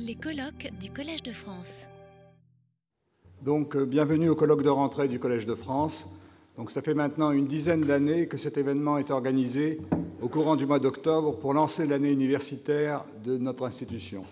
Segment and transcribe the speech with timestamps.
[0.00, 1.86] Les colloques du Collège de France.
[3.42, 6.08] Donc, euh, bienvenue au colloque de rentrée du Collège de France.
[6.56, 9.80] Donc, ça fait maintenant une dizaine d'années que cet événement est organisé
[10.20, 14.24] au courant du mois d'octobre pour lancer l'année universitaire de notre institution.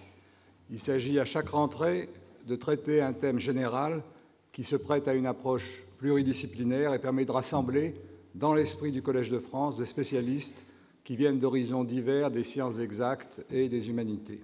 [0.71, 2.09] Il s'agit à chaque rentrée
[2.49, 4.03] de traiter un thème général
[4.51, 7.95] qui se prête à une approche pluridisciplinaire et permet de rassembler
[8.35, 10.67] dans l'esprit du Collège de France des spécialistes
[11.05, 14.41] qui viennent d'horizons divers des sciences exactes et des humanités.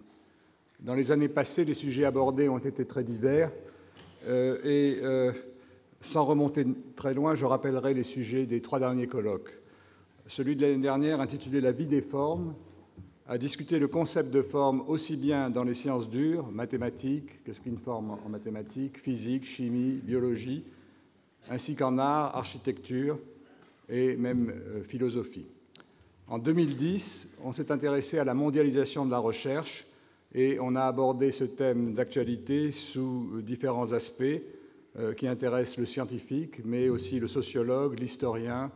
[0.81, 3.51] Dans les années passées, les sujets abordés ont été très divers
[4.27, 5.33] euh, et euh,
[6.01, 9.52] sans remonter très loin, je rappellerai les sujets des trois derniers colloques.
[10.29, 12.55] Celui de l'année dernière, intitulé La vie des formes,
[13.27, 17.79] a discuté le concept de forme aussi bien dans les sciences dures, mathématiques, qu'est-ce qu'une
[17.79, 20.65] forme en mathématiques, physique, chimie, biologie,
[21.51, 23.19] ainsi qu'en art, architecture
[23.88, 25.47] et même euh, philosophie.
[26.29, 29.88] En 2010, on s'est intéressé à la mondialisation de la recherche
[30.34, 34.24] et on a abordé ce thème d'actualité sous différents aspects
[34.98, 38.70] euh, qui intéressent le scientifique, mais aussi le sociologue, l'historien,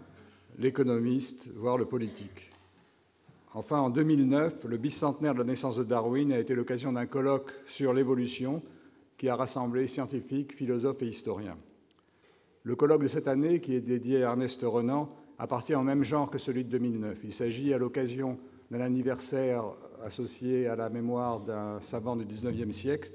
[0.59, 2.51] l'économiste, voire le politique.
[3.55, 7.51] Enfin, en 2009, le bicentenaire de la naissance de Darwin a été l'occasion d'un colloque
[7.67, 8.63] sur l'évolution
[9.19, 11.59] qui a rassemblé scientifiques, philosophes et historiens.
[12.65, 16.31] Le colloque de cette année, qui est dédié à Ernest Renan, appartient au même genre
[16.31, 17.19] que celui de 2009.
[17.25, 18.39] Il s'agit, à l'occasion
[18.73, 19.65] d'un anniversaire
[20.03, 23.11] associé à la mémoire d'un savant du XIXe siècle,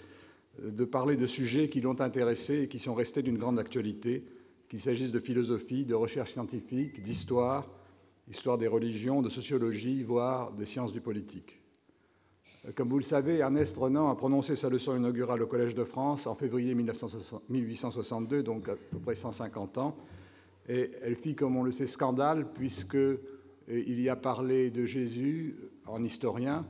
[0.61, 4.23] de parler de sujets qui l'ont intéressé et qui sont restés d'une grande actualité,
[4.69, 7.67] qu'il s'agisse de philosophie, de recherche scientifique, d'histoire,
[8.29, 11.59] histoire des religions, de sociologie, voire de sciences du politique.
[12.75, 16.27] Comme vous le savez, Ernest Renan a prononcé sa leçon inaugurale au Collège de France
[16.27, 19.97] en février 1862, donc à peu près 150 ans,
[20.69, 22.45] et elle fit, comme on le sait, scandale,
[23.67, 26.65] puisqu'il y a parlé de Jésus en historien,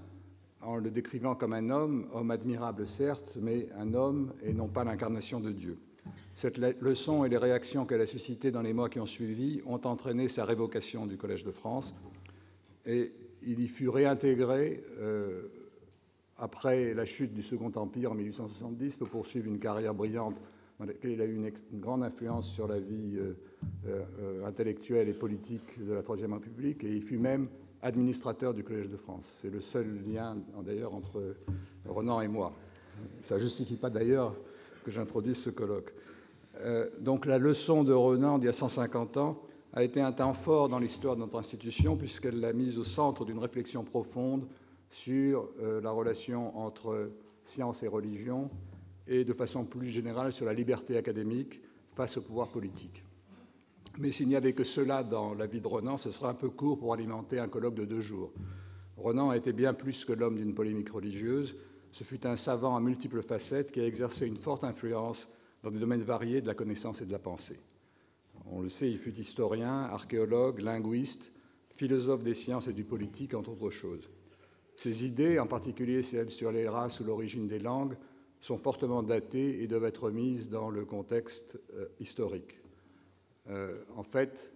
[0.62, 4.84] en le décrivant comme un homme, homme admirable certes, mais un homme et non pas
[4.84, 5.78] l'incarnation de Dieu.
[6.34, 9.82] Cette leçon et les réactions qu'elle a suscitées dans les mois qui ont suivi ont
[9.84, 11.96] entraîné sa révocation du Collège de France,
[12.86, 13.12] et
[13.44, 15.44] il y fut réintégré euh,
[16.38, 20.36] après la chute du Second Empire en 1870 pour poursuivre une carrière brillante
[20.80, 23.34] dans laquelle il a eu une, grande influence sur la vie euh,
[24.46, 27.48] intellectuelle et politique de la Troisième République, et il fut même
[27.82, 29.40] administrateur du Collège de France.
[29.42, 31.36] C'est le seul lien d'ailleurs entre
[31.86, 32.54] Renan et moi.
[33.22, 34.36] Ça ne justifie pas d'ailleurs
[34.84, 35.94] que j'introduise ce colloque.
[36.60, 39.42] Euh, donc la leçon de Renan d'il y a 150 ans
[39.74, 43.26] a été un temps fort dans l'histoire de notre institution puisqu'elle l'a mise au centre
[43.26, 44.48] d'une réflexion profonde
[44.90, 45.50] sur
[45.84, 47.12] la relation entre
[47.44, 48.50] science et religion,
[49.08, 51.62] et de façon plus générale sur la liberté académique
[51.96, 53.04] face au pouvoir politique.
[54.00, 56.50] Mais s'il n'y avait que cela dans la vie de Renan, ce serait un peu
[56.50, 58.32] court pour alimenter un colloque de deux jours.
[58.96, 61.56] Renan a été bien plus que l'homme d'une polémique religieuse.
[61.92, 65.80] Ce fut un savant à multiples facettes qui a exercé une forte influence dans des
[65.80, 67.60] domaines variés de la connaissance et de la pensée.
[68.52, 71.32] On le sait, il fut historien, archéologue, linguiste,
[71.76, 74.10] philosophe des sciences et du politique, entre autres choses.
[74.76, 77.98] Ses idées, en particulier celles sur les races ou l'origine des langues,
[78.42, 82.57] sont fortement datées et doivent être mises dans le contexte euh, historique.
[83.50, 84.52] Euh, en fait,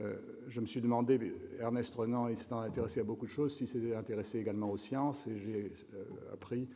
[0.00, 0.14] euh,
[0.48, 3.94] je me suis demandé, Ernest Renan, il s'est intéressé à beaucoup de choses, s'il s'était
[3.94, 5.72] intéressé également aux sciences, et j'ai
[6.32, 6.68] appris,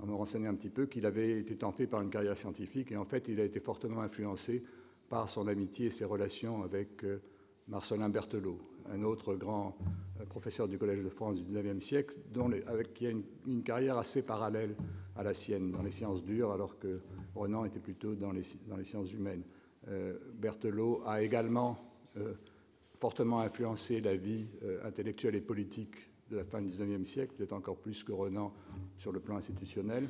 [0.00, 2.96] en me renseignant un petit peu, qu'il avait été tenté par une carrière scientifique, et
[2.96, 4.64] en fait, il a été fortement influencé
[5.08, 7.04] par son amitié et ses relations avec
[7.66, 9.76] Marcelin Berthelot, un autre grand
[10.28, 14.22] professeur du Collège de France du XIXe siècle, dont avec, qui a une, carrière assez
[14.22, 14.76] parallèle
[15.16, 17.00] à la sienne dans les sciences dures, alors que
[17.34, 18.44] Renan était plutôt dans les
[18.84, 19.42] sciences humaines.
[19.90, 21.78] Euh, Berthelot a également
[22.16, 22.34] euh,
[23.00, 25.96] fortement influencé la vie euh, intellectuelle et politique
[26.30, 28.52] de la fin du XIXe siècle, peut-être encore plus que Renan
[28.98, 30.08] sur le plan institutionnel.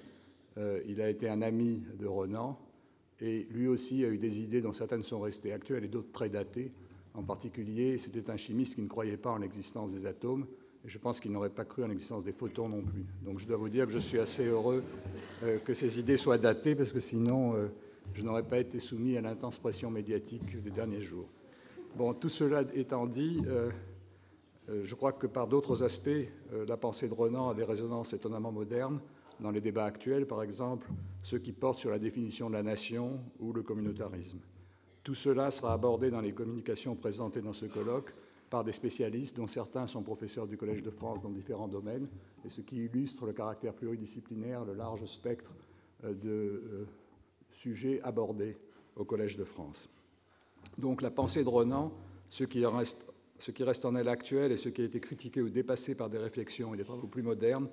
[0.89, 2.59] il a été un ami de Renan,
[3.21, 6.28] et lui aussi a eu des idées dont certaines sont restées actuelles et d'autres très
[6.28, 6.72] datées.
[7.15, 10.45] En particulier, c'était un chimiste qui ne croyait pas en l'existence des atomes,
[10.84, 13.06] et je pense qu'il n'aurait pas cru en l'existence des photons non plus.
[13.25, 14.83] Donc je dois vous dire que je suis assez heureux
[15.65, 17.54] que ces idées soient datées, parce que sinon,
[18.15, 21.28] je n'aurais pas été soumis à l'intense pression médiatique des derniers jours.
[21.97, 23.71] Bon, tout cela étant dit, euh,
[24.69, 26.28] je crois que par d'autres aspects,
[26.66, 29.01] la pensée de Renan a des résonances étonnamment modernes
[29.41, 30.89] dans les débats actuels, par exemple
[31.22, 34.39] ceux qui portent sur la définition de la nation ou le communautarisme.
[35.03, 38.13] Tout cela sera abordé dans les communications présentées dans ce colloque
[38.51, 42.09] par des spécialistes, dont certains sont professeurs du Collège de France dans différents domaines,
[42.45, 45.53] et ce qui illustre le caractère pluridisciplinaire, le large spectre
[46.05, 46.87] euh, de
[47.53, 48.56] sujets abordés
[48.97, 49.89] au Collège de France.
[50.77, 51.92] Donc la pensée de Renan,
[52.30, 56.10] ce qui reste, en elle actuel et ce qui a été critiqué ou dépassé par
[56.10, 57.68] des réflexions et des travaux plus modernes,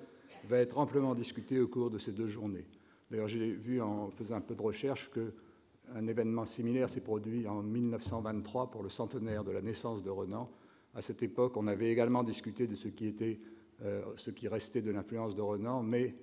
[0.48, 2.64] va être amplement discuté au cours de ces deux journées.
[3.10, 7.62] D'ailleurs, j'ai vu en faisant un peu de recherche qu'un événement similaire s'est produit en
[7.62, 10.48] 1923 pour le centenaire de la naissance de Renan.
[10.94, 13.38] À cette époque, on avait également discuté de ce qui, était,
[13.82, 16.14] euh, ce qui restait de l'influence de Renan, mais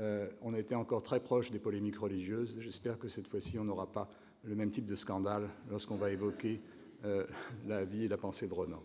[0.00, 2.56] euh, on était encore très proche des polémiques religieuses.
[2.58, 4.08] J'espère que cette fois-ci, on n'aura pas
[4.44, 6.60] le même type de scandale lorsqu'on va évoquer
[7.04, 7.26] euh,
[7.66, 8.82] la vie et la pensée de Renan.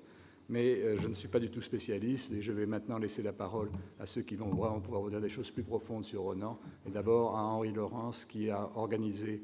[0.50, 3.34] Mais euh, je ne suis pas du tout spécialiste et je vais maintenant laisser la
[3.34, 3.70] parole
[4.00, 6.58] à ceux qui vont vraiment pouvoir vous dire des choses plus profondes sur Renan.
[6.86, 9.42] Et d'abord à Henri Laurence qui a organisé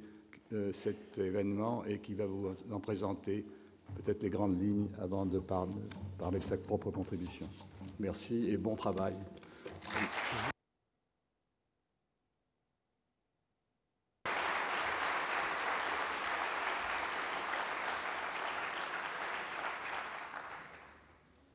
[0.71, 3.43] cet événement et qui va vous en présenter
[3.95, 7.47] peut-être les grandes lignes avant de parler de sa propre contribution.
[7.99, 9.15] Merci et bon travail.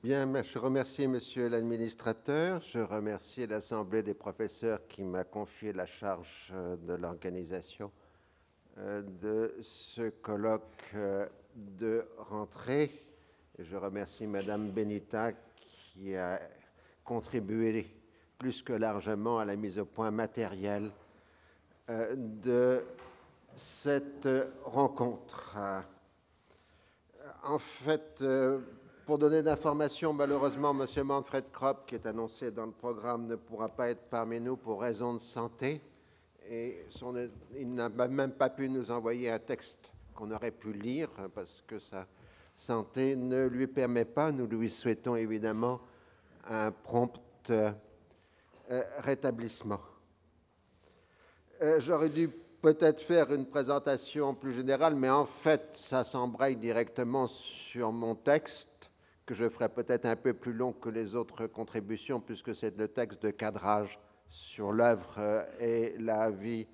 [0.08, 6.76] Je remercie Monsieur l'administrateur, je remercie l'Assemblée des professeurs qui m'a confié la charge euh,
[6.76, 7.92] de l'organisation
[8.78, 10.62] euh, de ce colloque
[10.94, 12.90] euh, de rentrée.
[13.58, 16.40] Je remercie Madame Benita qui a
[17.04, 17.86] contribué
[18.38, 20.90] plus que largement à la mise au point matérielle
[21.86, 22.82] de
[23.56, 24.28] cette
[24.64, 25.58] rencontre.
[27.44, 28.22] En fait,
[29.08, 31.02] pour donner d'informations, malheureusement, M.
[31.02, 34.82] Manfred Kropp, qui est annoncé dans le programme, ne pourra pas être parmi nous pour
[34.82, 35.80] raison de santé.
[36.50, 36.84] Et
[37.56, 41.78] il n'a même pas pu nous envoyer un texte qu'on aurait pu lire parce que
[41.78, 42.06] sa
[42.54, 44.30] santé ne lui permet pas.
[44.30, 45.80] Nous lui souhaitons évidemment
[46.46, 47.18] un prompt
[47.48, 47.72] euh,
[48.98, 49.80] rétablissement.
[51.62, 52.28] Euh, j'aurais dû
[52.60, 58.67] peut-être faire une présentation plus générale, mais en fait, ça s'embraye directement sur mon texte
[59.28, 62.88] que je ferai peut-être un peu plus long que les autres contributions, puisque c'est le
[62.88, 66.66] texte de cadrage sur l'œuvre euh, et la vie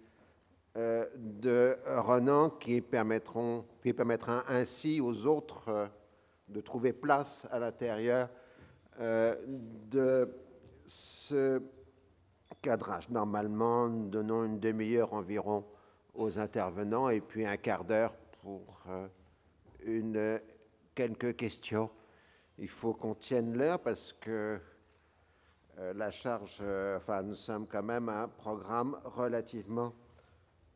[0.76, 5.86] euh, de Renan qui, permettront, qui permettra ainsi aux autres euh,
[6.48, 8.28] de trouver place à l'intérieur
[9.00, 10.32] de
[10.86, 11.60] ce
[12.62, 13.10] cadrage.
[13.10, 15.64] Normalement, nous donnons une demi-heure environ
[16.14, 18.84] aux intervenants et puis un quart d'heure pour
[19.84, 20.38] une,
[20.94, 21.90] quelques questions
[22.58, 24.60] il faut qu'on tienne l'heure parce que
[25.78, 29.92] euh, la charge, euh, enfin, nous sommes quand même un programme relativement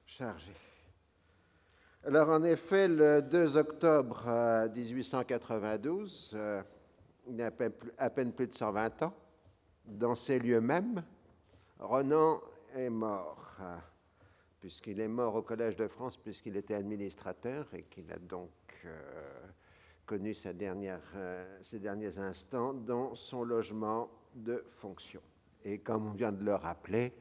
[0.04, 0.52] chargé.
[2.04, 4.24] Alors, en effet, le 2 octobre
[4.74, 6.62] 1892, euh,
[7.28, 7.52] il y a
[7.98, 9.14] à peine, plus de 120 ans,
[9.84, 11.04] dans ces lieux mêmes,
[11.78, 12.40] Renan
[12.74, 13.58] est mort,
[14.60, 18.50] puisqu'il est mort au Collège de France, puisqu'il était administrateur et qu'il a donc
[20.08, 25.20] connu dernière, euh, ses derniers instants dans son logement de fonction.
[25.64, 27.12] Et comme on vient de le rappeler,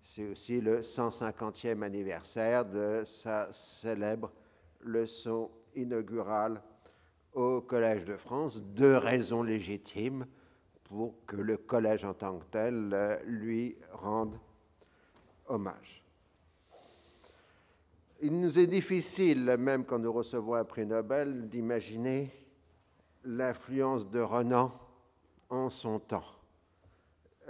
[0.00, 4.32] c'est aussi le 150e anniversaire de sa célèbre
[4.80, 6.60] leçon inaugurale
[7.34, 8.64] au Collège de France.
[8.64, 10.26] Deux raisons légitimes
[10.82, 14.40] pour que le collège en tant que tel euh, lui rende
[15.46, 16.03] hommage.
[18.26, 22.30] Il nous est difficile, même quand nous recevons un prix Nobel, d'imaginer
[23.22, 24.72] l'influence de Renan
[25.50, 26.24] en son temps.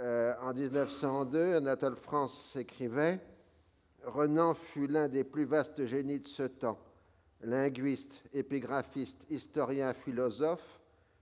[0.01, 3.21] Euh, en 1902, Anatole France écrivait
[4.03, 6.77] Renan fut l'un des plus vastes génies de ce temps.
[7.39, 10.81] Linguiste, épigraphiste, historien, philosophe,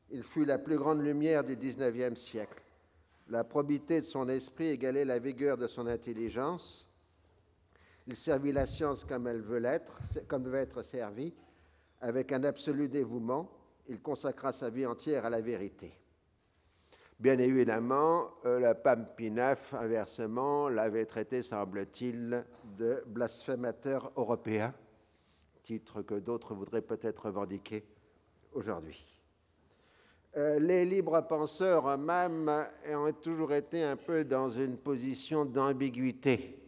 [0.10, 2.63] il fut la plus grande lumière du XIXe siècle.
[3.30, 6.88] La probité de son esprit égalait la vigueur de son intelligence.
[8.08, 11.34] Il servit la science comme elle veut l'être, comme devait être servie,
[12.02, 13.50] avec un absolu dévouement.
[13.88, 15.98] Il consacra sa vie entière à la vérité.
[17.20, 22.44] Bien évidemment, euh, le pape Pinaf, inversement, l'avait traité, semble-t-il,
[22.78, 24.74] de blasphémateur européen,
[25.64, 27.86] titre que d'autres voudraient peut-être revendiquer
[28.52, 29.18] aujourd'hui.
[30.36, 32.52] Euh, les libres penseurs eux-mêmes
[32.90, 36.62] ont toujours été un peu dans une position d'ambiguïté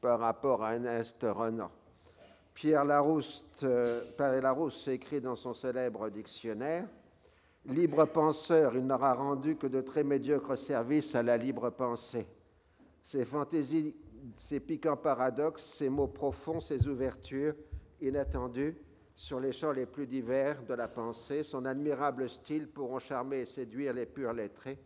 [0.00, 1.70] par rapport à Ernest Renan.
[2.54, 6.86] Pierre Larousse, euh, Larousse écrit dans son célèbre dictionnaire
[7.66, 12.24] Libre penseur, il n'aura rendu que de très médiocres services à la libre pensée.
[13.02, 13.96] Ses fantaisies,
[14.36, 17.54] ses piquants paradoxes, ses mots profonds, ses ouvertures
[18.00, 18.76] inattendues
[19.16, 23.46] sur les champs les plus divers de la pensée, son admirable style pourront charmer et
[23.46, 24.78] séduire les purs lettrés,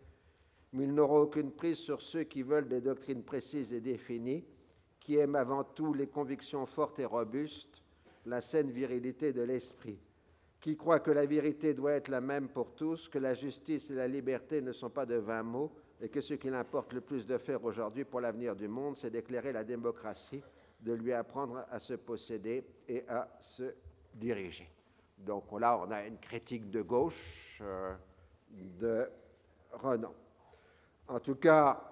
[0.73, 4.45] mais il n'aura aucune prise sur ceux qui veulent des doctrines précises et définies
[5.00, 7.83] qui aime avant tout les convictions fortes et robustes,
[8.26, 9.99] la saine virilité de l'esprit,
[10.61, 13.95] qui croit que la vérité doit être la même pour tous, que la justice et
[13.95, 17.26] la liberté ne sont pas de vains mots, et que ce qu'il importe le plus
[17.26, 20.42] de faire aujourd'hui pour l'avenir du monde, c'est d'éclairer la démocratie,
[20.80, 23.75] de lui apprendre à se posséder et à se
[24.14, 24.71] diriger.
[25.19, 27.95] Donc là, on a une critique de gauche euh,
[28.50, 29.11] de
[29.73, 30.14] Renan.
[31.09, 31.89] En tout cas,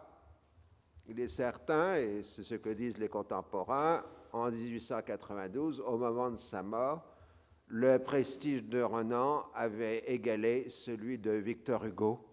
[1.08, 6.38] il est certain, et c'est ce que disent les contemporains, en 1892, au moment de
[6.38, 7.02] sa mort,
[7.66, 12.24] le prestige de Renan avait égalé celui de Victor Hugo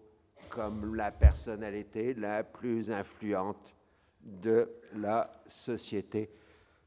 [0.48, 3.74] comme la personnalité la plus influente
[4.22, 6.30] de la société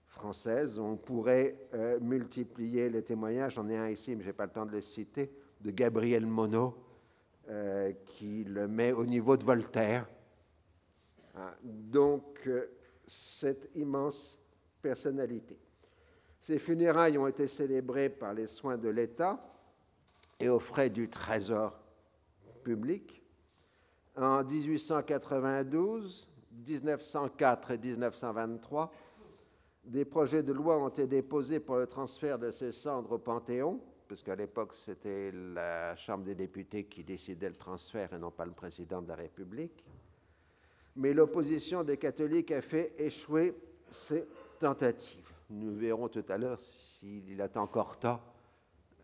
[0.08, 0.80] française.
[0.80, 4.52] On pourrait euh, multiplier les témoignages, j'en ai un ici, mais je n'ai pas le
[4.52, 5.32] temps de le citer,
[5.62, 6.74] de Gabriel Monod,
[7.50, 10.08] euh, qui le met au niveau de Voltaire.
[11.40, 12.66] Hein, donc, euh,
[13.08, 14.40] cette immense
[14.82, 15.58] personnalité.
[16.42, 19.42] Ces funérailles ont été célébrées par les soins de l'État
[20.40, 21.80] et aux frais du Trésor
[22.64, 23.22] public.
[24.18, 26.28] En 1892,
[26.68, 28.92] 1904 et 1923,
[29.86, 33.80] des projets de loi ont été déposés pour le transfert de ces cendres au Panthéon,
[34.08, 38.52] puisqu'à l'époque c'était la Chambre des députés qui décidait le transfert et non pas le
[38.52, 39.86] président de la République.
[40.96, 43.56] Mais l'opposition des catholiques a fait échouer
[43.90, 44.26] ces
[44.60, 45.32] tentatives.
[45.50, 48.22] Nous verrons tout à l'heure s'il a encore temps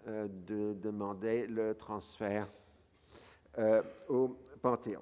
[0.07, 2.47] euh, de demander le transfert
[3.57, 5.01] euh, au Panthéon.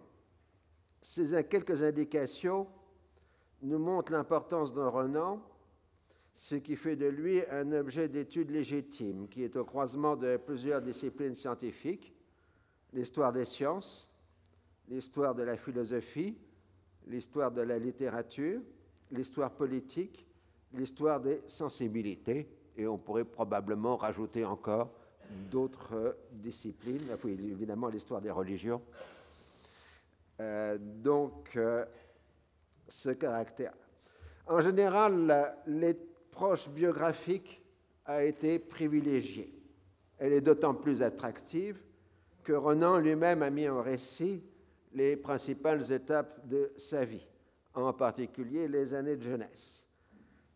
[1.01, 2.67] Ces quelques indications
[3.61, 5.41] nous montrent l'importance d'un Renan,
[6.33, 10.81] ce qui fait de lui un objet d'étude légitime, qui est au croisement de plusieurs
[10.81, 12.13] disciplines scientifiques,
[12.93, 14.07] l'histoire des sciences,
[14.87, 16.37] l'histoire de la philosophie,
[17.07, 18.62] l'histoire de la littérature,
[19.12, 20.25] l'histoire politique,
[20.74, 24.91] l'histoire des sensibilités, et on pourrait probablement rajouter encore
[25.51, 28.81] d'autres disciplines, évidemment l'histoire des religions.
[30.39, 31.86] Euh, donc, euh,
[32.88, 33.74] ce caractère.
[34.48, 37.62] En général, l'approche biographique
[38.05, 39.53] a été privilégiée.
[40.17, 41.79] Elle est d'autant plus attractive
[42.43, 44.43] que Renan lui-même a mis en récit
[44.93, 47.27] les principales étapes de sa vie,
[47.73, 49.83] en particulier les années de jeunesse.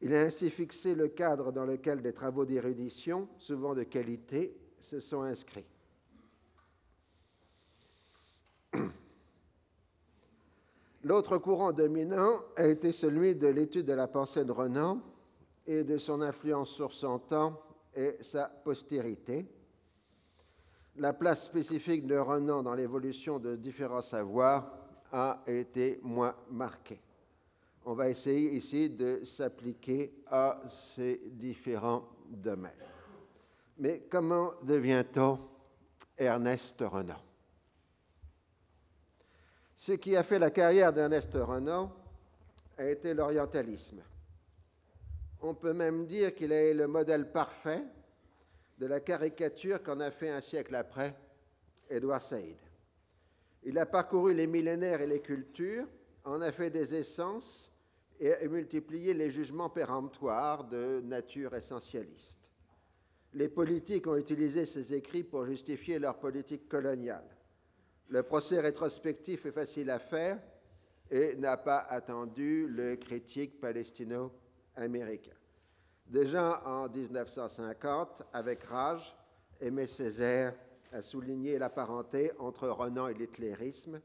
[0.02, 5.00] Il a ainsi fixé le cadre dans lequel des travaux d'érudition, souvent de qualité, se
[5.00, 5.66] sont inscrits.
[11.04, 15.02] L'autre courant dominant a été celui de l'étude de la pensée de Renan
[15.66, 17.60] et de son influence sur son temps
[17.96, 19.48] et sa postérité.
[20.98, 24.72] La place spécifique de Renan dans l'évolution de différents savoirs
[25.12, 27.00] a été moins marquée
[27.88, 32.74] on va essayer ici de s'appliquer à ces différents domaines.
[33.78, 35.40] Mais comment devient-on
[36.18, 37.16] Ernest Renan?
[39.74, 41.90] Ce qui a fait la carrière d'Ernest Renan
[42.78, 44.02] a été l'orientalisme.
[45.42, 47.86] On peut même dire qu'il est le modèle parfait
[48.78, 51.16] de la caricature qu'en a fait un siècle après
[51.90, 52.58] Édouard Saïd.
[53.64, 55.88] Il a parcouru les millénaires et les cultures,
[56.24, 57.72] en a fait des essences
[58.20, 62.52] et multiplier les jugements péremptoires de nature essentialiste.
[63.34, 67.28] Les politiques ont utilisé ces écrits pour justifier leur politique coloniale.
[68.10, 70.40] Le procès rétrospectif est facile à faire
[71.12, 75.37] et n'a pas attendu le critique palestino-américain.
[76.10, 79.14] Déjà en 1950, avec rage,
[79.60, 80.54] Aimé Césaire
[80.94, 84.00] a souligné la parenté entre Renan et l'hitlérisme,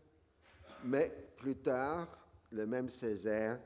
[0.85, 2.09] mais plus tard,
[2.51, 3.61] le même Césaire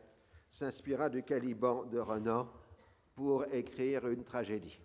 [0.50, 2.46] s'inspira du Caliban de Renan
[3.14, 4.78] pour écrire une tragédie.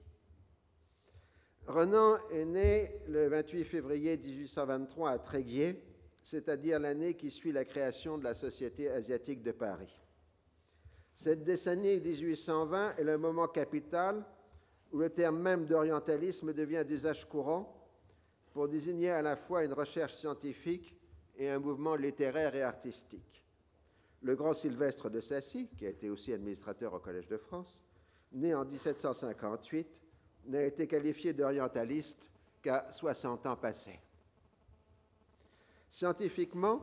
[1.68, 5.84] Renan est né le 28 février 1823 à Tréguier,
[6.24, 10.01] c'est-à-dire l'année qui suit la création de la Société asiatique de Paris.
[11.22, 14.26] Cette décennie 1820 est le moment capital
[14.92, 17.80] où le terme même d'orientalisme devient d'usage courant
[18.54, 20.98] pour désigner à la fois une recherche scientifique
[21.38, 23.46] et un mouvement littéraire et artistique.
[24.24, 27.84] Le grand Sylvestre de Sassy, qui a été aussi administrateur au Collège de France,
[28.32, 30.02] né en 1758,
[30.48, 32.32] n'a été qualifié d'orientaliste
[32.64, 34.00] qu'à 60 ans passés.
[35.88, 36.82] Scientifiquement,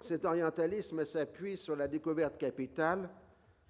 [0.00, 3.08] cet orientalisme s'appuie sur la découverte capitale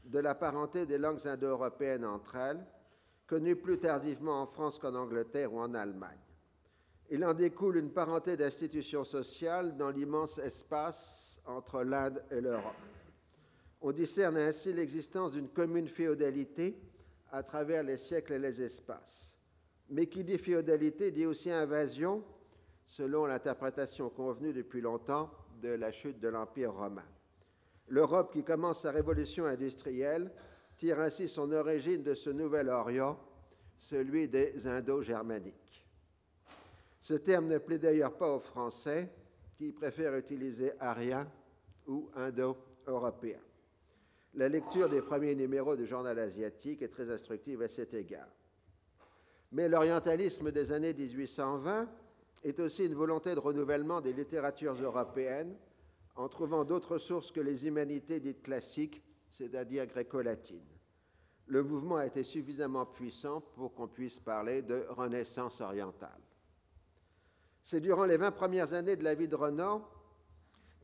[0.08, 2.64] de la parenté des langues indo-européennes entre elles,
[3.26, 6.18] connue plus tardivement en France qu'en Angleterre ou en Allemagne.
[7.10, 12.74] Il en découle une parenté d'institutions sociales dans l'immense espace entre l'Inde et l'Europe.
[13.80, 16.78] On discerne ainsi l'existence d'une commune féodalité
[17.30, 19.38] à travers les siècles et les espaces.
[19.90, 22.24] Mais qui dit féodalité dit aussi invasion,
[22.86, 25.30] selon l'interprétation convenue depuis longtemps
[25.62, 27.04] de la chute de l'Empire romain.
[27.88, 30.30] L'Europe qui commence sa révolution industrielle
[30.76, 33.18] tire ainsi son origine de ce nouvel Orient,
[33.78, 35.86] celui des Indo-Germaniques.
[37.00, 39.10] Ce terme ne plaît d'ailleurs pas aux Français
[39.56, 41.30] qui préfèrent utiliser arien
[41.86, 43.40] ou indo-européen.
[44.34, 48.28] La lecture des premiers numéros du journal asiatique est très instructive à cet égard.
[49.52, 51.88] Mais l'orientalisme des années 1820
[52.44, 55.56] est aussi une volonté de renouvellement des littératures européennes
[56.18, 60.66] en trouvant d'autres sources que les humanités dites classiques, c'est-à-dire gréco-latines.
[61.46, 66.20] Le mouvement a été suffisamment puissant pour qu'on puisse parler de renaissance orientale.
[67.62, 69.88] C'est durant les 20 premières années de la vie de Renan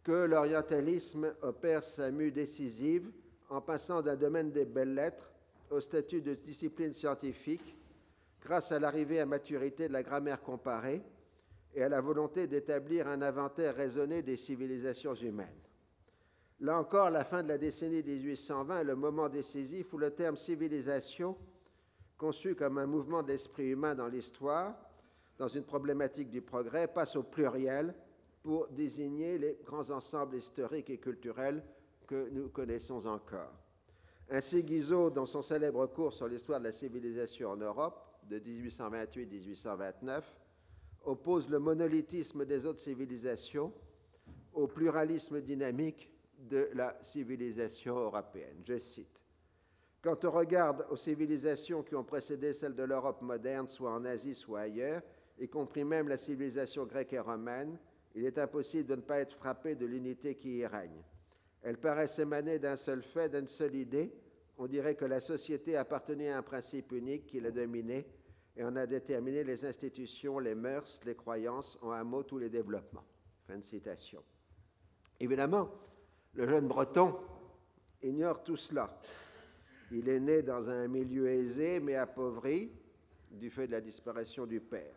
[0.04, 3.10] que l'orientalisme opère sa mue décisive
[3.50, 5.32] en passant d'un domaine des belles lettres
[5.70, 7.76] au statut de discipline scientifique
[8.40, 11.02] grâce à l'arrivée à maturité de la grammaire comparée
[11.74, 15.60] et à la volonté d'établir un inventaire raisonné des civilisations humaines.
[16.60, 20.36] Là encore, la fin de la décennie 1820 est le moment décisif où le terme
[20.36, 21.36] civilisation,
[22.16, 24.74] conçu comme un mouvement de l'esprit humain dans l'histoire,
[25.36, 27.92] dans une problématique du progrès, passe au pluriel
[28.42, 31.64] pour désigner les grands ensembles historiques et culturels
[32.06, 33.52] que nous connaissons encore.
[34.30, 40.22] Ainsi, Guizot, dans son célèbre cours sur l'histoire de la civilisation en Europe de 1828-1829,
[41.04, 43.72] oppose le monolithisme des autres civilisations
[44.52, 48.62] au pluralisme dynamique de la civilisation européenne.
[48.66, 49.20] Je cite.
[50.02, 54.34] Quand on regarde aux civilisations qui ont précédé celles de l'Europe moderne, soit en Asie,
[54.34, 55.02] soit ailleurs,
[55.38, 57.78] y compris même la civilisation grecque et romaine,
[58.14, 61.02] il est impossible de ne pas être frappé de l'unité qui y règne.
[61.62, 64.12] Elle paraît émaner d'un seul fait, d'une seule idée.
[64.58, 68.06] On dirait que la société appartenait à un principe unique qui la dominait
[68.56, 72.50] et en a déterminé les institutions, les mœurs, les croyances, en un mot, tous les
[72.50, 73.04] développements.
[73.46, 74.22] Fin de citation.
[75.18, 75.70] Évidemment,
[76.34, 77.16] le jeune breton
[78.02, 79.00] ignore tout cela.
[79.90, 82.72] Il est né dans un milieu aisé mais appauvri
[83.30, 84.94] du fait de la disparition du père.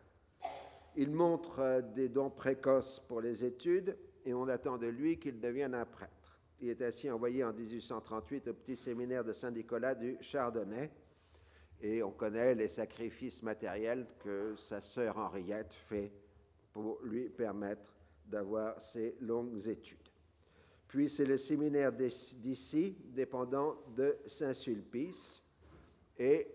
[0.96, 5.40] Il montre euh, des dons précoces pour les études et on attend de lui qu'il
[5.40, 6.40] devienne un prêtre.
[6.60, 10.92] Il est ainsi envoyé en 1838 au petit séminaire de Saint-Nicolas du Chardonnay
[11.82, 16.12] et on connaît les sacrifices matériels que sa sœur Henriette fait
[16.72, 17.94] pour lui permettre
[18.26, 19.98] d'avoir ses longues études.
[20.88, 25.44] Puis c'est le séminaire d'ici, dépendant de Saint-Sulpice,
[26.18, 26.48] et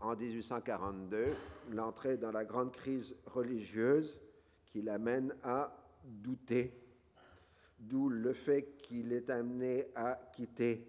[0.00, 1.34] en 1842,
[1.70, 4.20] l'entrée dans la grande crise religieuse
[4.66, 6.74] qui l'amène à douter,
[7.78, 10.88] d'où le fait qu'il est amené à quitter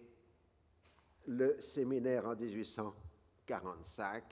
[1.27, 2.35] le séminaire en
[3.45, 4.23] 1845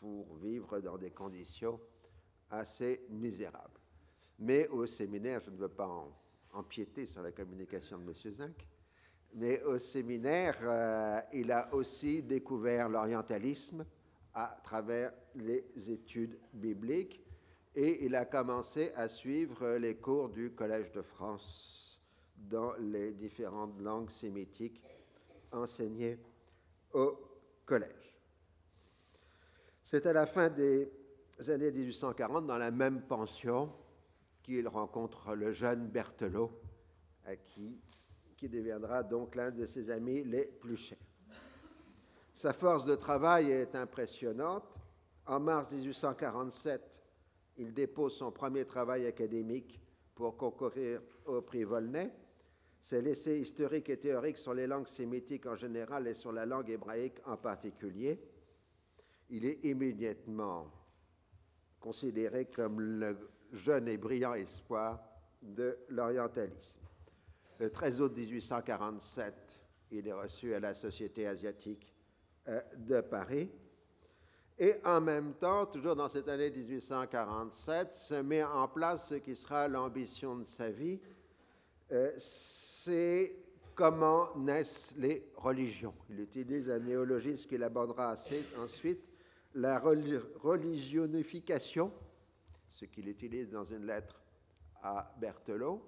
[0.00, 1.80] pour vivre dans des conditions
[2.50, 3.80] assez misérables.
[4.38, 5.88] Mais au séminaire, je ne veux pas
[6.52, 8.32] empiéter sur la communication de M.
[8.32, 8.68] Zinc,
[9.34, 13.84] mais au séminaire, euh, il a aussi découvert l'orientalisme
[14.32, 17.20] à travers les études bibliques
[17.74, 22.00] et il a commencé à suivre les cours du Collège de France
[22.36, 24.80] dans les différentes langues sémitiques
[25.50, 26.18] enseignées
[26.92, 27.18] au
[27.64, 28.13] collège.
[29.86, 30.90] C'est à la fin des
[31.48, 33.70] années 1840, dans la même pension,
[34.42, 36.50] qu'il rencontre le jeune Berthelot,
[37.26, 37.78] à qui,
[38.34, 40.96] qui deviendra donc l'un de ses amis les plus chers.
[42.32, 44.64] Sa force de travail est impressionnante.
[45.26, 47.02] En mars 1847,
[47.58, 49.78] il dépose son premier travail académique
[50.14, 52.10] pour concourir au prix Volney.
[52.80, 56.70] Ses l'essai historique et théorique sur les langues sémitiques en général et sur la langue
[56.70, 58.18] hébraïque en particulier.
[59.30, 60.70] Il est immédiatement
[61.80, 63.16] considéré comme le
[63.52, 65.00] jeune et brillant espoir
[65.42, 66.80] de l'orientalisme.
[67.58, 69.60] Le 13 août 1847,
[69.92, 71.94] il est reçu à la Société asiatique
[72.48, 73.50] euh, de Paris.
[74.58, 79.34] Et en même temps, toujours dans cette année 1847, se met en place ce qui
[79.34, 81.00] sera l'ambition de sa vie,
[81.92, 83.36] euh, c'est
[83.74, 85.94] comment naissent les religions.
[86.10, 88.14] Il utilise un néologisme qu'il abordera
[88.58, 89.00] ensuite,
[89.54, 91.92] la religionification,
[92.66, 94.20] ce qu'il utilise dans une lettre
[94.82, 95.80] à Berthelot,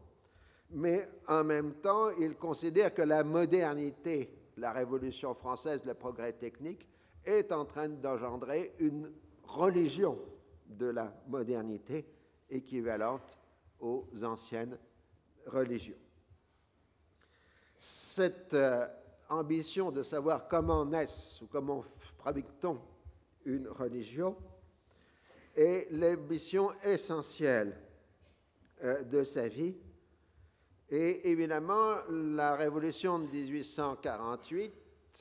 [0.70, 6.88] mais en même temps, il considère que la modernité, la Révolution française, le progrès technique,
[7.24, 9.12] est en train d'engendrer une
[9.44, 10.18] religion
[10.66, 12.06] de la modernité
[12.50, 13.38] équivalente
[13.80, 14.78] aux anciennes
[15.46, 15.98] religions.
[17.78, 18.86] Cette euh,
[19.28, 22.80] ambition de savoir comment naissent ou comment fabrique-t-on
[23.46, 24.36] une religion
[25.54, 27.74] est l'ambition essentielle
[28.84, 29.74] euh, de sa vie
[30.88, 34.72] Et évidemment, la révolution de 1848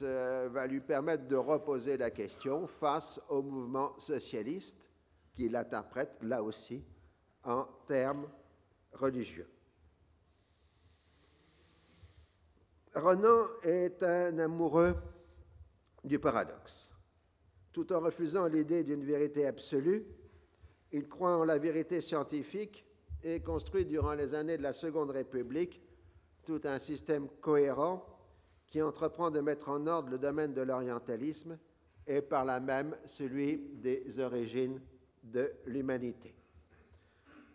[0.03, 4.91] euh, va lui permettre de reposer la question face au mouvement socialiste
[5.33, 6.83] qu'il interprète là aussi
[7.43, 8.27] en termes
[8.93, 9.49] religieux.
[12.93, 14.95] Renan est un amoureux
[16.03, 16.94] du paradoxe.
[17.75, 20.05] Tout en refusant l'idée d'une vérité absolue,
[20.93, 22.85] il croit en la vérité scientifique
[23.21, 25.81] et construit durant les années de la Seconde République
[26.45, 28.05] tout un système cohérent
[28.67, 31.59] qui entreprend de mettre en ordre le domaine de l'orientalisme
[32.07, 34.79] et par là même celui des origines
[35.21, 36.33] de l'humanité.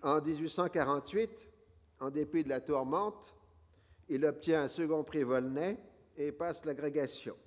[0.03, 1.49] En 1848,
[2.01, 3.35] en dépit de la tourmente,
[4.11, 5.79] il obtient un second prix Volney
[6.15, 7.39] et passe l'agrégation.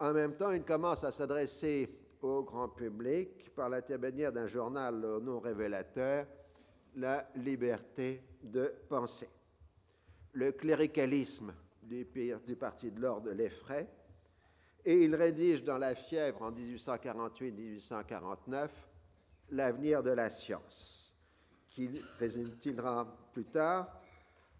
[0.00, 1.88] En même temps, il commence à s'adresser
[2.22, 6.26] au grand public par l'intermédiaire d'un journal nom révélateur,
[6.96, 9.28] La liberté de penser.
[10.32, 12.06] Le cléricalisme du,
[12.46, 13.88] du parti de l'ordre l'effraie
[14.84, 18.68] et il rédige dans La fièvre en 1848-1849
[19.50, 21.14] L'avenir de la science,
[21.68, 24.00] qui, résumera plus tard,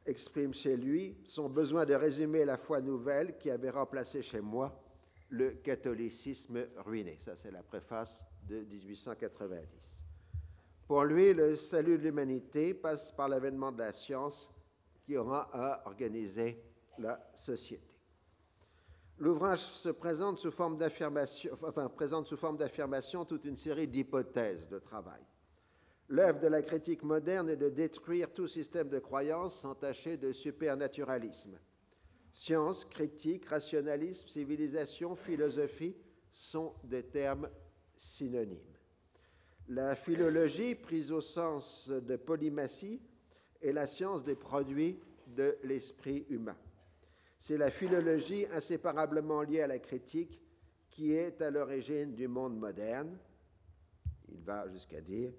[0.05, 4.79] exprime chez lui son besoin de résumer la foi nouvelle qui avait remplacé chez moi
[5.30, 7.16] le catholicisme ruiné.
[7.20, 10.04] Ça, c'est la préface de 1890.
[10.86, 14.48] Pour lui, le salut de l'humanité passe par l'avènement de la science
[15.04, 16.62] qui aura à organiser
[16.98, 17.86] la société.
[19.18, 24.68] L'ouvrage se présente sous forme d'affirmation, enfin, présente sous forme d'affirmation toute une série d'hypothèses
[24.68, 25.20] de travail.
[26.08, 31.56] L'œuvre de la critique moderne est de détruire tout système de croyance entaché de supernaturalisme
[32.32, 35.94] Science, critique, rationalisme, civilisation, philosophie
[36.30, 37.48] sont des termes
[37.96, 38.58] synonymes.
[39.68, 43.00] La philologie, prise au sens de polymatie,
[43.62, 46.56] est la science des produits de l'esprit humain.
[47.38, 50.40] C'est la philologie inséparablement liée à la critique
[50.90, 53.16] qui est à l'origine du monde moderne.
[54.28, 55.32] Il va jusqu'à dire,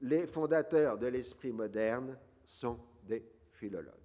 [0.00, 3.97] les fondateurs de l'esprit moderne sont des philologues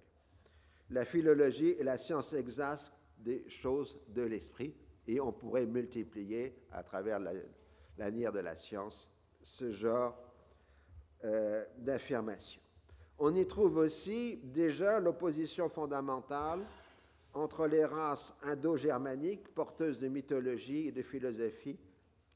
[0.90, 4.74] la philologie est la science exacte des choses de l'esprit,
[5.06, 7.20] et on pourrait multiplier à travers
[7.98, 9.08] l'avenir de la science
[9.42, 10.16] ce genre
[11.24, 12.60] euh, d'affirmation.
[13.18, 16.66] On y trouve aussi déjà l'opposition fondamentale
[17.32, 21.78] entre les races indo-germaniques porteuses de mythologie et de philosophie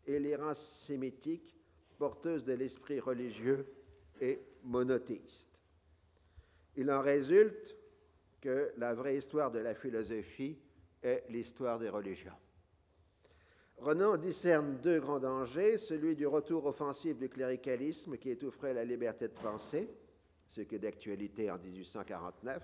[0.07, 1.55] et les races sémitiques
[1.99, 3.67] porteuses de l'esprit religieux
[4.21, 5.51] et monothéiste.
[6.77, 7.78] Il en résulte
[8.41, 10.59] que la vraie histoire de la philosophie
[11.03, 12.37] est l'histoire des religions.
[13.79, 19.29] Renan discerne deux grands dangers, celui du retour offensif du cléricalisme qui étoufferait la liberté
[19.29, 19.89] de penser,
[20.47, 22.63] ce qui est d'actualité en 1849,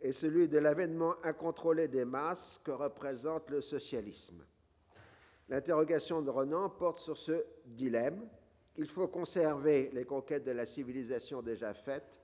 [0.00, 4.44] et celui de l'avènement incontrôlé des masses que représente le socialisme.
[5.48, 8.26] L'interrogation de Renan porte sur ce dilemme.
[8.76, 12.20] Il faut conserver les conquêtes de la civilisation déjà faites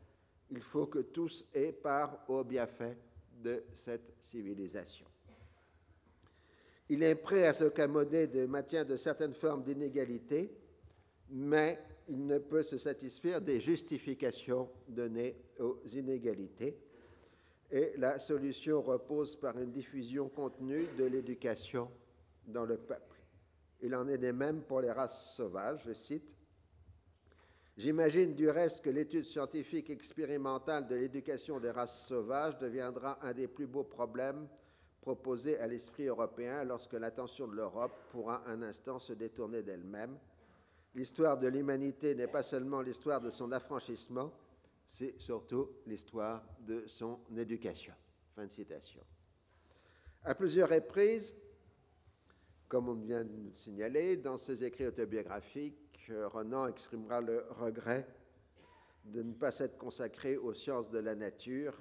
[0.52, 2.98] il faut que tous aient part au bienfait
[3.42, 5.06] de cette civilisation.
[6.90, 10.54] Il est prêt à s'accommoder de maintien de certaines formes d'inégalité,
[11.30, 16.78] mais il ne peut se satisfaire des justifications données aux inégalités.
[17.70, 21.90] Et la solution repose par une diffusion contenue de l'éducation
[22.46, 23.22] dans le peuple.
[23.80, 26.30] Il en est de même pour les races sauvages, je cite,
[27.76, 33.48] J'imagine du reste que l'étude scientifique expérimentale de l'éducation des races sauvages deviendra un des
[33.48, 34.46] plus beaux problèmes
[35.00, 40.18] proposés à l'esprit européen lorsque l'attention de l'Europe pourra un instant se détourner d'elle-même.
[40.94, 44.32] L'histoire de l'humanité n'est pas seulement l'histoire de son affranchissement,
[44.86, 47.94] c'est surtout l'histoire de son éducation.
[48.36, 49.00] Fin de citation.
[50.24, 51.34] À plusieurs reprises,
[52.68, 58.06] comme on vient de le signaler, dans ses écrits autobiographiques, Renan exprimera le regret
[59.04, 61.76] de ne pas s'être consacré aux sciences de la nature,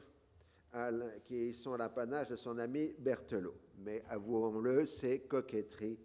[1.26, 3.56] qui sont l'apanage de son ami Berthelot.
[3.80, 6.00] Mais avouons-le, c'est coquetterie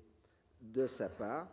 [0.61, 1.49] de sa part.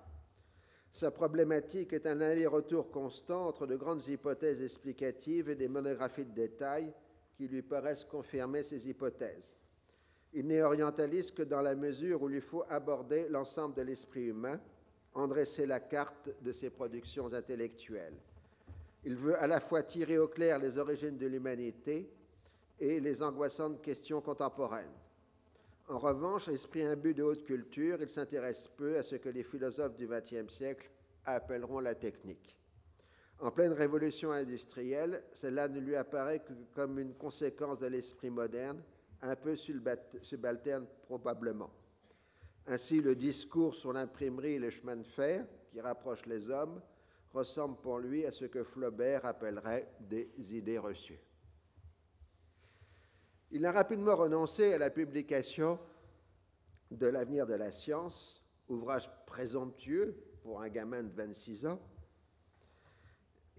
[0.91, 6.34] Sa problématique est un aller-retour constant entre de grandes hypothèses explicatives et des monographies de
[6.34, 6.93] détails
[7.36, 9.54] qui lui paraissent confirmer ces hypothèses.
[10.34, 14.60] Il n'est orientaliste que dans la mesure où il faut aborder l'ensemble de l'esprit humain,
[15.13, 18.17] en dresser la carte de ses productions intellectuelles.
[19.06, 22.10] Il veut à la fois tirer au clair les origines de l'humanité
[22.80, 24.93] et les angoissantes questions contemporaines.
[25.89, 29.95] En revanche, esprit imbu de haute culture, il s'intéresse peu à ce que les philosophes
[29.95, 30.89] du XXe siècle
[31.26, 32.56] appelleront la technique.
[33.39, 38.82] En pleine révolution industrielle, cela ne lui apparaît que comme une conséquence de l'esprit moderne,
[39.21, 41.69] un peu subalterne probablement.
[42.67, 46.82] Ainsi, le discours sur l'imprimerie et le chemin de fer, qui rapproche les hommes,
[47.34, 51.19] ressemble pour lui à ce que Flaubert appellerait des idées reçues.
[53.52, 55.80] Il a rapidement renoncé à la publication
[56.91, 61.80] de L'avenir de la science, ouvrage présomptueux pour un gamin de 26 ans.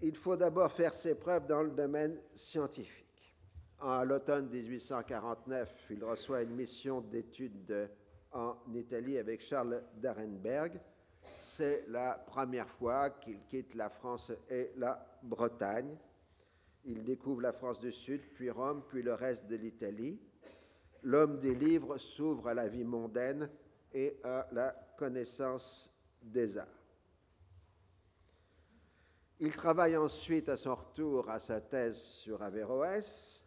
[0.01, 3.05] Il faut d'abord faire ses preuves dans le domaine scientifique.
[3.79, 7.89] En l'automne 1849, il reçoit une mission d'études
[8.35, 10.79] en Italie avec Charles d'Arenberg.
[11.41, 15.97] C'est la première fois qu'il quitte la France et la Bretagne.
[16.83, 20.19] Il découvre la France du Sud, puis Rome, puis le reste de l'Italie.
[21.01, 23.49] L'homme des livres s'ouvre à la vie mondaine
[23.93, 26.67] et à la connaissance des arts.
[29.39, 33.43] Il travaille ensuite à son retour à sa thèse sur Averroès.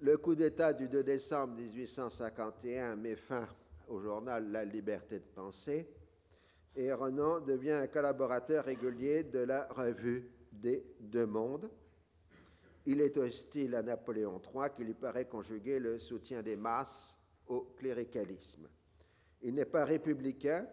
[0.00, 3.46] Le coup d'État du 2 décembre 1851 met fin
[3.88, 5.88] au journal La Liberté de penser
[6.74, 11.70] et Renan devient un collaborateur régulier de la revue des Deux Mondes.
[12.86, 17.16] Il est hostile à Napoléon III qui lui paraît conjuguer le soutien des masses
[17.46, 18.68] au cléricalisme.
[19.42, 20.66] Il n'est pas républicain,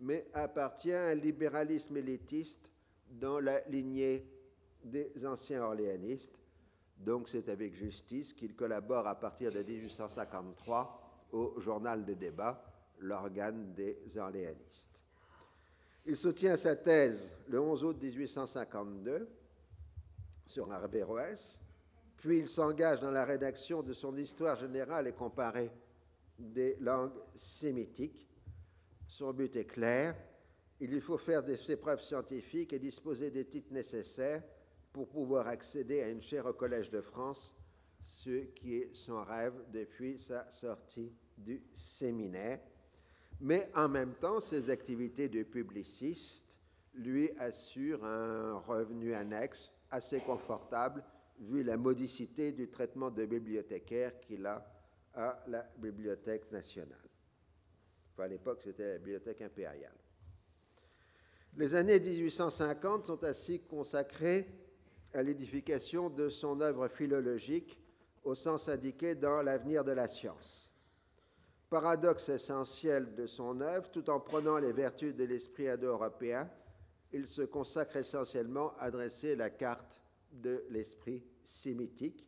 [0.00, 2.70] mais appartient à un libéralisme élitiste
[3.08, 4.26] dans la lignée
[4.84, 6.38] des anciens orléanistes.
[6.98, 12.64] Donc c'est avec justice qu'il collabore à partir de 1853 au journal de débat,
[13.00, 15.02] l'organe des orléanistes.
[16.06, 19.28] Il soutient sa thèse le 11 août 1852
[20.46, 21.60] sur Averroès,
[22.16, 25.70] puis il s'engage dans la rédaction de son Histoire générale et comparée
[26.38, 28.26] des langues sémitiques.
[29.06, 30.16] Son but est clair,
[30.80, 34.42] il lui faut faire des épreuves scientifiques et disposer des titres nécessaires
[34.92, 37.52] pour pouvoir accéder à une chaire au Collège de France,
[38.02, 42.60] ce qui est son rêve depuis sa sortie du séminaire
[43.40, 46.58] mais en même temps, ses activités de publiciste
[46.94, 51.04] lui assurent un revenu annexe assez confortable
[51.38, 54.66] vu la modicité du traitement de bibliothécaire qu'il a
[55.14, 56.98] à la Bibliothèque nationale.
[58.12, 59.94] Enfin, à l'époque, c'était la Bibliothèque impériale.
[61.56, 64.48] Les années 1850 sont ainsi consacrées
[65.14, 67.78] à l'édification de son œuvre philologique
[68.24, 70.68] au sens indiqué dans L'avenir de la science
[71.68, 76.50] paradoxe essentiel de son œuvre, tout en prenant les vertus de l'esprit indo-européen,
[77.12, 80.00] il se consacre essentiellement à dresser la carte
[80.32, 82.26] de l'esprit sémitique.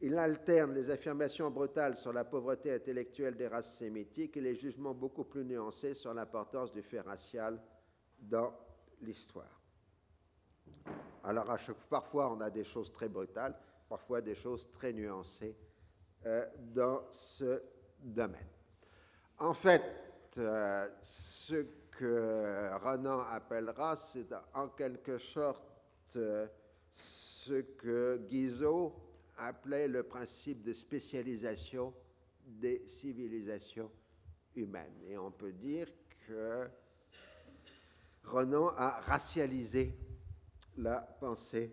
[0.00, 4.94] Il alterne les affirmations brutales sur la pauvreté intellectuelle des races sémitiques et les jugements
[4.94, 7.60] beaucoup plus nuancés sur l'importance du fait racial
[8.18, 8.52] dans
[9.00, 9.60] l'histoire.
[11.24, 11.56] Alors,
[11.88, 15.56] parfois, on a des choses très brutales, parfois des choses très nuancées
[16.26, 16.44] euh,
[16.74, 17.62] dans ce
[18.00, 18.48] domaine.
[19.38, 19.82] En fait,
[20.38, 26.46] euh, ce que Renan appellera, c'est en quelque sorte euh,
[26.94, 28.94] ce que Guizot
[29.38, 31.92] appelait le principe de spécialisation
[32.44, 33.90] des civilisations
[34.54, 35.02] humaines.
[35.08, 35.88] Et on peut dire
[36.26, 36.68] que
[38.24, 39.94] Renan a racialisé
[40.76, 41.72] la pensée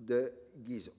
[0.00, 0.92] de Guizot.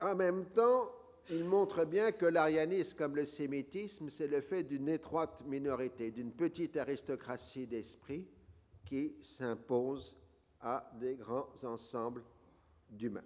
[0.00, 0.90] En même temps,
[1.30, 6.32] il montre bien que l'arianisme comme le sémitisme, c'est le fait d'une étroite minorité, d'une
[6.32, 8.26] petite aristocratie d'esprit
[8.84, 10.16] qui s'impose
[10.60, 12.24] à des grands ensembles
[12.88, 13.24] d'humains.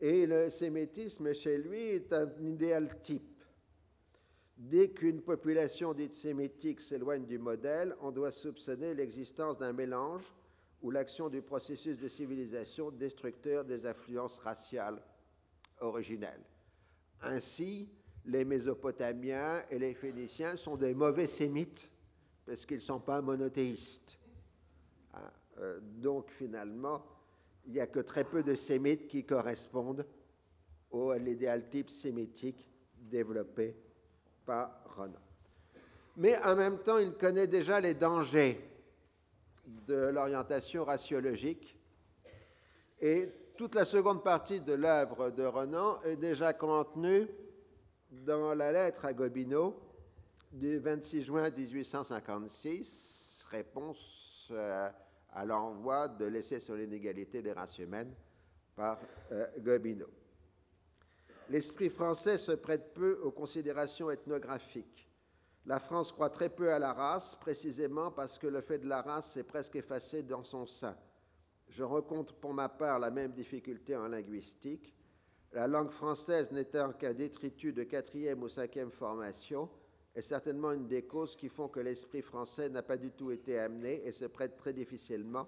[0.00, 3.37] Et le sémitisme, chez lui, est un idéal type.
[4.58, 10.24] Dès qu'une population dite sémitique s'éloigne du modèle, on doit soupçonner l'existence d'un mélange
[10.82, 15.00] ou l'action du processus de civilisation destructeur des influences raciales
[15.78, 16.42] originelle.
[17.20, 17.88] Ainsi,
[18.24, 21.88] les Mésopotamiens et les Phéniciens sont des mauvais sémites
[22.44, 24.18] parce qu'ils ne sont pas monothéistes.
[25.14, 27.04] Hein, euh, donc finalement,
[27.64, 30.04] il n'y a que très peu de sémites qui correspondent
[30.90, 33.76] au, à l'idéal type sémitique développé
[34.48, 35.20] par Renan.
[36.16, 38.58] Mais en même temps, il connaît déjà les dangers
[39.86, 41.78] de l'orientation raciologique
[42.98, 47.28] et toute la seconde partie de l'œuvre de Renan est déjà contenue
[48.10, 49.78] dans la lettre à Gobineau
[50.50, 54.88] du 26 juin 1856, réponse euh,
[55.30, 58.14] à l'envoi de l'essai sur l'inégalité des races humaines
[58.74, 58.98] par
[59.30, 60.08] euh, Gobineau.
[61.48, 65.08] L'esprit français se prête peu aux considérations ethnographiques.
[65.64, 69.02] La France croit très peu à la race, précisément parce que le fait de la
[69.02, 70.96] race s'est presque effacé dans son sein.
[71.68, 74.94] Je rencontre pour ma part la même difficulté en linguistique.
[75.52, 79.68] La langue française n'étant qu'un détritus de quatrième ou cinquième formation,
[80.14, 83.58] est certainement une des causes qui font que l'esprit français n'a pas du tout été
[83.58, 85.46] amené et se prête très difficilement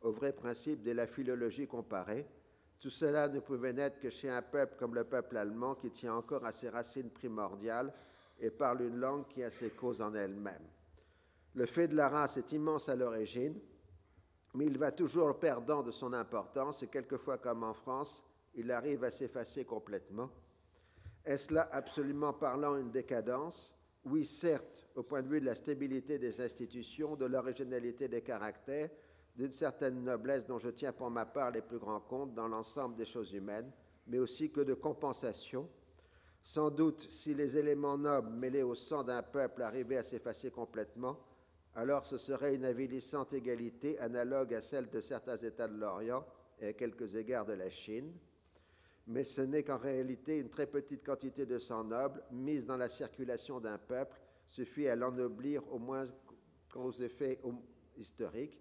[0.00, 2.26] au vrai principe de la philologie comparée.
[2.80, 6.14] Tout cela ne pouvait naître que chez un peuple comme le peuple allemand qui tient
[6.14, 7.92] encore à ses racines primordiales
[8.38, 10.66] et parle une langue qui a ses causes en elle-même.
[11.54, 13.58] Le fait de la race est immense à l'origine,
[14.54, 18.22] mais il va toujours perdant de son importance et quelquefois, comme en France,
[18.54, 20.30] il arrive à s'effacer complètement.
[21.24, 23.72] Est-ce là absolument parlant une décadence?
[24.04, 28.90] Oui, certes, au point de vue de la stabilité des institutions, de l'originalité des caractères,
[29.36, 32.96] d'une certaine noblesse dont je tiens pour ma part les plus grands comptes dans l'ensemble
[32.96, 33.70] des choses humaines,
[34.06, 35.68] mais aussi que de compensation.
[36.42, 41.18] Sans doute, si les éléments nobles mêlés au sang d'un peuple arrivaient à s'effacer complètement,
[41.74, 46.24] alors ce serait une avilissante égalité analogue à celle de certains États de l'Orient
[46.60, 48.14] et à quelques égards de la Chine.
[49.08, 52.88] Mais ce n'est qu'en réalité une très petite quantité de sang noble mise dans la
[52.88, 56.06] circulation d'un peuple suffit à l'ennoblir au moins
[56.70, 57.38] qu'aux effets
[57.96, 58.58] historiques,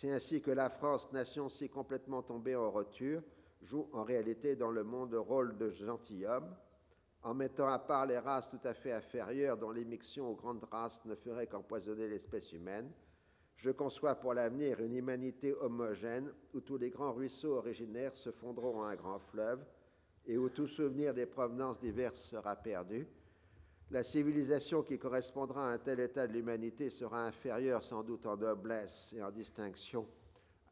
[0.00, 3.20] c'est ainsi que la France, nation si complètement tombée en rupture,
[3.62, 6.54] joue en réalité dans le monde le rôle de gentilhomme,
[7.24, 11.04] en mettant à part les races tout à fait inférieures dont l'émission aux grandes races
[11.04, 12.92] ne ferait qu'empoisonner l'espèce humaine.
[13.56, 18.78] Je conçois pour l'avenir une humanité homogène où tous les grands ruisseaux originaires se fondront
[18.78, 19.66] en un grand fleuve
[20.26, 23.08] et où tout souvenir des provenances diverses sera perdu,
[23.90, 28.36] la civilisation qui correspondra à un tel état de l'humanité sera inférieure sans doute en
[28.36, 30.06] noblesse et en distinction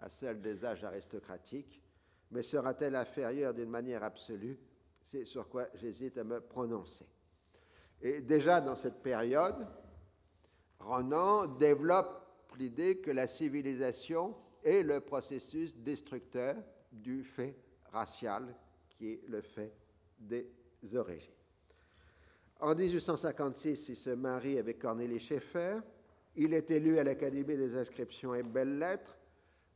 [0.01, 1.83] à celle des âges aristocratiques,
[2.31, 4.59] mais sera-t-elle inférieure d'une manière absolue?
[5.01, 7.07] C'est sur quoi j'hésite à me prononcer.
[8.03, 9.67] Et déjà dans cette période,
[10.81, 12.23] Renan développe
[12.59, 16.57] l'idée que la civilisation est le processus destructeur
[16.93, 17.57] du fait
[17.93, 18.55] racial
[18.91, 19.73] qui est le fait
[20.19, 20.47] des
[20.95, 21.36] origines.
[22.61, 25.79] En 1856, il se marie avec Cornélie Schaeffer.
[26.37, 29.19] Il est élu à l'Académie des inscriptions et belles-lettres,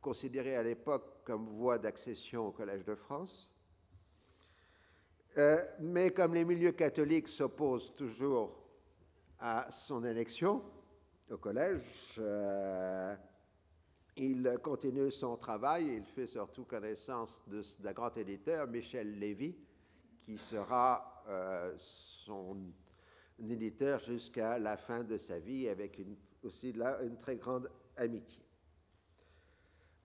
[0.01, 3.51] considéré à l'époque comme voie d'accession au Collège de France.
[5.37, 8.57] Euh, mais comme les milieux catholiques s'opposent toujours
[9.39, 10.63] à son élection
[11.29, 13.15] au collège, euh,
[14.17, 15.97] il continue son travail.
[15.97, 17.45] Il fait surtout connaissance
[17.79, 19.55] d'un grand éditeur, Michel Lévy,
[20.25, 22.57] qui sera euh, son
[23.39, 25.99] éditeur jusqu'à la fin de sa vie, avec
[26.43, 28.43] aussi là une très grande amitié.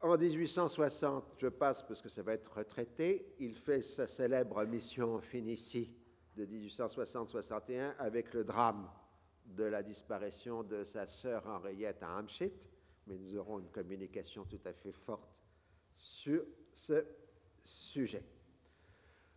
[0.01, 5.21] En 1860, je passe parce que ça va être retraité, il fait sa célèbre mission
[5.21, 5.91] Phénicie
[6.37, 8.91] de 1860-61 avec le drame
[9.47, 12.71] de la disparition de sa sœur Henriette à Amschit,
[13.07, 15.35] mais nous aurons une communication tout à fait forte
[15.97, 17.05] sur ce
[17.63, 18.23] sujet.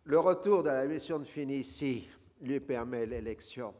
[0.04, 2.08] Le retour de la mission de Phénicie
[2.40, 3.74] lui permet l'élection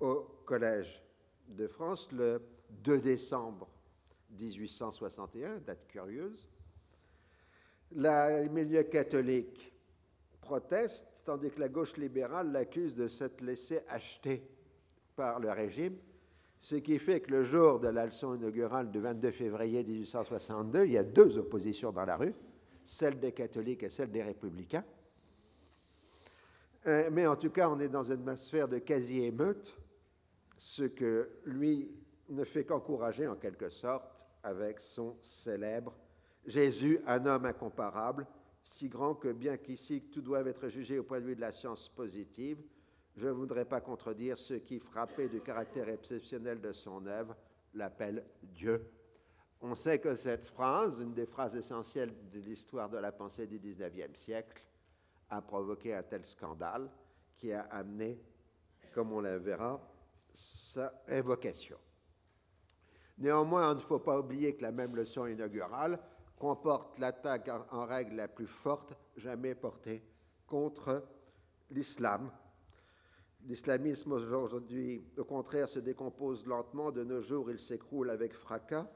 [0.00, 1.00] au Collège
[1.46, 2.42] de France le
[2.82, 3.68] 2 décembre
[4.38, 6.48] 1861, date curieuse.
[7.92, 9.72] La, les milieux catholiques
[10.40, 14.42] protestent, tandis que la gauche libérale l'accuse de s'être laissé acheter
[15.14, 15.96] par le régime,
[16.58, 20.92] ce qui fait que le jour de la leçon inaugurale du 22 février 1862, il
[20.92, 22.34] y a deux oppositions dans la rue,
[22.82, 24.84] celle des catholiques et celle des républicains.
[26.86, 29.76] Euh, mais en tout cas, on est dans une atmosphère de quasi-émeute,
[30.56, 31.90] ce que lui
[32.28, 35.94] ne fait qu'encourager en quelque sorte avec son célèbre
[36.46, 38.26] Jésus, un homme incomparable,
[38.62, 41.52] si grand que bien qu'ici tout doit être jugé au point de vue de la
[41.52, 42.62] science positive,
[43.16, 47.36] je ne voudrais pas contredire ceux qui, frappés du caractère exceptionnel de son œuvre,
[47.74, 48.88] l'appellent Dieu.
[49.60, 53.58] On sait que cette phrase, une des phrases essentielles de l'histoire de la pensée du
[53.58, 54.62] XIXe siècle,
[55.30, 56.90] a provoqué un tel scandale
[57.36, 58.20] qui a amené,
[58.92, 59.80] comme on la verra,
[60.32, 61.78] sa révocation.
[63.18, 65.98] Néanmoins, il ne faut pas oublier que la même leçon inaugurale
[66.36, 70.02] comporte l'attaque en règle la plus forte jamais portée
[70.46, 71.02] contre
[71.70, 72.30] l'islam.
[73.46, 76.90] L'islamisme aujourd'hui, au contraire, se décompose lentement.
[76.90, 78.86] De nos jours, il s'écroule avec fracas.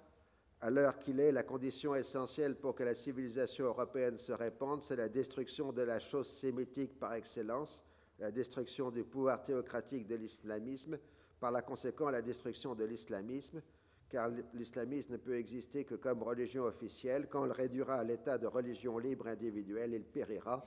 [0.62, 4.96] À l'heure qu'il est, la condition essentielle pour que la civilisation européenne se répande, c'est
[4.96, 7.82] la destruction de la chose sémitique par excellence,
[8.18, 10.98] la destruction du pouvoir théocratique de l'islamisme,
[11.40, 13.62] par la conséquent la destruction de l'islamisme,
[14.10, 17.28] car l'islamisme ne peut exister que comme religion officielle.
[17.30, 20.66] Quand on le réduira à l'état de religion libre individuelle, il périra.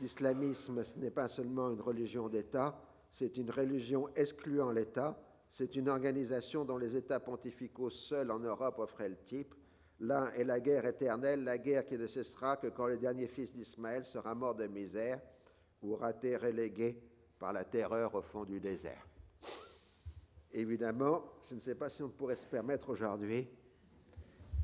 [0.00, 2.80] L'islamisme, ce n'est pas seulement une religion d'État,
[3.10, 5.18] c'est une religion excluant l'État,
[5.54, 9.54] C'est une organisation dont les États pontificaux seuls en Europe offraient le type.
[10.00, 13.52] L'un est la guerre éternelle, la guerre qui ne cessera que quand le dernier fils
[13.52, 15.20] d'Ismaël sera mort de misère
[15.82, 16.98] ou aura été relégué
[17.38, 19.06] par la terreur au fond du désert.
[20.52, 23.46] Évidemment, je ne sais pas si on pourrait se permettre aujourd'hui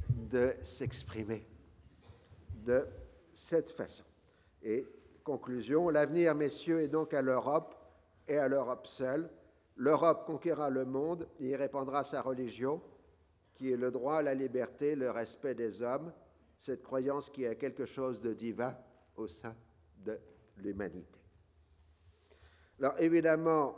[0.09, 1.47] de s'exprimer
[2.65, 2.87] de
[3.35, 4.05] cette façon.
[4.63, 4.87] Et
[5.23, 7.75] conclusion, l'avenir, messieurs, est donc à l'Europe
[8.27, 9.29] et à l'Europe seule.
[9.79, 12.83] L'Europe conquérera le monde et y répandra sa religion,
[13.55, 16.13] qui est le droit, la liberté, le respect des hommes,
[16.59, 18.77] cette croyance qui a quelque chose de divin
[19.17, 19.55] au sein
[19.99, 20.19] de
[20.57, 21.21] l'humanité.
[22.81, 23.77] Alors évidemment,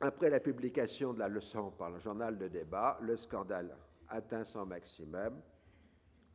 [0.00, 3.76] après la publication de la leçon par le journal de débat, le scandale
[4.08, 5.40] atteint son maximum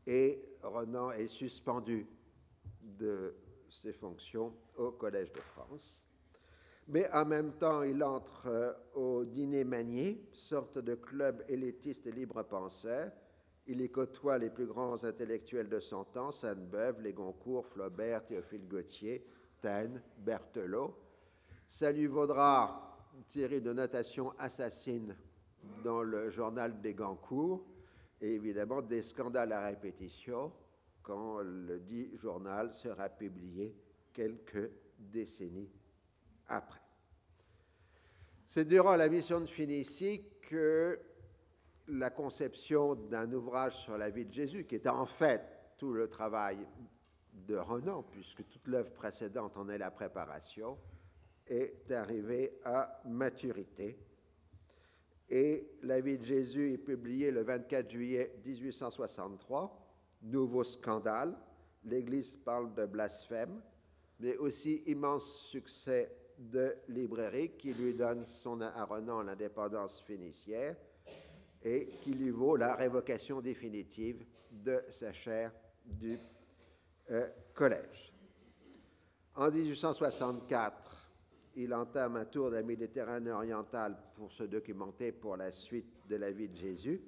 [0.08, 2.08] et Renan est suspendu
[2.82, 3.36] de
[3.70, 6.09] ses fonctions au Collège de France.
[6.92, 12.12] Mais en même temps, il entre euh, au Dîner Manier, sorte de club élitiste et
[12.12, 13.12] libre-penseur.
[13.68, 18.68] Il y côtoie les plus grands intellectuels de son temps, Sainte-Beuve, Les Goncourt, Flaubert, Théophile
[18.68, 19.24] Gautier,
[19.62, 20.98] Taine, Berthelot.
[21.68, 25.16] Ça lui vaudra une série de notations assassines
[25.84, 27.64] dans le journal des Goncourt
[28.20, 30.52] et évidemment des scandales à répétition
[31.04, 33.76] quand le dit journal sera publié
[34.12, 35.70] quelques décennies
[36.50, 36.82] après.
[38.46, 41.00] C'est durant la mission de Phénicie que
[41.88, 45.42] la conception d'un ouvrage sur la vie de Jésus, qui était en fait
[45.78, 46.60] tout le travail
[47.34, 50.78] de Renan, puisque toute l'œuvre précédente en est la préparation,
[51.48, 53.98] est arrivée à maturité
[55.30, 59.88] et la vie de Jésus est publiée le 24 juillet 1863.
[60.24, 61.38] Nouveau scandale.
[61.86, 63.62] L'Église parle de blasphème,
[64.20, 68.88] mais aussi immense succès de librairie qui lui donne son à
[69.26, 70.76] l'indépendance phénicière
[71.62, 75.52] et qui lui vaut la révocation définitive de sa chaire
[75.84, 76.18] du
[77.12, 78.14] euh, collège.
[79.36, 81.12] En 1864,
[81.56, 86.16] il entame un tour de la Méditerranée orientale pour se documenter pour la suite de
[86.16, 87.02] la vie de Jésus.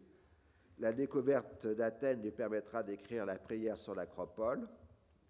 [0.79, 4.67] La découverte d'Athènes lui permettra d'écrire la prière sur l'acropole.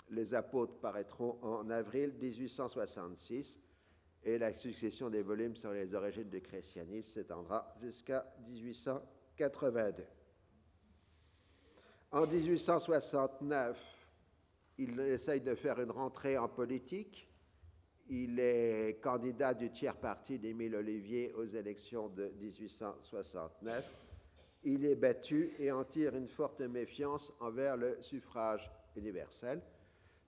[0.09, 3.59] Les apôtres paraîtront en avril 1866
[4.23, 10.03] et la succession des volumes sur les origines du christianisme s'étendra jusqu'à 1882.
[12.11, 14.07] En 1869,
[14.77, 17.31] il essaye de faire une rentrée en politique
[18.13, 23.89] il est candidat du tiers parti d'Émile Olivier aux élections de 1869.
[24.65, 29.61] Il est battu et en tire une forte méfiance envers le suffrage universel,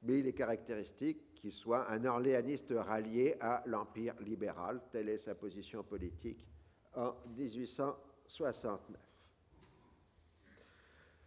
[0.01, 4.79] mais il est caractéristique qu'il soit un orléaniste rallié à l'Empire libéral.
[4.89, 6.47] Telle est sa position politique
[6.95, 8.97] en 1869.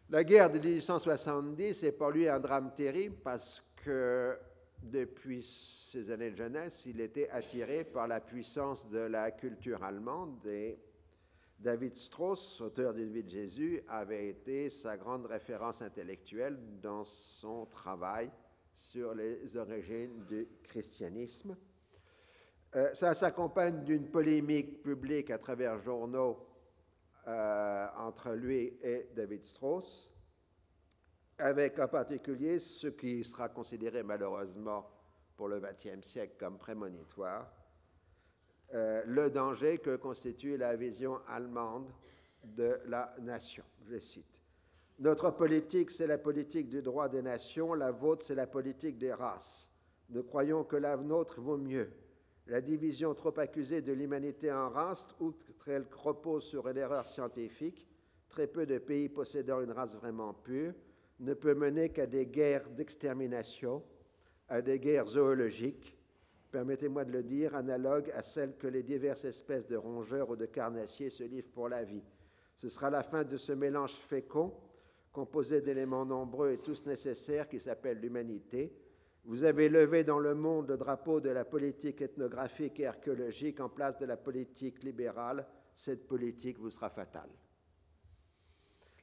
[0.08, 4.38] La guerre de 1870 est pour lui un drame terrible parce que
[4.82, 10.46] depuis ses années de jeunesse, il était attiré par la puissance de la culture allemande
[10.46, 10.78] et
[11.58, 17.66] David Strauss, auteur d'une vie de Jésus, avait été sa grande référence intellectuelle dans son
[17.66, 18.30] travail
[18.76, 21.56] sur les origines du christianisme.
[22.76, 26.46] Euh, ça s'accompagne d'une polémique publique à travers journaux
[27.26, 30.12] euh, entre lui et David Strauss
[31.38, 34.88] avec en particulier ce qui sera considéré malheureusement
[35.36, 37.52] pour le XXe siècle comme prémonitoire,
[38.74, 41.92] euh, le danger que constitue la vision allemande
[42.42, 43.64] de la nation.
[43.86, 44.35] Je cite.
[44.98, 49.12] Notre politique, c'est la politique du droit des nations, la vôtre, c'est la politique des
[49.12, 49.70] races.
[50.08, 51.90] Nous croyons que la nôtre vaut mieux.
[52.46, 57.86] La division trop accusée de l'humanité en races, outre qu'elle repose sur l'erreur scientifique,
[58.30, 60.72] très peu de pays possédant une race vraiment pure,
[61.20, 63.82] ne peut mener qu'à des guerres d'extermination,
[64.48, 65.98] à des guerres zoologiques,
[66.50, 70.46] permettez-moi de le dire, analogues à celles que les diverses espèces de rongeurs ou de
[70.46, 72.04] carnassiers se livrent pour la vie.
[72.54, 74.54] Ce sera la fin de ce mélange fécond,
[75.16, 78.70] composé d'éléments nombreux et tous nécessaires, qui s'appelle l'humanité.
[79.24, 83.70] Vous avez levé dans le monde le drapeau de la politique ethnographique et archéologique en
[83.70, 85.46] place de la politique libérale.
[85.74, 87.30] Cette politique vous sera fatale.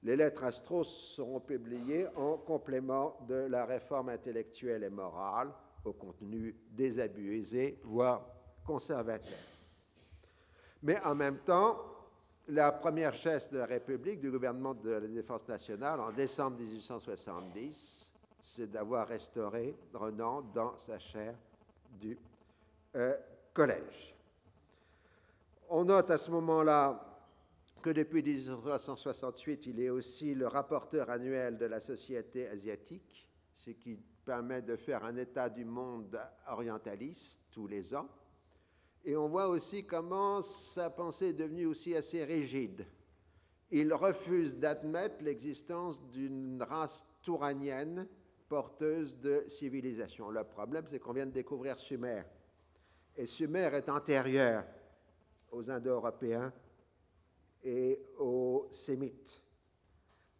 [0.03, 5.51] Les lettres Strauss seront publiées en complément de la réforme intellectuelle et morale
[5.83, 8.29] au contenu désabusé, voire
[8.63, 9.39] conservateur.
[10.83, 11.92] Mais en même temps,
[12.47, 18.11] la première chaise de la République, du gouvernement de la Défense nationale, en décembre 1870,
[18.39, 21.35] c'est d'avoir restauré Renan dans sa chaire
[22.01, 22.17] du
[22.95, 23.15] euh,
[23.53, 24.15] collège.
[25.69, 27.13] On note à ce moment-là
[27.81, 33.97] que depuis 1968, il est aussi le rapporteur annuel de la Société asiatique, ce qui
[34.25, 38.07] permet de faire un état du monde orientaliste tous les ans.
[39.05, 42.85] Et on voit aussi comment sa pensée est devenue aussi assez rigide.
[43.69, 48.07] Il refuse d'admettre l'existence d'une race touranienne
[48.47, 50.29] porteuse de civilisation.
[50.29, 52.21] Le problème, c'est qu'on vient de découvrir Sumer.
[53.15, 54.63] Et Sumer est antérieur
[55.51, 56.53] aux Indo-Européens
[57.63, 59.41] et aux Sémites.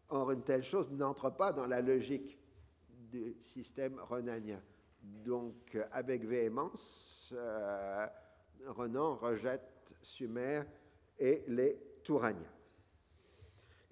[0.10, 2.38] Or, une telle chose n'entre pas dans la logique
[3.12, 4.62] du système renanien.
[5.02, 8.06] Donc, avec véhémence, euh,
[8.68, 10.64] Renan rejette Sumer
[11.20, 12.40] et les Touraniens.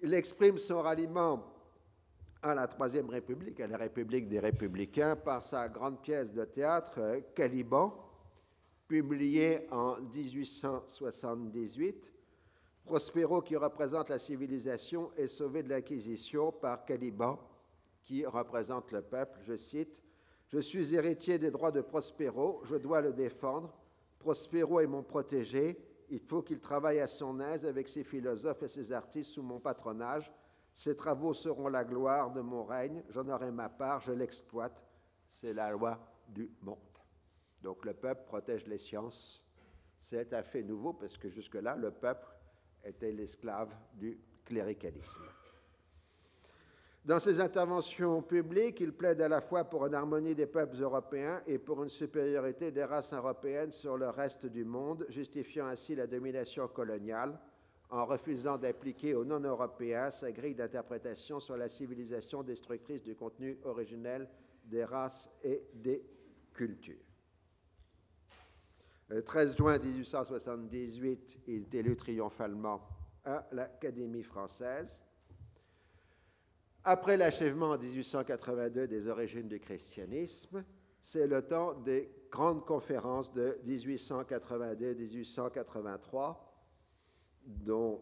[0.00, 1.44] Il exprime son ralliement
[2.42, 7.22] à la Troisième République, à la République des Républicains, par sa grande pièce de théâtre
[7.34, 7.94] Caliban,
[8.88, 12.12] publiée en 1878
[12.84, 17.38] Prospero, qui représente la civilisation, est sauvé de l'Inquisition par Caliban,
[18.02, 19.38] qui représente le peuple.
[19.46, 20.02] Je cite
[20.48, 23.72] Je suis héritier des droits de Prospero, je dois le défendre.
[24.22, 25.76] Prospero est mon protégé,
[26.08, 29.58] il faut qu'il travaille à son aise avec ses philosophes et ses artistes sous mon
[29.58, 30.32] patronage.
[30.72, 34.80] Ses travaux seront la gloire de mon règne, j'en aurai ma part, je l'exploite.
[35.28, 35.98] C'est la loi
[36.28, 36.78] du monde.
[37.62, 39.44] Donc le peuple protège les sciences.
[39.98, 42.28] C'est un fait nouveau parce que jusque-là, le peuple
[42.84, 45.24] était l'esclave du cléricalisme.
[47.04, 51.42] Dans ses interventions publiques, il plaide à la fois pour une harmonie des peuples européens
[51.48, 56.06] et pour une supériorité des races européennes sur le reste du monde, justifiant ainsi la
[56.06, 57.36] domination coloniale
[57.90, 64.28] en refusant d'appliquer aux non-européens sa grille d'interprétation sur la civilisation destructrice du contenu originel
[64.64, 66.04] des races et des
[66.54, 67.04] cultures.
[69.08, 72.80] Le 13 juin 1878, il est élu triomphalement
[73.24, 75.02] à l'Académie française.
[76.84, 80.64] Après l'achèvement en 1882 des origines du christianisme,
[81.00, 86.36] c'est le temps des grandes conférences de 1882-1883,
[87.44, 88.00] dont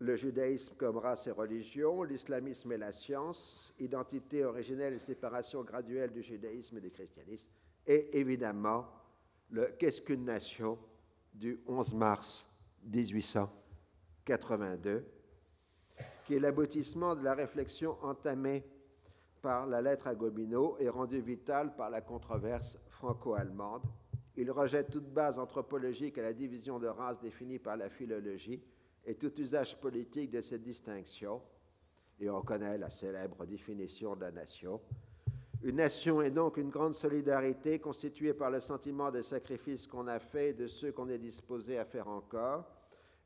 [0.00, 6.12] le judaïsme comme race et religion, l'islamisme et la science, identité originelle et séparation graduelle
[6.12, 7.48] du judaïsme et du christianisme,
[7.86, 8.88] et évidemment
[9.50, 10.76] le Qu'est-ce qu'une nation
[11.32, 12.44] du 11 mars
[12.84, 15.06] 1882,
[16.24, 18.64] qui est l'aboutissement de la réflexion entamée
[19.40, 23.82] par la lettre à Gobineau et rendue vitale par la controverse franco-allemande.
[24.36, 28.62] Il rejette toute base anthropologique à la division de race définie par la philologie
[29.04, 31.42] et tout usage politique de cette distinction.
[32.20, 34.80] Et on connaît la célèbre définition de la nation,
[35.64, 40.18] une nation est donc une grande solidarité constituée par le sentiment des sacrifices qu'on a
[40.18, 42.68] faits et de ceux qu'on est disposé à faire encore.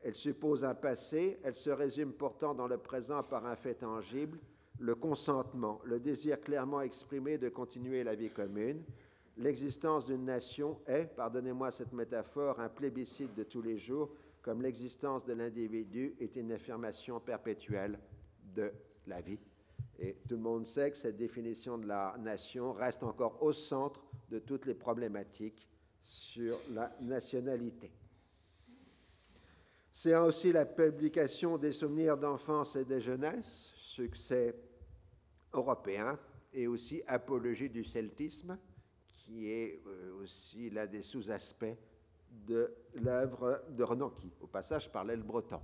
[0.03, 4.38] Elle suppose un passé, elle se résume pourtant dans le présent par un fait tangible,
[4.78, 8.82] le consentement, le désir clairement exprimé de continuer la vie commune.
[9.38, 14.11] L'existence d'une nation est, pardonnez-moi cette métaphore, un plébiscite de tous les jours,
[14.42, 17.99] comme l'existence de l'individu est une affirmation perpétuelle
[18.55, 18.70] de
[19.07, 19.40] la vie.
[19.99, 24.05] Et tout le monde sait que cette définition de la nation reste encore au centre
[24.30, 25.66] de toutes les problématiques
[26.03, 27.90] sur la nationalité.
[29.99, 34.55] C'est aussi la publication des souvenirs d'enfance et de jeunesse, succès
[35.55, 36.18] européen,
[36.53, 38.59] et aussi apologie du celtisme,
[39.09, 41.78] qui est euh, aussi l'un des sous-aspects
[42.30, 45.62] de l'œuvre de Renan, qui, au passage, parlait le breton.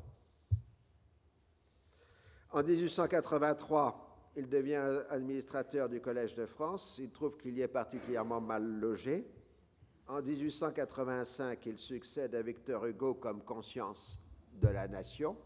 [2.53, 6.97] En 1883, il devient administrateur du Collège de France.
[6.99, 9.27] Il trouve qu'il y est particulièrement mal logé.
[10.09, 14.22] En 1885, il succède à Victor Hugo comme conscience
[14.55, 15.37] de la nation.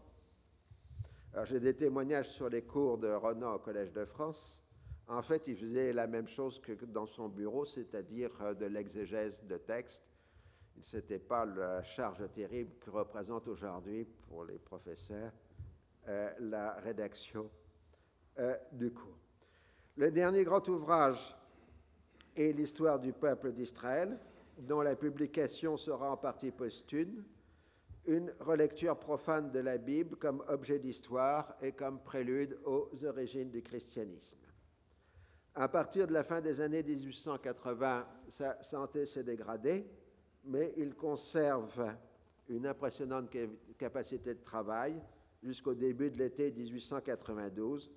[1.45, 4.61] j'ai des témoignages sur les cours de Renan au Collège de France.
[5.07, 9.43] En fait, il faisait la même chose que dans son bureau, c'est-à-dire euh, de l'exégèse
[9.45, 10.03] de textes.
[10.81, 15.31] Ce n'était pas la charge terrible que représente aujourd'hui pour les professeurs
[16.09, 17.49] euh, la rédaction
[18.39, 19.17] euh, du cours.
[19.97, 21.35] Le dernier grand ouvrage
[22.33, 24.17] est l'histoire du peuple d'Israël,
[24.57, 27.25] dont la publication sera en partie posthume,
[28.07, 33.61] une relecture profane de la Bible comme objet d'histoire et comme prélude aux origines du
[33.61, 34.39] christianisme.
[35.53, 39.85] À partir de la fin des années 1880, sa santé s'est dégradée,
[40.45, 41.95] mais il conserve
[42.47, 43.29] une impressionnante
[43.77, 45.01] capacité de travail
[45.43, 47.91] jusqu'au début de l'été 1892,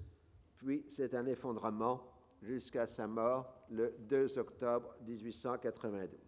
[0.57, 2.03] puis c'est un effondrement
[2.43, 6.19] jusqu'à sa mort le 2 octobre 1892.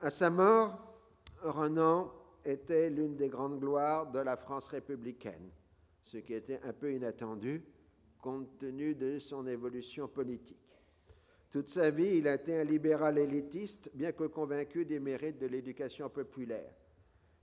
[0.00, 0.97] À sa mort,
[1.42, 2.12] Renan
[2.44, 5.50] était l'une des grandes gloires de la France républicaine,
[6.02, 7.62] ce qui était un peu inattendu
[8.20, 10.56] compte tenu de son évolution politique.
[11.50, 15.46] Toute sa vie, il a été un libéral élitiste, bien que convaincu des mérites de
[15.46, 16.74] l'éducation populaire.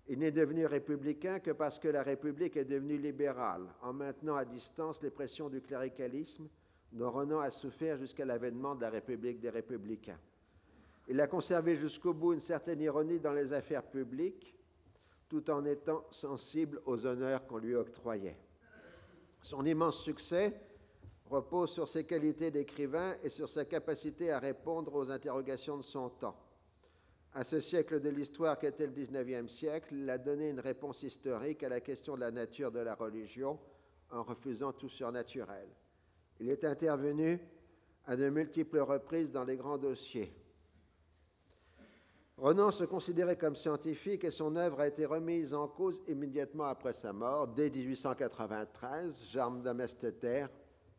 [0.07, 4.45] Il n'est devenu républicain que parce que la République est devenue libérale, en maintenant à
[4.45, 6.47] distance les pressions du cléricalisme
[6.91, 10.19] dont Renan a souffert jusqu'à l'avènement de la République des républicains.
[11.07, 14.55] Il a conservé jusqu'au bout une certaine ironie dans les affaires publiques,
[15.29, 18.37] tout en étant sensible aux honneurs qu'on lui octroyait.
[19.41, 20.59] Son immense succès
[21.29, 26.09] repose sur ses qualités d'écrivain et sur sa capacité à répondre aux interrogations de son
[26.09, 26.37] temps.
[27.33, 31.63] À ce siècle de l'histoire qu'était le XIXe siècle, il a donné une réponse historique
[31.63, 33.59] à la question de la nature de la religion
[34.11, 35.67] en refusant tout surnaturel.
[36.39, 37.39] Il est intervenu
[38.05, 40.33] à de multiples reprises dans les grands dossiers.
[42.37, 46.93] Renan se considérait comme scientifique et son œuvre a été remise en cause immédiatement après
[46.93, 47.47] sa mort.
[47.47, 50.47] Dès 1893, Jarme d'Amesteter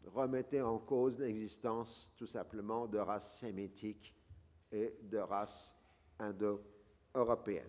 [0.06, 4.14] remettait en cause l'existence tout simplement de races sémitiques
[4.72, 5.74] et de races
[6.18, 7.64] indo-européennes.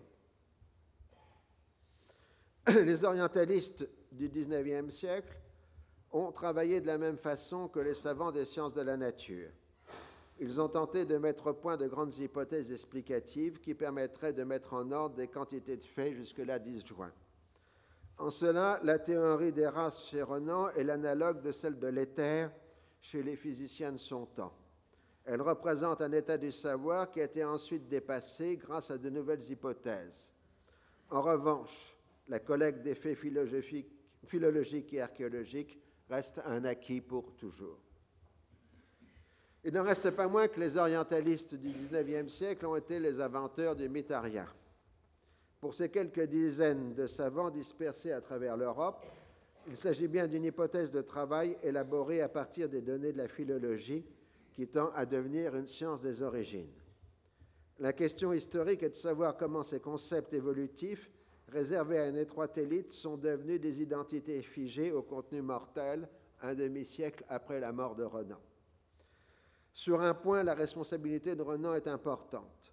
[2.68, 5.36] Les orientalistes du XIXe siècle
[6.10, 9.50] ont travaillé de la même façon que les savants des sciences de la nature.
[10.40, 14.74] Ils ont tenté de mettre au point de grandes hypothèses explicatives qui permettraient de mettre
[14.74, 17.12] en ordre des quantités de faits jusque-là disjoints.
[18.18, 22.50] En cela, la théorie des races chez Renan est l'analogue de celle de l'éther
[23.00, 24.54] chez les physiciens de son temps.
[25.24, 29.50] Elle représente un état du savoir qui a été ensuite dépassé grâce à de nouvelles
[29.50, 30.32] hypothèses.
[31.10, 31.96] En revanche,
[32.28, 35.78] la collecte des faits philologiques et archéologiques
[36.08, 37.78] reste un acquis pour toujours.
[39.64, 43.76] Il n'en reste pas moins que les orientalistes du XIXe siècle ont été les inventeurs
[43.76, 44.12] du mythe
[45.60, 49.04] pour ces quelques dizaines de savants dispersés à travers l'Europe,
[49.66, 54.04] il s'agit bien d'une hypothèse de travail élaborée à partir des données de la philologie
[54.54, 56.70] qui tend à devenir une science des origines.
[57.80, 61.10] La question historique est de savoir comment ces concepts évolutifs,
[61.48, 66.08] réservés à une étroite élite, sont devenus des identités figées au contenu mortel
[66.40, 68.38] un demi-siècle après la mort de Renan.
[69.78, 72.72] Sur un point, la responsabilité de Renan est importante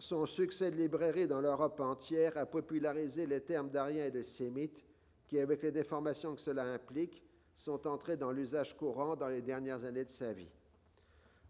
[0.00, 4.84] son succès de librairie dans l'Europe entière a popularisé les termes d'arien et de sémite
[5.28, 7.22] qui, avec les déformations que cela implique,
[7.54, 10.50] sont entrés dans l'usage courant dans les dernières années de sa vie.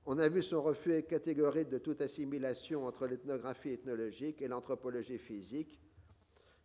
[0.04, 5.80] On a vu son refus catégorique de toute assimilation entre l'ethnographie ethnologique et l'anthropologie physique,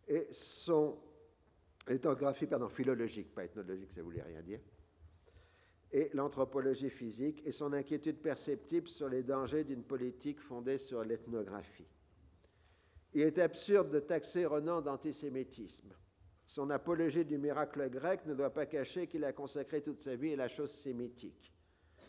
[0.08, 0.98] et son
[1.86, 4.60] ethnographie, pardon, philologique, pas ethnologique, ça voulait rien dire,
[5.92, 11.86] et l'anthropologie physique et son inquiétude perceptible sur les dangers d'une politique fondée sur l'ethnographie.
[13.14, 15.94] Il est absurde de taxer Renan d'antisémitisme.
[16.44, 20.34] Son apologie du miracle grec ne doit pas cacher qu'il a consacré toute sa vie
[20.34, 21.52] à la chose sémitique.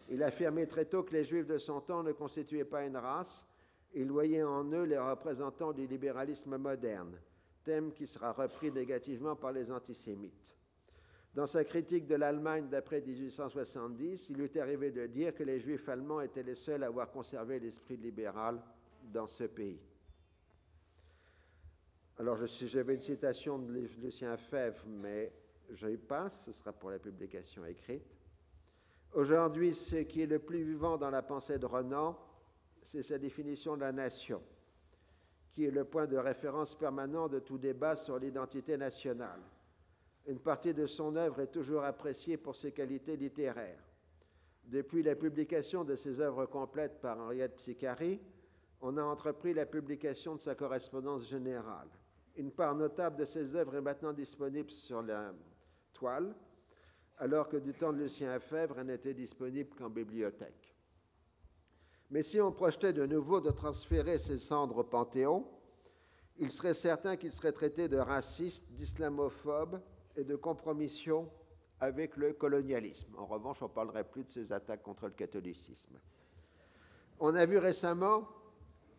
[0.09, 3.45] Il affirmait très tôt que les Juifs de son temps ne constituaient pas une race,
[3.93, 7.17] il voyait en eux les représentants du libéralisme moderne,
[7.63, 10.57] thème qui sera repris négativement par les antisémites.
[11.38, 15.59] Dans sa critique de l'Allemagne d'après 1870, il lui est arrivé de dire que les
[15.59, 18.59] Juifs allemands étaient les seuls à avoir conservé l'esprit libéral
[19.03, 19.79] dans ce pays.
[22.17, 25.31] Alors, j'avais une citation de Lucien Fèvre, mais
[25.69, 28.17] je y passe, ce sera pour la publication écrite.
[29.13, 32.17] Aujourd'hui, ce qui est le plus vivant dans la pensée de Renan,
[32.81, 34.41] c'est sa définition de la nation,
[35.51, 39.41] qui est le point de référence permanent de tout débat sur l'identité nationale.
[40.28, 43.84] Une partie de son œuvre est toujours appréciée pour ses qualités littéraires.
[44.65, 48.19] Depuis la publication de ses œuvres complètes par Henriette Psicari,
[48.82, 51.88] on a entrepris la publication de sa correspondance générale.
[52.36, 55.34] Une part notable de ses œuvres est maintenant disponible sur la
[55.93, 56.36] toile,
[57.19, 60.75] alors que du temps de Lucien Fèvre, elle n'était disponible qu'en bibliothèque.
[62.09, 65.47] Mais si on projetait de nouveau de transférer ses cendres au Panthéon,
[66.38, 69.82] il serait certain qu'il serait traité de raciste, d'islamophobe,
[70.18, 71.30] et de compromission
[71.80, 73.15] avec le colonialisme.
[73.18, 75.99] En revanche, on ne parlerait plus de ces attaques contre le catholicisme.
[77.20, 78.28] On a vu récemment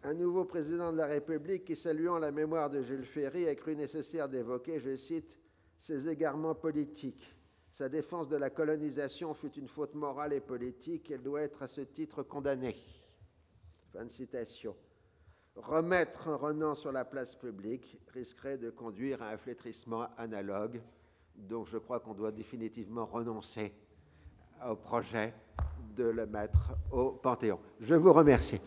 [0.04, 3.74] un nouveau président de la République qui, saluant la mémoire de Jules Ferry, a cru
[3.74, 5.38] nécessaire d'évoquer, je cite,
[5.76, 7.34] ses égarements politiques.
[7.70, 11.68] Sa défense de la colonisation fut une faute morale et politique, elle doit être à
[11.68, 12.76] ce titre condamnée.
[13.92, 14.76] Fin de citation.
[15.56, 20.80] Remettre un Renan sur la place publique risquerait de conduire à un flétrissement analogue
[21.38, 23.72] donc je crois qu'on doit définitivement renoncer
[24.68, 25.32] au projet
[25.96, 27.58] de le mettre au Panthéon.
[27.80, 28.60] Je vous remercie.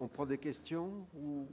[0.00, 1.48] On prend des questions ou...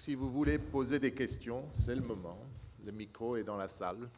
[0.00, 2.38] si vous voulez poser des questions, c'est le moment.
[2.86, 4.08] Le micro est dans la salle.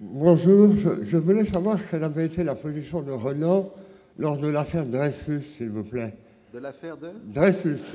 [0.00, 3.70] Bonjour, je, je voulais savoir quelle avait été la position de Renan
[4.18, 6.14] lors de l'affaire Dreyfus, s'il vous plaît.
[6.52, 7.10] De l'affaire de?
[7.26, 7.94] Dreyfus.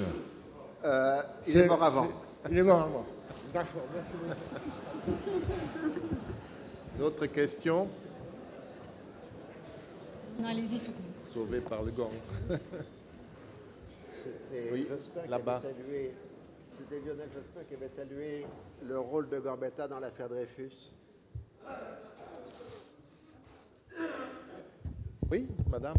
[0.85, 2.07] Euh, Il est mort avant.
[2.49, 3.05] Il est mort avant.
[3.53, 5.19] D'accord, merci beaucoup.
[6.99, 7.89] D'autres questions
[10.39, 10.79] Non, allez-y.
[11.23, 12.11] Sauvé par le gong.
[14.11, 15.55] C'était Oui, Jospin qui là-bas.
[15.57, 16.13] avait salué.
[16.77, 18.45] C'était Lionel Jospin qui avait salué
[18.87, 20.91] le rôle de Gambetta dans l'affaire Dreyfus.
[25.31, 25.95] Oui, madame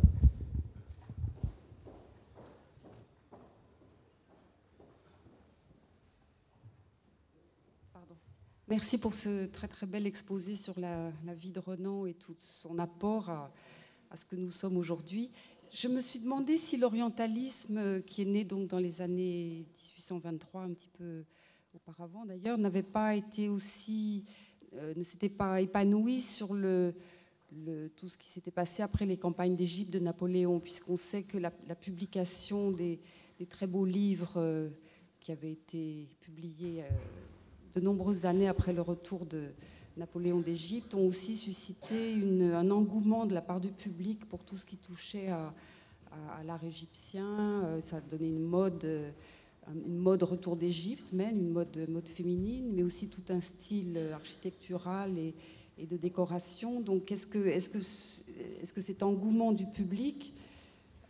[7.93, 8.17] Pardon.
[8.69, 12.81] Merci pour ce très très bel exposé sur la, vie de Renan et tout son
[12.81, 13.53] apport à,
[14.17, 15.31] ce que nous sommes aujourd'hui.
[15.73, 19.67] Je me suis demandé si l'orientalisme, euh, qui est né donc dans les années
[19.99, 21.23] 1823, un petit peu
[21.77, 24.25] auparavant d'ailleurs, n'avait pas été aussi,
[24.75, 29.93] euh, ne s'était pas épanoui sur tout ce qui s'était passé après les campagnes d'Égypte
[29.93, 32.99] de Napoléon, puisqu'on sait que la, publication des,
[33.49, 34.71] très beaux livres euh,
[35.21, 36.83] qui avaient été publiés
[37.77, 39.49] de nombreuses années après le retour de
[39.99, 42.15] Napoléon d'Égypte ont aussi suscité
[42.55, 45.53] un engouement de la part du public pour tout ce qui touchait à,
[46.47, 47.65] l'art égyptien.
[47.67, 49.11] Euh, Ça a donné une mode, euh,
[49.87, 55.35] une mode retour d'Égypte, même une mode, féminine, mais aussi tout un style architectural et,
[55.79, 56.81] de décoration.
[56.81, 57.39] Donc, est-ce que,
[57.71, 58.23] que, ce-
[58.75, 60.33] que cet engouement du public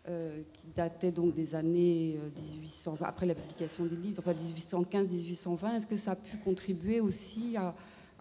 [0.08, 5.76] euh, qui datait donc des années euh, 1800, après la publication des livres, enfin 1815-1820,
[5.76, 7.74] est-ce que ça a pu contribuer aussi à,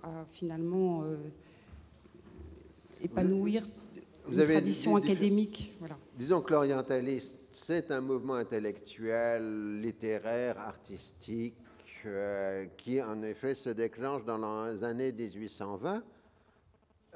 [0.03, 1.15] à finalement euh,
[3.01, 3.63] épanouir
[4.27, 5.75] vous une tradition académique?
[5.79, 5.97] Voilà.
[6.17, 11.55] Disons que l'orientalisme, c'est un mouvement intellectuel, littéraire, artistique,
[12.05, 16.03] euh, qui en effet se déclenche dans les années 1820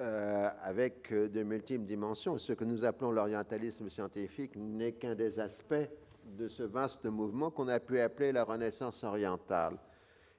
[0.02, 2.38] euh, avec euh, de multiples dimensions.
[2.38, 5.90] Ce que nous appelons l'orientalisme scientifique n'est qu'un des aspects
[6.38, 9.78] de ce vaste mouvement qu'on a pu appeler la Renaissance orientale.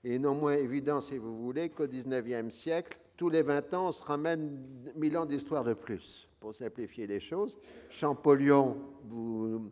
[0.02, 3.88] Il est non moins évident, si vous voulez, qu'au XIXe siècle, tous les 20 ans,
[3.88, 4.64] on se ramène
[4.96, 7.58] 1000 ans d'histoire de plus, pour simplifier les choses.
[7.90, 9.70] Champollion, vous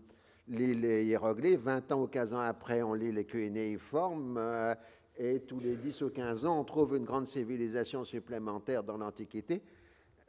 [0.49, 4.75] lit les hiéroglyphes, 20 ans ou 15 ans après, on lit les cunéiformes, euh,
[5.19, 9.63] et tous les 10 ou 15 ans, on trouve une grande civilisation supplémentaire dans l'Antiquité,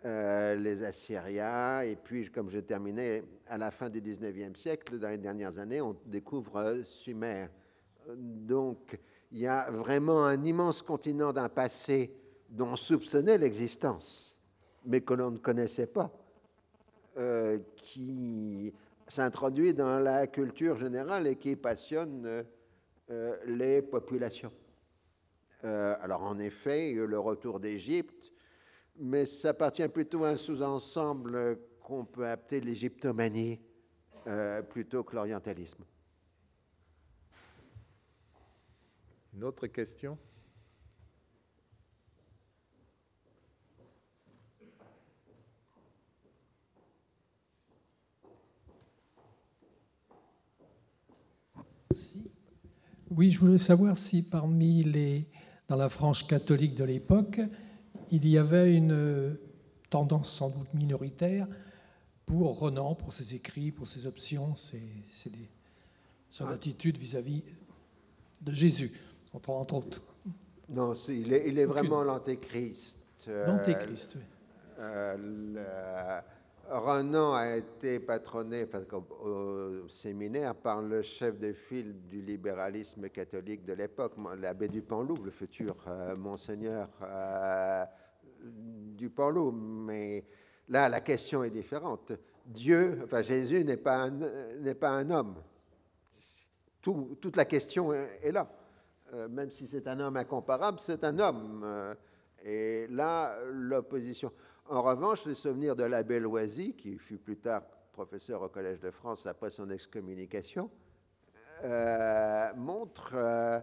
[0.05, 5.09] euh, les Assyriens, et puis, comme je terminais, à la fin du 19e siècle, dans
[5.09, 7.47] les dernières années, on découvre euh, Sumer.
[8.15, 8.97] Donc,
[9.29, 12.13] il y a vraiment un immense continent d'un passé
[12.49, 14.37] dont on soupçonnait l'existence,
[14.85, 16.09] mais que l'on ne connaissait pas,
[17.17, 18.73] euh, qui
[19.05, 22.45] s'introduit dans la culture générale et qui passionne
[23.47, 24.51] les populations.
[25.63, 28.31] Alors, en effet, le retour d'Égypte,
[28.99, 33.59] mais ça appartient plutôt à un sous-ensemble qu'on peut appeler l'égyptomanie
[34.27, 35.83] euh, plutôt que l'orientalisme.
[39.33, 40.17] Une autre question?
[53.11, 55.25] Oui, je voulais savoir si parmi les,
[55.67, 57.39] dans la frange catholique de l'époque,
[58.11, 59.33] il y avait une euh,
[59.89, 61.47] tendance sans doute minoritaire
[62.25, 64.81] pour Renan, pour ses écrits, pour ses options, ses,
[65.11, 65.31] ses-
[66.29, 67.43] son attitude vis-à-vis
[68.41, 68.91] de Jésus,
[69.33, 70.01] entre, entre autres.
[70.69, 71.79] Non, il est, il est Aucune.
[71.79, 72.97] vraiment l'antéchrist.
[73.27, 74.21] Euh, L'antéchrist, oui.
[74.79, 76.21] euh, le-
[76.71, 78.67] Renan a été patronné
[79.23, 85.17] au séminaire par le chef de file du libéralisme catholique de l'époque, l'abbé du Panloup,
[85.23, 87.83] le futur euh, monseigneur euh,
[88.43, 89.51] du Panloup.
[89.51, 90.23] Mais
[90.67, 92.11] là, la question est différente.
[92.45, 94.07] Dieu, enfin Jésus n'est pas
[94.79, 95.35] pas un homme.
[96.81, 98.47] Tout- toute la question est, est là.
[99.13, 101.61] Euh, même si c'est un homme incomparable, c'est un homme.
[101.65, 101.95] Euh,
[102.43, 104.31] et là, l'opposition.
[104.69, 108.91] En revanche, les souvenirs de l'abbé Loisy, qui fut plus tard professeur au Collège de
[108.91, 110.69] France après son excommunication,
[111.63, 113.59] euh, montre euh,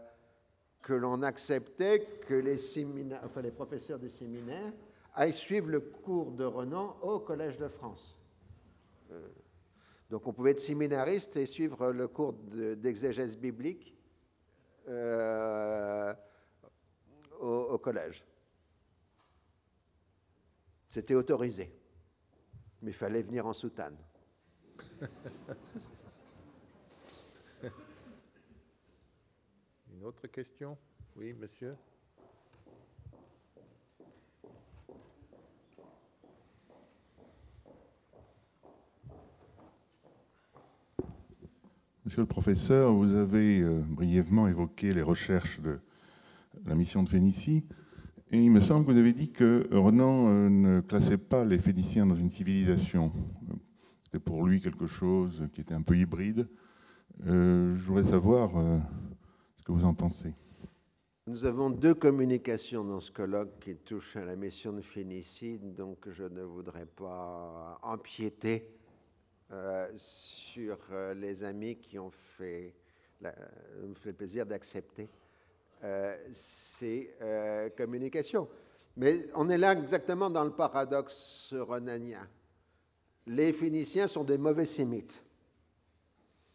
[0.83, 2.57] que l'on acceptait que les,
[3.53, 4.73] professeurs des séminaires
[5.15, 8.19] aillent suivre le cours de Renan au Collège de France.
[9.13, 9.29] Euh,
[10.11, 13.97] donc on pouvait être séminariste et suivre le cours d'exégèse biblique
[17.41, 18.25] au, au collège.
[20.97, 21.71] C'était autorisé,
[22.81, 23.99] mais il fallait venir en soutane.
[29.93, 30.79] Une autre question?
[31.15, 31.73] Oui, monsieur
[42.07, 45.79] Monsieur le professeur, vous avez euh, brièvement évoqué les recherches de
[46.65, 47.67] la mission de Phénicie.
[48.31, 51.59] Et il me semble que vous avez dit que Renan euh, ne classait pas les
[51.59, 53.13] Phéniciens dans une civilisation.
[54.05, 56.49] C'était pour lui quelque chose qui était un peu hybride.
[57.27, 58.51] Euh, je voudrais savoir
[59.57, 60.35] ce que vous en pensez.
[61.29, 66.09] Nous avons deux communications dans ce colloque qui touchent à la mission de Phénicie, donc
[66.09, 68.69] je ne voudrais pas empiéter
[69.53, 72.75] euh, sur euh, les amis qui ont fait,
[73.25, 73.31] euh,
[73.95, 75.09] fait le plaisir d'accepter
[76.33, 77.15] ces
[77.77, 78.49] communications.
[78.97, 82.27] Mais on est là exactement dans le paradoxe renanien.
[83.27, 85.23] Les Phéniciens sont des mauvais sémites.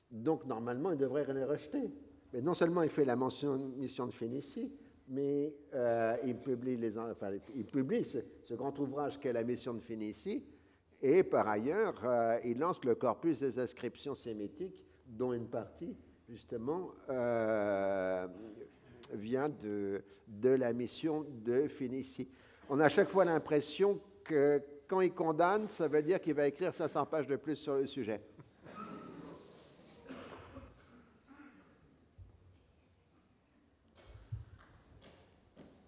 [0.09, 1.91] Donc, normalement, ils devraient les rejeter.
[2.33, 4.71] Mais non seulement il fait la mission de Phénicie,
[5.07, 5.53] mais
[6.25, 10.43] il publie, les, enfin, il publie ce, grand ouvrage qu'est la mission de Phénicie,
[11.01, 15.97] et par ailleurs, euh, il lance le corpus des inscriptions sémitiques, dont une partie,
[16.29, 18.27] justement, euh,
[19.13, 22.29] vient de, de la mission de Phénicie.
[22.69, 26.47] On a à chaque fois l'impression que quand il condamne, ça veut dire qu'il va
[26.47, 28.21] écrire 500 pages de plus sur le sujet.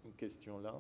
[0.06, 0.74] Une question là.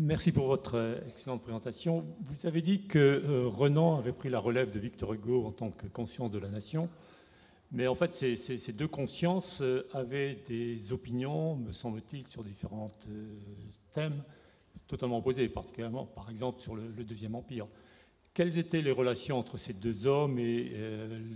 [0.00, 2.06] Merci pour votre euh, excellente présentation.
[2.22, 5.70] Vous avez dit que euh, Renan avait pris la relève de Victor Hugo en tant
[5.70, 6.88] que conscience de la nation.
[7.72, 12.88] Mais en fait, ces, deux consciences euh, avaient des opinions, me semble-t-il, sur différents
[13.92, 14.22] thèmes
[14.88, 17.66] totalement opposés, particulièrement, par exemple, sur le, Deuxième Empire.
[18.32, 20.72] Quelles étaient les relations entre ces deux hommes et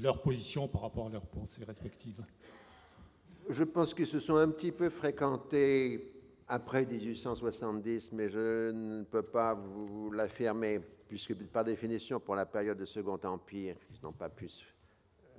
[0.03, 2.23] leur position par rapport à leurs pensées respectives?
[3.51, 6.16] Je pense qu'ils se sont un petit peu fréquentés
[6.49, 12.78] après 1870, mais je ne peux pas vous l'affirmer, puisque par définition, pour la période
[12.78, 14.49] de Second Empire, ils n'ont pas pu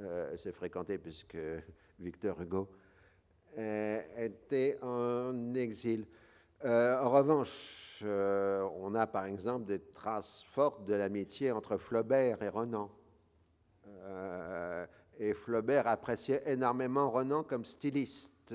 [0.01, 1.37] euh, se fréquenter, puisque
[1.99, 2.67] Victor Hugo
[3.57, 6.05] euh, était en exil.
[6.65, 12.49] Euh, en revanche, on a par exemple des traces fortes de l'amitié entre Flaubert et
[12.49, 12.91] Renan.
[15.19, 18.53] et Flaubert appréciait énormément Renan comme styliste.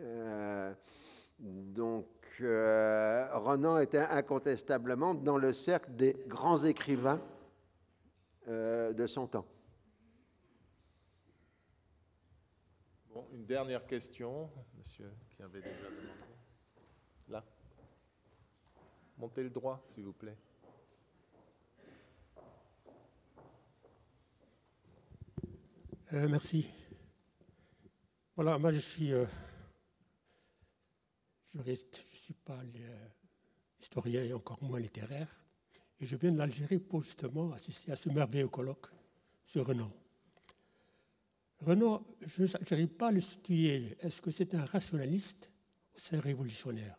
[0.00, 0.74] Euh,
[1.38, 2.06] donc,
[2.40, 7.20] euh, Renan était incontestablement dans le cercle des grands écrivains
[8.48, 9.46] euh, de son temps.
[13.12, 16.24] Bon, une dernière question, monsieur, qui avait déjà demandé.
[17.28, 17.44] Là.
[19.18, 20.36] Montez le droit, s'il vous plaît.
[26.12, 26.68] merci.
[28.34, 29.12] Voilà, moi je suis
[31.52, 32.60] juriste, je ne suis pas
[33.80, 35.28] historien et encore moins littéraire.
[36.00, 38.86] Et je viens de l'Algérie pour justement assister à ce merveilleux colloque
[39.44, 39.92] sur Renan.
[41.60, 43.96] Renan, je n'arrive pas à le situer.
[44.00, 45.50] Est-ce que c'est un rationaliste
[45.94, 46.96] ou c'est un révolutionnaire?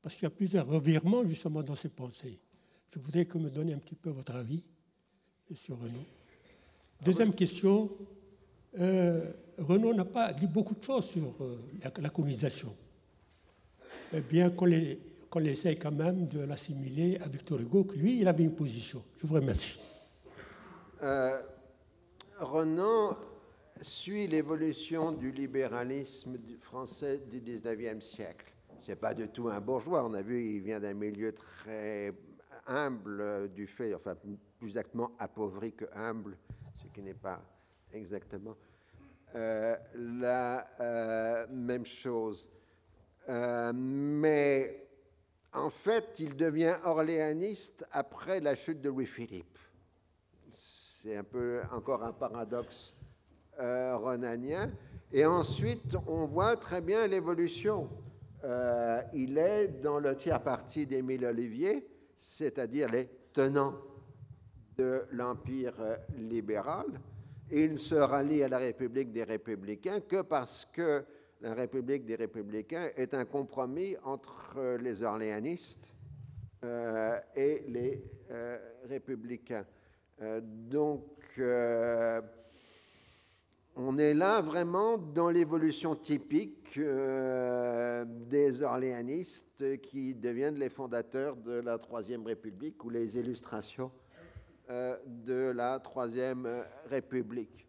[0.00, 2.40] Parce qu'il y a plusieurs revirements justement dans ses pensées.
[2.90, 4.64] Je voudrais que vous me donniez un petit peu votre avis
[5.54, 6.04] sur Renan.
[7.02, 7.90] Deuxième question,
[8.78, 12.74] euh, Renan n'a pas dit beaucoup de choses sur euh, la, la colonisation.
[14.16, 18.44] Eh bien qu'on essaye quand même de l'assimiler à Victor Hugo, que lui, il avait
[18.44, 19.02] une position.
[19.16, 19.80] Je vous remercie.
[21.02, 21.42] Euh,
[22.38, 23.16] Renan
[23.82, 28.52] suit l'évolution du libéralisme français du 19e siècle.
[28.78, 30.04] Ce n'est pas du tout un bourgeois.
[30.04, 32.12] On a vu, il vient d'un milieu très
[32.68, 36.36] humble du fait, enfin plus exactement appauvri que humble,
[36.80, 37.42] ce qui n'est pas
[37.92, 38.54] exactement
[39.34, 42.46] euh, la euh, même chose.
[43.28, 44.86] Euh, mais
[45.52, 49.58] en fait, il devient orléaniste après la chute de Louis-Philippe.
[50.50, 52.94] C'est un peu encore un paradoxe
[53.60, 54.70] euh, renanien.
[55.12, 57.88] Et ensuite, on voit très bien l'évolution.
[58.42, 63.74] Euh, il est dans le tiers parti d'Émile Olivier, c'est-à-dire les tenants
[64.76, 65.74] de l'Empire
[66.16, 67.00] libéral.
[67.50, 71.04] Et il se rallie à la République des Républicains que parce que
[71.40, 75.94] la République des Républicains est un compromis entre les orléanistes
[76.64, 78.56] euh, et les euh,
[78.88, 79.66] républicains.
[80.22, 81.02] Euh, donc,
[83.76, 91.76] on est là vraiment dans l'évolution typique des orléanistes qui deviennent les fondateurs de la
[91.78, 93.90] Troisième République ou les illustrations
[94.68, 97.63] de la Troisième République.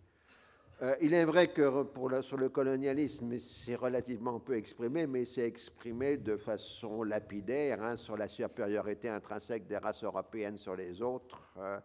[0.85, 1.87] Euh, il est vrai que
[2.21, 8.15] sur le colonialisme, c'est relativement peu exprimé, mais c'est exprimé de façon lapidaire hein, sur
[8.15, 11.79] la supériorité intrinsèque des races européennes sur les autres euh,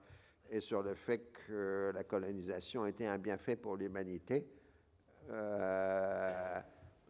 [0.51, 4.47] et sur le fait que la colonisation était un bienfait pour l'humanité.
[5.31, 6.61] Euh,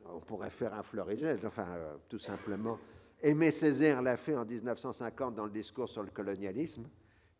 [0.07, 1.67] on pourrait faire un florigène, enfin,
[2.09, 2.79] tout simplement.
[3.21, 6.89] Aimé Césaire l'a fait en 1950 dans le discours sur le colonialisme,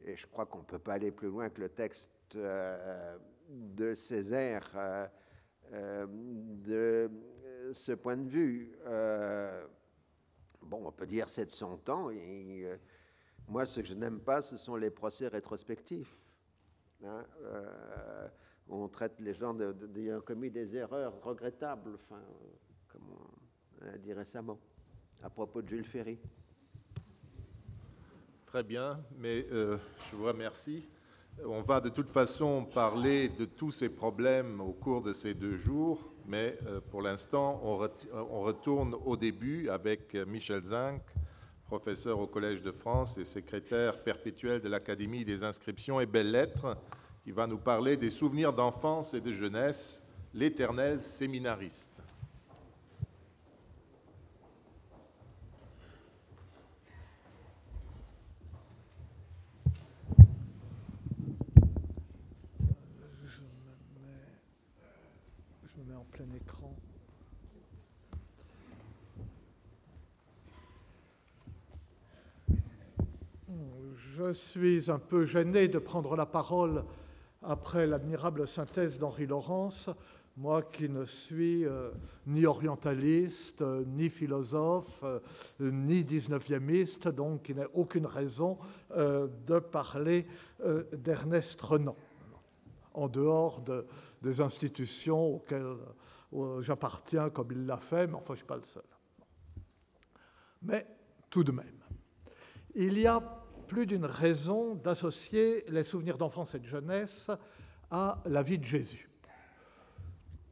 [0.05, 2.11] et je crois qu'on ne peut pas aller plus loin que le texte
[3.51, 5.07] de Césaire euh,
[5.73, 7.11] euh, de
[7.73, 8.73] ce point de vue.
[8.87, 9.67] Euh,
[10.63, 12.11] bon, on peut dire c'est de son temps.
[12.11, 12.67] Et,
[13.49, 16.17] moi, ce que je n'aime pas, ce sont les procès rétrospectifs.
[17.05, 17.25] Hein,
[18.69, 22.23] on traite les gens d'ayant commis des erreurs regrettables, enfin,
[22.87, 23.03] comme
[23.81, 24.61] on a dit récemment,
[25.21, 26.21] à propos de Jules Ferry.
[28.47, 30.89] Très bien, mais je vous remercie.
[31.47, 35.57] On va de toute façon parler de tous ces problèmes au cours de ces deux
[35.57, 41.03] jours, mais euh, pour l'instant, on retourne au début avec Michel Zinc,
[41.65, 46.77] professeur au Collège de France et secrétaire perpétuel de l'Académie des inscriptions et belles-lettres,
[47.23, 52.00] qui va nous parler des souvenirs d'enfance et de jeunesse, l'éternel séminariste.
[74.31, 76.85] Je suis un peu gêné de prendre la parole
[77.43, 79.91] après l'admirable synthèse d'Henri Laurence,
[80.37, 81.91] moi qui ne suis euh,
[82.29, 85.19] ni orientaliste, ni philosophe, euh,
[85.59, 88.57] ni 19e donc qui n'a aucune raison
[88.93, 90.29] euh, de parler
[90.93, 91.97] d'Ernest Renan,
[92.95, 93.85] en dehors de,
[94.23, 95.75] des institutions auxquelles
[96.61, 98.85] j'appartiens comme il l'a fait, mais enfin, je ne suis pas le seul.
[100.63, 100.87] Mais
[101.31, 101.81] tout de même,
[102.77, 103.40] il y a
[103.71, 107.31] plus d'une raison d'associer les souvenirs d'enfance et de jeunesse
[107.89, 109.09] à la vie de Jésus.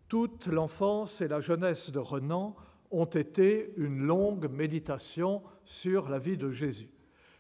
[0.07, 2.55] Toute l'enfance et la jeunesse de Renan
[2.93, 6.91] ont été une longue méditation sur la vie de Jésus.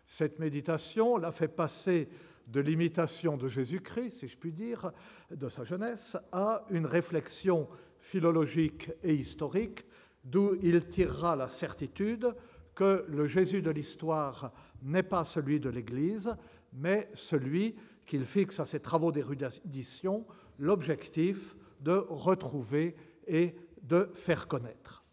[0.05, 2.09] Cette méditation l'a fait passer
[2.49, 4.91] de l'imitation de Jésus-Christ, si je puis dire,
[5.31, 7.68] de sa jeunesse, à une réflexion
[8.01, 9.85] philologique et historique,
[10.24, 12.35] d'où il tirera la certitude
[12.74, 14.53] que le Jésus de l'histoire
[14.83, 16.35] n'est pas celui de l'Église,
[16.72, 17.76] mais celui
[18.07, 20.26] qu'il fixe à ses travaux d'érudition
[20.59, 25.05] l'objectif de retrouver et de faire connaître.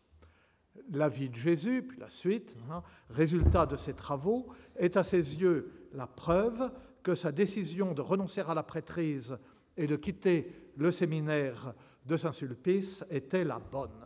[0.91, 5.36] La vie de Jésus, puis la suite, hein, résultat de ses travaux, est à ses
[5.36, 6.72] yeux la preuve
[7.03, 9.38] que sa décision de renoncer à la prêtrise
[9.78, 11.74] et de quitter le séminaire
[12.05, 14.03] de Saint-Sulpice était la bonne.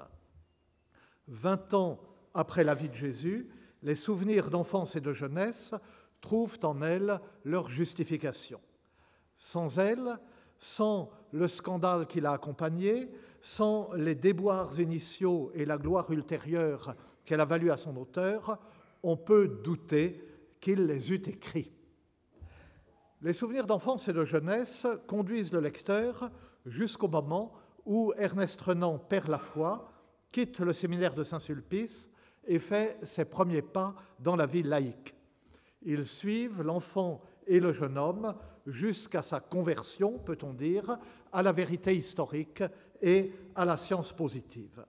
[1.27, 1.99] Vingt ans
[2.33, 3.49] après la vie de Jésus,
[3.81, 5.73] les souvenirs d'enfance et de jeunesse
[6.21, 8.59] trouvent en elle leur justification.
[9.37, 10.19] Sans elle,
[10.59, 13.09] sans le scandale qui l'a accompagnée,
[13.39, 18.59] sans les déboires initiaux et la gloire ultérieure qu'elle a valu à son auteur,
[19.01, 20.21] on peut douter
[20.59, 21.71] qu'il les eût écrits.
[23.21, 26.31] Les souvenirs d'enfance et de jeunesse conduisent le lecteur
[26.65, 27.53] jusqu'au moment
[27.85, 29.91] où Ernest Renan perd la foi,
[30.31, 32.09] quitte le séminaire de Saint-Sulpice
[32.49, 35.13] et fait ses premiers pas dans la vie laïque.
[35.83, 38.35] Ils suivent l'enfant et le jeune homme
[38.65, 40.97] jusqu'à sa conversion, peut-on dire,
[41.31, 42.63] à la vérité historique
[43.01, 44.83] et à la science positive.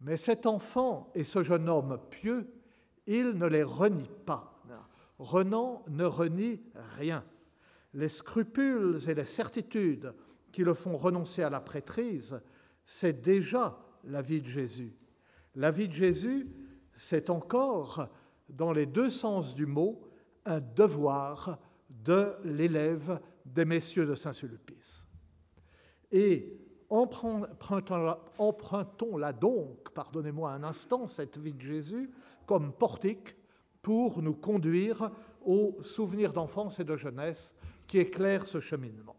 [0.00, 2.52] Mais cet enfant et ce jeune homme pieux,
[3.06, 4.60] il ne les renie pas.
[5.20, 6.62] Renan ne renie
[6.96, 7.24] rien.
[7.94, 10.14] Les scrupules et les certitudes
[10.50, 12.40] qui le font renoncer à la prêtrise,
[12.84, 14.96] c'est déjà la vie de Jésus.
[15.56, 16.48] La vie de Jésus,
[16.94, 18.08] c'est encore,
[18.48, 20.00] dans les deux sens du mot,
[20.44, 25.08] un devoir de l'élève des messieurs de Saint-Sulpice.
[26.12, 26.56] Et
[26.88, 28.18] empruntons-la
[29.32, 32.10] donc, pardonnez-moi un instant, cette vie de Jésus,
[32.46, 33.36] comme portique
[33.82, 35.10] pour nous conduire
[35.44, 37.54] aux souvenirs d'enfance et de jeunesse
[37.86, 39.16] qui éclairent ce cheminement.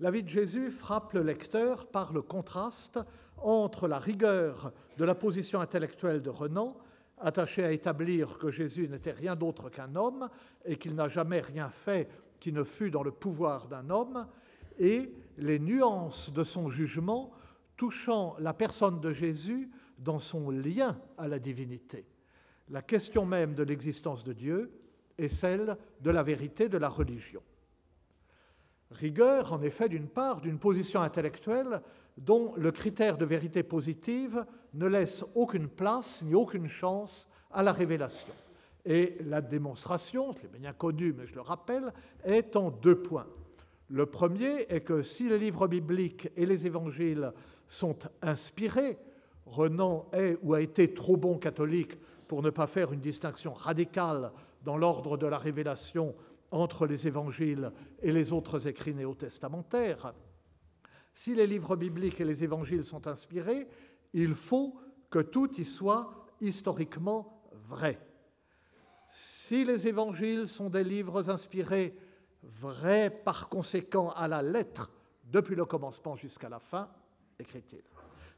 [0.00, 2.98] La vie de Jésus frappe le lecteur par le contraste
[3.42, 6.76] entre la rigueur de la position intellectuelle de Renan,
[7.18, 10.28] attaché à établir que Jésus n'était rien d'autre qu'un homme
[10.64, 12.08] et qu'il n'a jamais rien fait
[12.40, 14.26] qui ne fût dans le pouvoir d'un homme,
[14.78, 17.32] et les nuances de son jugement
[17.76, 22.06] touchant la personne de Jésus dans son lien à la divinité.
[22.70, 24.72] La question même de l'existence de Dieu
[25.18, 27.42] est celle de la vérité de la religion.
[28.90, 31.82] Rigueur, en effet, d'une part, d'une position intellectuelle
[32.20, 34.44] dont le critère de vérité positive
[34.74, 38.32] ne laisse aucune place ni aucune chance à la révélation.
[38.84, 41.92] Et la démonstration, c'est bien connu, mais je le rappelle,
[42.24, 43.26] est en deux points.
[43.88, 47.32] Le premier est que si les livres bibliques et les évangiles
[47.68, 48.98] sont inspirés,
[49.46, 51.98] Renan est ou a été trop bon catholique
[52.28, 54.30] pour ne pas faire une distinction radicale
[54.62, 56.14] dans l'ordre de la révélation
[56.50, 60.14] entre les évangiles et les autres écrits néo-testamentaires.
[61.12, 63.68] Si les livres bibliques et les évangiles sont inspirés,
[64.12, 64.78] il faut
[65.10, 67.98] que tout y soit historiquement vrai.
[69.10, 71.96] Si les évangiles sont des livres inspirés
[72.42, 74.90] vrai par conséquent à la lettre
[75.24, 76.88] depuis le commencement jusqu'à la fin,
[77.38, 77.82] écrit-il.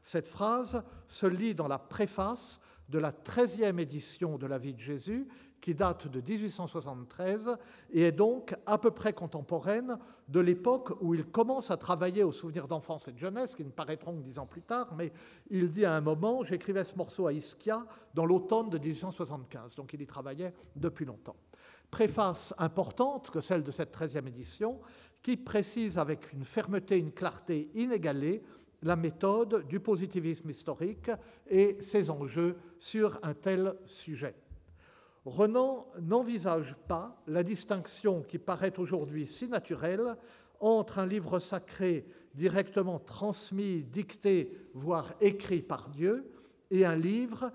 [0.01, 2.59] Cette phrase se lit dans la préface
[2.89, 5.27] de la 13e édition de la vie de Jésus,
[5.63, 7.57] qui date de 1873
[7.93, 9.97] et est donc à peu près contemporaine
[10.27, 13.69] de l'époque où il commence à travailler aux souvenirs d'enfance et de jeunesse, qui ne
[13.69, 15.13] paraîtront que dix ans plus tard, mais
[15.49, 19.93] il dit à un moment, j'écrivais ce morceau à Ischia dans l'automne de 1875, donc
[19.93, 21.37] il y travaillait depuis longtemps
[21.89, 24.81] préface importante que celle de cette treizième édition,
[25.21, 28.41] qui précise avec une fermeté, une clarté inégalée
[28.81, 31.11] la méthode du positivisme historique
[31.47, 34.33] et ses enjeux sur un tel sujet.
[35.25, 40.17] Renan n'envisage pas la distinction qui paraît aujourd'hui si naturelle
[40.59, 46.29] entre un livre sacré directement transmis, dicté, voire écrit par Dieu,
[46.71, 47.51] et un livre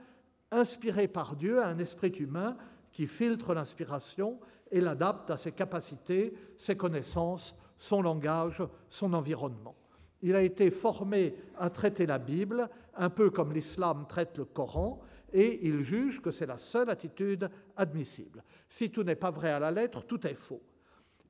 [0.51, 2.57] inspiré par Dieu à un esprit humain
[2.93, 4.39] qui filtre l'inspiration
[4.71, 9.77] et l'adapte à ses capacités, ses connaissances, son langage, son environnement.
[10.23, 15.01] Il a été formé à traiter la Bible, un peu comme l'islam traite le Coran,
[15.33, 18.43] et il juge que c'est la seule attitude admissible.
[18.68, 20.62] Si tout n'est pas vrai à la lettre, tout est faux.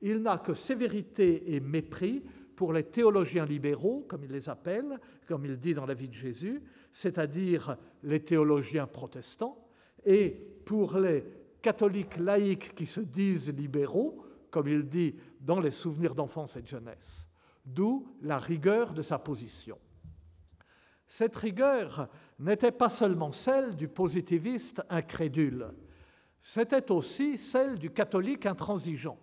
[0.01, 2.23] Il n'a que sévérité et mépris
[2.55, 6.13] pour les théologiens libéraux, comme il les appelle, comme il dit dans la vie de
[6.13, 9.65] Jésus, c'est-à-dire les théologiens protestants,
[10.05, 10.31] et
[10.65, 11.23] pour les
[11.61, 16.67] catholiques laïcs qui se disent libéraux, comme il dit dans les souvenirs d'enfance et de
[16.67, 17.29] jeunesse,
[17.65, 19.77] d'où la rigueur de sa position.
[21.07, 22.09] Cette rigueur
[22.39, 25.67] n'était pas seulement celle du positiviste incrédule,
[26.41, 29.19] c'était aussi celle du catholique intransigeant.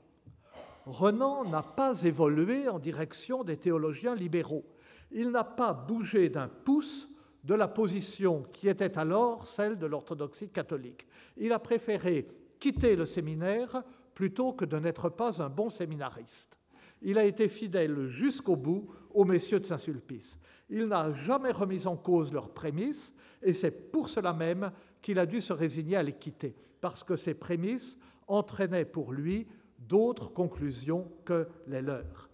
[0.84, 4.64] Renan n'a pas évolué en direction des théologiens libéraux.
[5.10, 7.08] Il n'a pas bougé d'un pouce
[7.42, 11.06] de la position qui était alors celle de l'orthodoxie catholique.
[11.36, 12.28] Il a préféré
[12.60, 13.82] quitter le séminaire
[14.14, 16.58] plutôt que de n'être pas un bon séminariste.
[17.02, 20.38] Il a été fidèle jusqu'au bout aux messieurs de Saint-Sulpice.
[20.68, 25.26] Il n'a jamais remis en cause leurs prémices et c'est pour cela même qu'il a
[25.26, 29.46] dû se résigner à les quitter, parce que ces prémices entraînaient pour lui
[29.78, 32.28] d'autres conclusions que les leurs.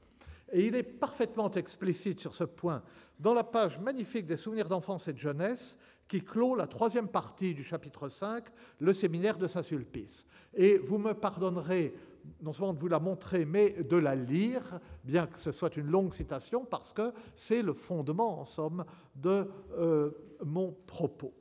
[0.53, 2.83] Et il est parfaitement explicite sur ce point
[3.19, 5.79] dans la page magnifique des souvenirs d'enfance et de jeunesse
[6.09, 8.45] qui clôt la troisième partie du chapitre 5,
[8.81, 10.27] le séminaire de Saint-Sulpice.
[10.55, 11.95] Et vous me pardonnerez
[12.41, 15.91] non seulement de vous la montrer, mais de la lire, bien que ce soit une
[15.91, 18.85] longue citation, parce que c'est le fondement, en somme,
[19.15, 20.11] de euh,
[20.45, 21.33] mon propos.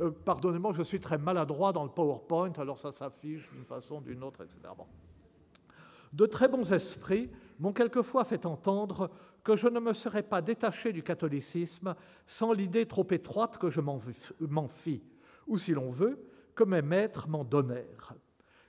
[0.00, 4.22] Euh, pardonnez-moi, je suis très maladroit dans le PowerPoint, alors ça s'affiche d'une façon d'une
[4.22, 4.58] autre, etc.
[6.12, 9.10] De très bons esprits m'ont quelquefois fait entendre
[9.44, 11.94] que je ne me serais pas détaché du catholicisme
[12.26, 15.02] sans l'idée trop étroite que je m'en fis,
[15.46, 16.18] ou si l'on veut,
[16.54, 18.14] que mes maîtres m'en donnèrent.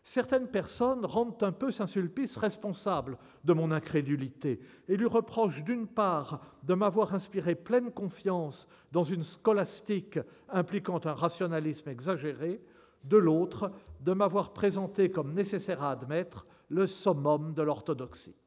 [0.09, 6.39] Certaines personnes rendent un peu Saint-Sulpice responsable de mon incrédulité et lui reprochent d'une part
[6.63, 10.17] de m'avoir inspiré pleine confiance dans une scolastique
[10.47, 12.63] impliquant un rationalisme exagéré,
[13.03, 18.37] de l'autre de m'avoir présenté comme nécessaire à admettre le summum de l'orthodoxie.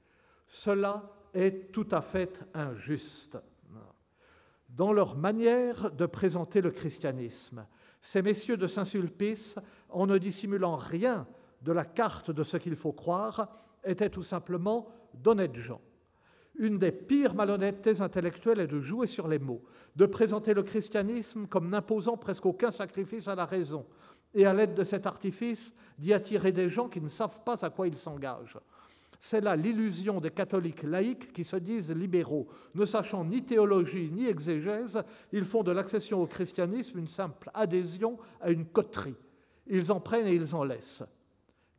[0.46, 3.36] Cela est tout à fait injuste
[4.70, 7.66] dans leur manière de présenter le christianisme.
[8.00, 9.56] Ces messieurs de Saint-Sulpice,
[9.90, 11.26] en ne dissimulant rien
[11.62, 13.48] de la carte de ce qu'il faut croire,
[13.84, 15.80] étaient tout simplement d'honnêtes gens.
[16.56, 19.62] Une des pires malhonnêtetés intellectuelles est de jouer sur les mots,
[19.96, 23.86] de présenter le christianisme comme n'imposant presque aucun sacrifice à la raison,
[24.34, 27.70] et à l'aide de cet artifice d'y attirer des gens qui ne savent pas à
[27.70, 28.58] quoi ils s'engagent.
[29.18, 32.48] C'est là l'illusion des catholiques laïcs qui se disent libéraux.
[32.74, 38.18] Ne sachant ni théologie ni exégèse, ils font de l'accession au christianisme une simple adhésion
[38.40, 39.16] à une coterie.
[39.66, 41.02] Ils en prennent et ils en laissent.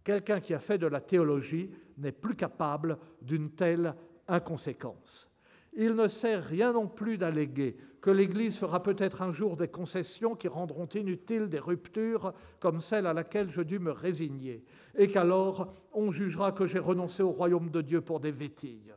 [0.04, 3.96] Quelqu'un qui a fait de la théologie n'est plus capable d'une telle
[4.28, 5.30] inconséquence.
[5.74, 10.36] Il ne sert rien non plus d'alléguer que l'Église fera peut-être un jour des concessions
[10.36, 14.66] qui rendront inutiles des ruptures comme celle à laquelle je dus me résigner,
[14.98, 18.94] et qu'alors on jugera que j'ai renoncé au royaume de Dieu pour des vétilles.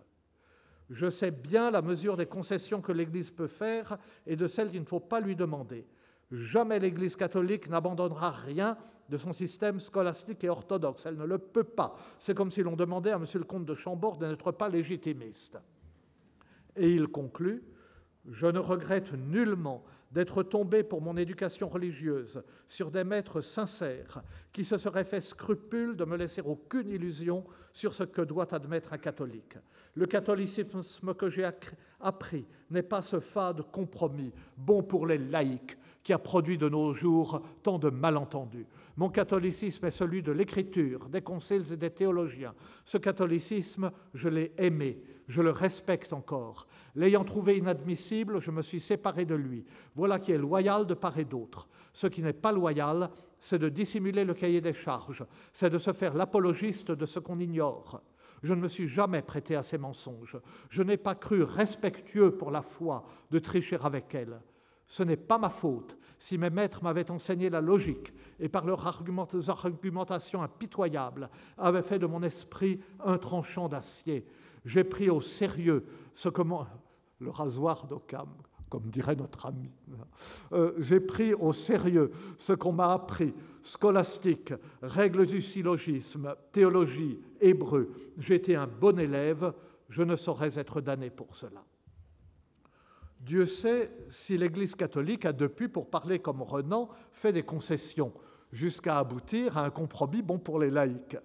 [0.90, 4.80] Je sais bien la mesure des concessions que l'Église peut faire et de celles qu'il
[4.80, 5.86] ne faut pas lui demander.
[6.30, 8.76] Jamais l'Église catholique n'abandonnera rien
[9.08, 11.06] de son système scolastique et orthodoxe.
[11.06, 11.96] Elle ne le peut pas.
[12.18, 13.26] C'est comme si l'on demandait à M.
[13.34, 15.58] le comte de Chambord de n'être pas légitimiste.
[16.76, 17.62] Et il conclut
[18.30, 24.22] Je ne regrette nullement d'être tombé pour mon éducation religieuse sur des maîtres sincères
[24.52, 28.92] qui se seraient fait scrupule de me laisser aucune illusion sur ce que doit admettre
[28.92, 29.56] un catholique.
[29.94, 31.48] Le catholicisme que j'ai
[32.00, 36.94] appris n'est pas ce fade compromis, bon pour les laïcs, qui a produit de nos
[36.94, 38.66] jours tant de malentendus.
[38.96, 42.54] Mon catholicisme est celui de l'écriture, des conciles et des théologiens.
[42.84, 46.68] Ce catholicisme, je l'ai aimé, je le respecte encore.
[46.94, 49.64] L'ayant trouvé inadmissible, je me suis séparé de lui.
[49.96, 51.68] Voilà qui est loyal de part et d'autre.
[51.92, 53.10] Ce qui n'est pas loyal,
[53.40, 57.40] c'est de dissimuler le cahier des charges, c'est de se faire l'apologiste de ce qu'on
[57.40, 58.00] ignore.
[58.44, 60.38] Je ne me suis jamais prêté à ces mensonges.
[60.70, 64.40] Je n'ai pas cru respectueux pour la foi de tricher avec elle.
[64.86, 68.86] Ce n'est pas ma faute si mes maîtres m'avaient enseigné la logique et par leurs
[68.86, 71.28] argumentations impitoyables
[71.58, 74.24] avaient fait de mon esprit un tranchant d'acier.
[74.64, 75.84] J'ai pris au sérieux
[76.14, 76.40] ce que
[77.20, 78.30] le rasoir d'Occam,
[78.70, 79.70] comme dirait notre ami.
[80.52, 87.90] Euh, j'ai pris au sérieux ce qu'on m'a appris, scolastique, règles du syllogisme, théologie, hébreu.
[88.30, 89.52] Été un bon élève,
[89.90, 91.62] je ne saurais être damné pour cela.
[93.24, 98.12] Dieu sait si l'Église catholique a depuis, pour parler comme Renan, fait des concessions,
[98.52, 101.16] jusqu'à aboutir à un compromis bon pour les laïcs.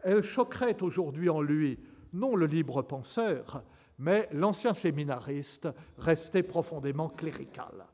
[0.00, 1.78] Elle choquerait aujourd'hui en lui
[2.14, 3.62] non le libre penseur,
[3.98, 5.68] mais l'ancien séminariste
[5.98, 7.86] resté profondément clérical.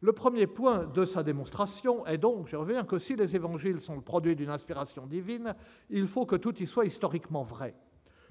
[0.00, 3.96] Le premier point de sa démonstration est donc, je reviens, que si les évangiles sont
[3.96, 5.54] le produit d'une inspiration divine,
[5.90, 7.74] il faut que tout y soit historiquement vrai.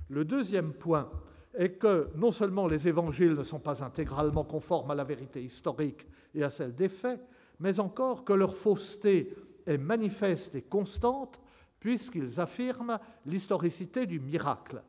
[0.10, 1.12] Le deuxième point
[1.54, 6.08] est que non seulement les évangiles ne sont pas intégralement conformes à la vérité historique
[6.34, 7.22] et à celle des faits,
[7.60, 9.34] mais encore que leur fausseté
[9.66, 11.40] est manifeste et constante
[11.80, 14.82] puisqu'ils affirment l'historicité du miracle.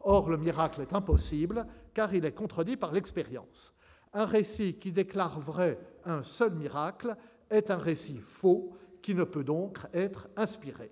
[0.00, 3.72] Or, le miracle est impossible car il est contredit par l'expérience.
[4.12, 7.16] Un récit qui déclare vrai un seul miracle
[7.50, 10.90] est un récit faux qui ne peut donc être inspiré.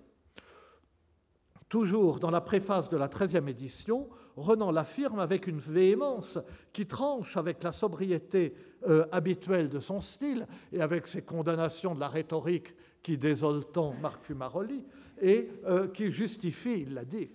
[1.69, 6.37] Toujours dans la préface de la 13e édition, Renan l'affirme avec une véhémence
[6.73, 8.53] qui tranche avec la sobriété
[8.87, 13.93] euh, habituelle de son style et avec ses condamnations de la rhétorique qui désole tant
[14.01, 14.83] Marc Fumaroli
[15.21, 17.29] et euh, qui justifie, il l'a dit,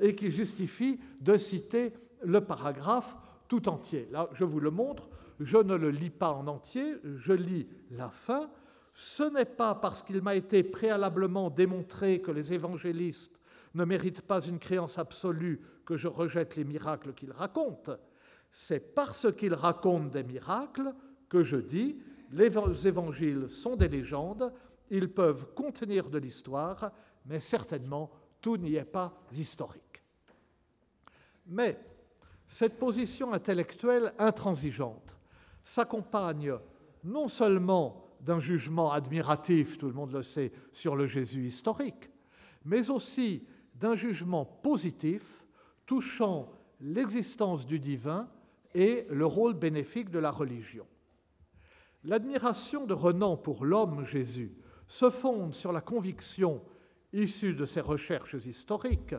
[0.00, 1.92] et qui justifie de citer
[2.22, 4.08] le paragraphe tout entier.
[4.10, 5.08] Là, je vous le montre,
[5.38, 8.48] je ne le lis pas en entier, je lis la fin.
[8.92, 13.35] Ce n'est pas parce qu'il m'a été préalablement démontré que les évangélistes
[13.76, 17.96] ne méritent pas une créance absolue que je rejette les miracles qu'ils racontent.
[18.50, 20.94] C'est parce qu'ils racontent des miracles
[21.28, 21.96] que je dis
[22.32, 24.52] les évangiles sont des légendes,
[24.90, 26.90] ils peuvent contenir de l'histoire,
[27.26, 30.02] mais certainement tout n'y est pas historique.
[31.46, 31.78] Mais
[32.48, 35.16] cette position intellectuelle intransigeante
[35.64, 36.54] s'accompagne
[37.04, 42.10] non seulement d'un jugement admiratif, tout le monde le sait, sur le Jésus historique,
[42.64, 43.46] mais aussi
[43.80, 45.44] d'un jugement positif
[45.86, 46.50] touchant
[46.80, 48.28] l'existence du divin
[48.74, 50.86] et le rôle bénéfique de la religion.
[52.04, 54.54] L'admiration de Renan pour l'homme Jésus
[54.86, 56.62] se fonde sur la conviction,
[57.12, 59.14] issue de ses recherches historiques,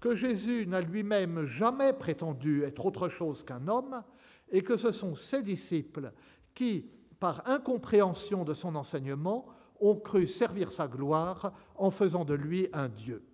[0.00, 4.02] que Jésus n'a lui-même jamais prétendu être autre chose qu'un homme
[4.50, 6.12] et que ce sont ses disciples
[6.54, 9.46] qui, par incompréhension de son enseignement,
[9.80, 13.24] ont cru servir sa gloire en faisant de lui un Dieu.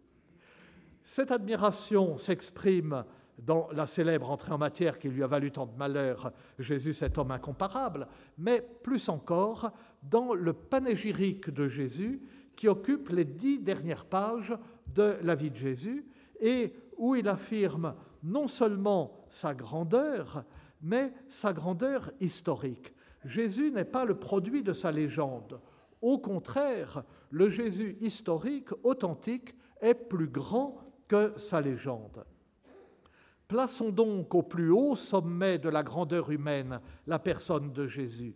[1.05, 3.05] Cette admiration s'exprime
[3.39, 7.19] dans la célèbre entrée en matière qui lui a valu tant de malheur, Jésus cet
[7.19, 8.09] homme incomparable,
[8.39, 9.71] mais plus encore
[10.03, 12.23] dans le panégyrique de Jésus
[12.57, 14.57] qui occupe les dix dernières pages
[14.95, 16.07] de la vie de Jésus
[16.41, 20.45] et où il affirme non seulement sa grandeur,
[20.81, 22.95] mais sa grandeur historique.
[23.25, 25.61] Jésus n'est pas le produit de sa légende.
[26.01, 32.25] Au contraire, le Jésus historique, authentique, est plus grand que sa légende.
[33.49, 38.35] Plaçons donc au plus haut sommet de la grandeur humaine la personne de Jésus.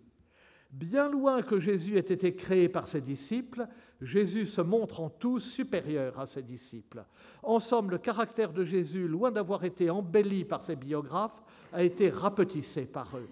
[0.71, 3.67] Bien loin que Jésus ait été créé par ses disciples,
[4.03, 7.05] Jésus se montre en tout supérieur à ses disciples.
[7.43, 11.43] En somme, le caractère de Jésus, loin d'avoir été embelli par ses biographes,
[11.73, 13.31] a été rapetissé par eux.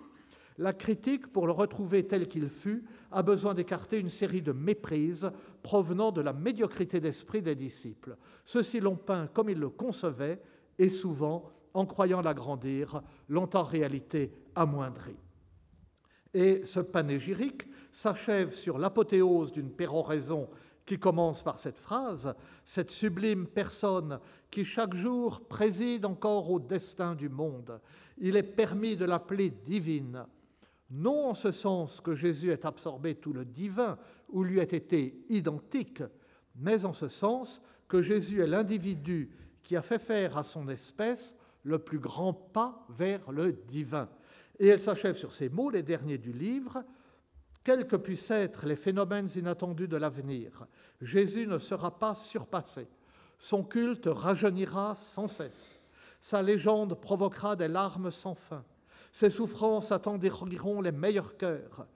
[0.58, 5.30] La critique, pour le retrouver tel qu'il fut, a besoin d'écarter une série de méprises
[5.62, 8.16] provenant de la médiocrité d'esprit des disciples.
[8.44, 10.40] Ceux-ci l'ont peint comme ils le concevaient
[10.78, 15.16] et souvent, en croyant l'agrandir, l'ont en réalité amoindri.
[16.32, 20.48] Et ce panégyrique s'achève sur l'apothéose d'une péroraison
[20.86, 22.34] qui commence par cette phrase,
[22.64, 24.20] cette sublime personne
[24.50, 27.80] qui chaque jour préside encore au destin du monde.
[28.18, 30.24] Il est permis de l'appeler divine,
[30.90, 33.98] non en ce sens que Jésus ait absorbé tout le divin
[34.28, 36.02] ou lui ait été identique,
[36.54, 39.30] mais en ce sens que Jésus est l'individu
[39.62, 44.08] qui a fait faire à son espèce le plus grand pas vers le divin.
[44.58, 46.84] Et elle s'achève sur ces mots, les derniers du livre.
[47.64, 50.66] Quels que puissent être les phénomènes inattendus de l'avenir,
[51.00, 52.86] Jésus ne sera pas surpassé.
[53.38, 55.80] Son culte rajeunira sans cesse.
[56.20, 58.64] Sa légende provoquera des larmes sans fin.
[59.16, 61.86] Ses souffrances attendiront les meilleurs cœurs.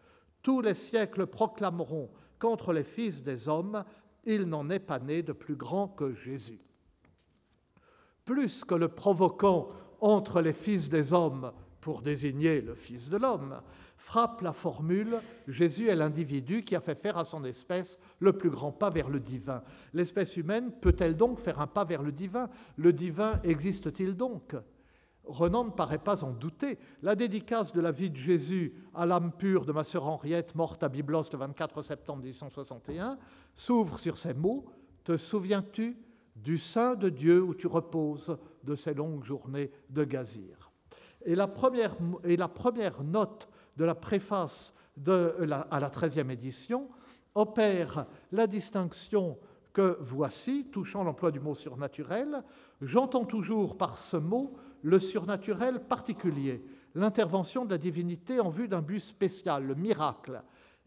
[0.41, 3.85] Tous les siècles proclameront qu'entre les fils des hommes,
[4.25, 6.63] il n'en est pas né de plus grand que Jésus.
[8.25, 9.69] Plus que le provoquant
[10.01, 11.53] entre les fils des hommes
[11.83, 13.61] pour désigner le Fils de l'homme,
[13.99, 18.49] frappe la formule Jésus est l'individu qui a fait faire à son espèce le plus
[18.49, 19.63] grand pas vers le divin.
[19.93, 22.49] L'espèce humaine peut-elle donc faire un pas vers le divin?
[22.79, 24.57] Le divin existe-t-il donc?
[25.25, 26.79] Renan ne paraît pas en douter.
[27.03, 30.83] La dédicace de la vie de Jésus à l'âme pure de ma sœur Henriette, morte
[30.83, 33.19] à Byblos le 24 septembre 1861,
[33.55, 34.65] s'ouvre sur ces mots
[35.05, 35.97] Te souviens-tu
[36.37, 40.71] du sein de Dieu où tu reposes de ces longues journées de gazir?
[41.25, 41.97] Et la, première,
[43.03, 44.75] note de la préface
[45.07, 46.89] à la 13e édition
[47.35, 49.39] opère la distinction
[49.73, 52.43] que voici, touchant l'emploi du mot surnaturel.
[52.81, 58.83] J'entends toujours par ce mot le surnaturel particulier, l'intervention de la divinité en vue d'un
[58.83, 60.43] but spécial, le miracle,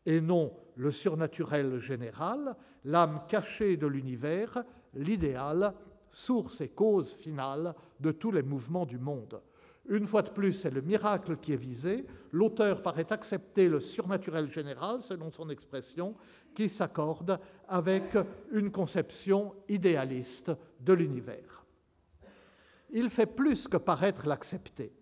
[0.06, 4.64] et non le surnaturel général, l'âme cachée de l'univers,
[4.94, 5.74] l'idéal,
[6.12, 9.42] source et cause finale de tous les mouvements du monde.
[9.90, 12.06] Une fois de plus, c'est le miracle qui est visé.
[12.32, 16.16] L'auteur paraît accepter le surnaturel général, selon son expression,
[16.56, 18.16] qui s'accorde avec
[18.52, 21.63] une conception idéaliste de l'univers.
[22.94, 24.94] Il fait plus que paraître l'accepter.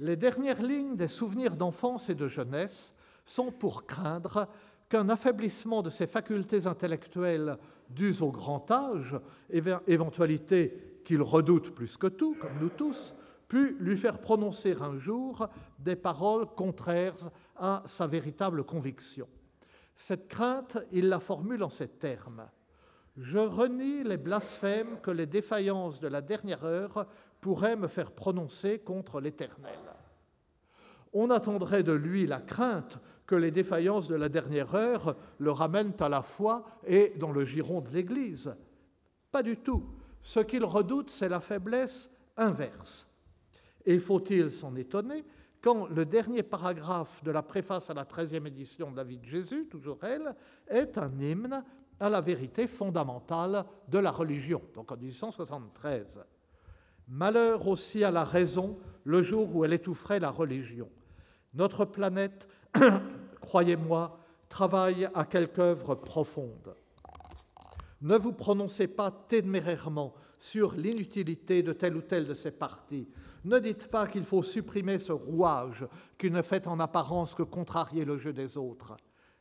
[0.00, 2.94] Les dernières lignes des souvenirs d'enfance et de jeunesse
[3.24, 4.48] sont pour craindre
[4.88, 7.56] qu'un affaiblissement de ses facultés intellectuelles
[7.88, 9.16] dues au grand âge,
[9.48, 13.14] éventualité qu'il redoute plus que tout, comme nous tous,
[13.46, 15.48] pu lui faire prononcer un jour
[15.78, 19.28] des paroles contraires à sa véritable conviction.
[19.94, 22.48] Cette crainte, il la formule en ces termes.
[23.20, 27.06] Je renie les blasphèmes que les défaillances de la dernière heure
[27.42, 29.78] pourraient me faire prononcer contre l'Éternel.
[31.12, 35.92] On attendrait de lui la crainte que les défaillances de la dernière heure le ramènent
[36.00, 38.54] à la foi et dans le giron de l'Église.
[39.30, 39.84] Pas du tout.
[40.22, 43.06] Ce qu'il redoute, c'est la faiblesse inverse.
[43.84, 45.26] Et faut-il s'en étonner
[45.60, 49.26] quand le dernier paragraphe de la préface à la 13e édition de la vie de
[49.26, 50.34] Jésus, toujours elle,
[50.68, 51.62] est un hymne
[52.00, 56.24] à la vérité fondamentale de la religion, donc en 1873.
[57.08, 60.88] Malheur aussi à la raison le jour où elle étoufferait la religion.
[61.54, 62.48] Notre planète,
[63.40, 64.18] croyez-moi,
[64.48, 66.74] travaille à quelque œuvre profonde.
[68.02, 73.08] Ne vous prononcez pas témérairement sur l'inutilité de telle ou telle de ces parties.
[73.44, 75.86] Ne dites pas qu'il faut supprimer ce rouage
[76.16, 78.96] qui ne fait en apparence que contrarier le jeu des autres.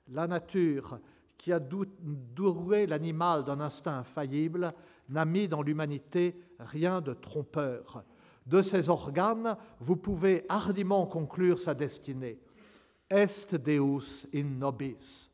[0.10, 1.00] La nature,
[1.40, 4.74] qui a doué l'animal d'un instinct infaillible,
[5.08, 8.04] n'a mis dans l'humanité rien de trompeur.
[8.46, 12.40] De ses organes, vous pouvez hardiment conclure sa destinée.
[13.10, 15.32] Est Deus in nobis.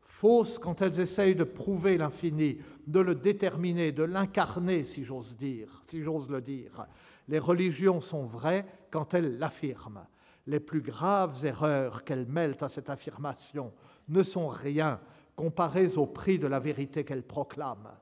[0.00, 5.82] Fausses quand elles essayent de prouver l'infini, de le déterminer, de l'incarner, si j'ose dire,
[5.86, 6.86] si j'ose le dire.
[7.28, 10.06] Les religions sont vraies quand elles l'affirment.
[10.46, 13.72] Les plus graves erreurs qu'elles mêlent à cette affirmation
[14.08, 15.00] ne sont rien
[15.36, 17.92] comparées au prix de la vérité qu'elles proclament.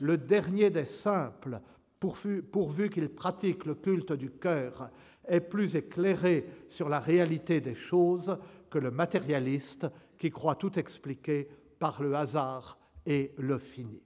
[0.00, 1.60] Le dernier des simples,
[2.00, 4.90] pourvu, qu'il pratique le culte du cœur,
[5.26, 8.36] est plus éclairé sur la réalité des choses
[8.68, 9.86] que le matérialiste
[10.18, 11.48] qui croit tout expliquer
[11.78, 14.02] par le hasard et le fini.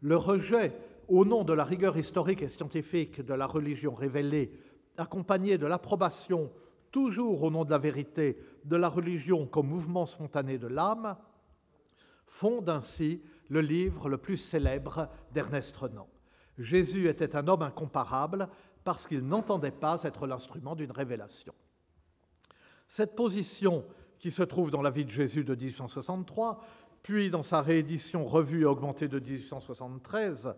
[0.00, 0.72] Le rejet,
[1.08, 4.52] au nom de la rigueur historique et scientifique de la religion révélée,
[4.96, 6.52] accompagné de l'approbation,
[6.92, 11.16] toujours au nom de la vérité, de la religion comme mouvement spontané de l'âme,
[12.26, 16.08] fonde ainsi le livre le plus célèbre d'Ernest Renan.
[16.58, 18.48] Jésus était un homme incomparable
[18.84, 21.54] parce qu'il n'entendait pas être l'instrument d'une révélation.
[22.86, 23.84] Cette position,
[24.18, 26.64] qui se trouve dans la vie de Jésus de 1863,
[27.02, 30.54] puis dans sa réédition revue et augmentée de 1873,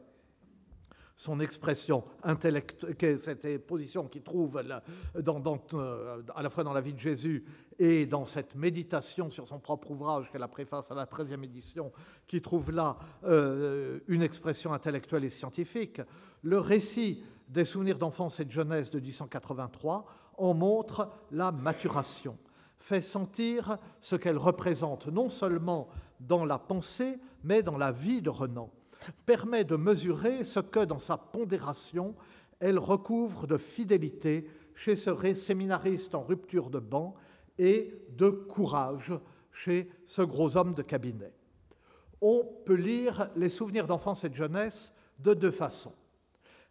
[1.16, 6.99] son expression intellectuelle, cette position qu'il trouve euh, à la fois dans la vie de
[6.99, 7.45] Jésus
[7.78, 11.93] et dans cette méditation sur son propre ouvrage qu'elle a préface à la 13e édition,
[12.27, 16.01] qui trouve là euh, une expression intellectuelle et scientifique,
[16.43, 22.36] le récit des souvenirs d'enfance et de jeunesse de 1883 en montre la maturation,
[22.81, 25.89] fait sentir ce qu'elle représente non seulement
[26.19, 28.70] dans la pensée, mais dans la vie de Renan
[29.27, 32.15] permet de mesurer ce que, dans sa pondération,
[32.61, 37.15] elle recouvre de fidélité chez ce séminariste en rupture de banc
[37.59, 39.13] et de courage
[39.53, 41.33] chez ce gros homme de cabinet.
[42.21, 45.95] On peut lire les souvenirs d'enfance et de jeunesse de deux façons.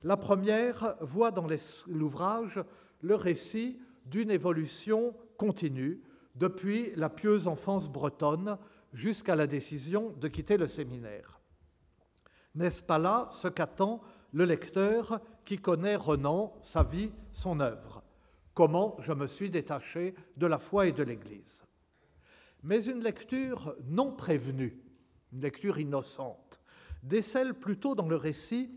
[0.03, 1.47] La première voit dans
[1.87, 2.59] l'ouvrage
[3.01, 6.01] le récit d'une évolution continue
[6.35, 8.57] depuis la pieuse enfance bretonne
[8.91, 11.32] jusqu'à la décision de quitter le séminaire.
[12.55, 14.01] N'est-ce pas là ce qu'attend
[14.31, 18.03] le lecteur qui connaît Renan, sa vie, son œuvre?
[18.53, 21.63] Comment je me suis détaché de la foi et de l'Église?
[22.61, 24.79] Mais une lecture non prévenue,
[25.33, 26.59] une lecture innocente,
[27.01, 28.71] décèle plutôt dans le récit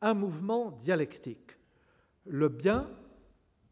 [0.00, 1.58] un mouvement dialectique.
[2.24, 2.88] Le bien,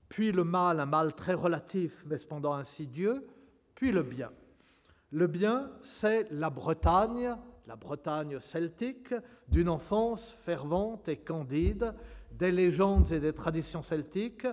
[0.09, 3.27] puis le mal, un mal très relatif, mais cependant insidieux,
[3.75, 4.31] puis le bien.
[5.11, 9.15] Le bien, c'est la Bretagne, la Bretagne celtique,
[9.49, 11.95] d'une enfance fervente et candide,
[12.33, 14.47] des légendes et des traditions celtiques,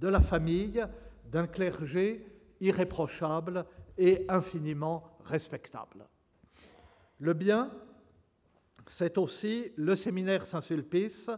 [0.00, 0.84] de la famille,
[1.30, 2.26] d'un clergé
[2.60, 3.64] irréprochable
[3.98, 6.06] et infiniment respectable.
[7.18, 7.70] Le bien,
[8.86, 11.30] c'est aussi le séminaire Saint-Sulpice,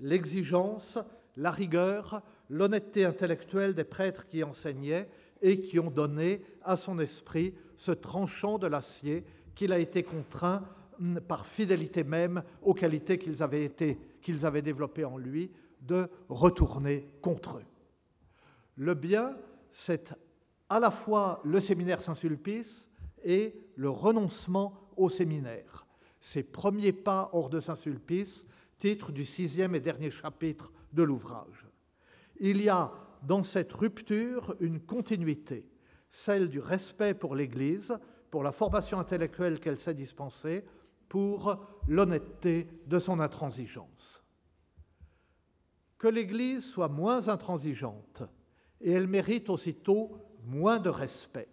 [0.00, 0.98] l'exigence,
[1.36, 5.08] la rigueur, l'honnêteté intellectuelle des prêtres qui enseignaient
[5.42, 9.24] et qui ont donné à son esprit ce tranchant de l'acier
[9.54, 10.64] qu'il a été contraint,
[10.98, 15.50] mm, par fidélité même aux qualités qu'ils avaient, été, qu'ils avaient développées en lui,
[15.80, 17.64] de retourner contre eux.
[18.76, 19.36] Le bien,
[19.72, 20.14] c'est
[20.68, 22.88] à la fois le séminaire Saint-Sulpice
[23.24, 25.86] et le renoncement au séminaire.
[26.20, 28.46] Ses premiers pas hors de Saint-Sulpice,
[28.78, 31.66] titre du sixième et dernier chapitre de l'ouvrage.
[32.38, 35.66] Il y a dans cette rupture une continuité,
[36.10, 37.98] celle du respect pour l'Église,
[38.30, 40.64] pour la formation intellectuelle qu'elle s'est dispensée,
[41.08, 41.58] pour
[41.88, 44.22] l'honnêteté de son intransigeance.
[45.98, 48.22] Que l'Église soit moins intransigeante,
[48.80, 51.48] et elle mérite aussitôt moins de respect.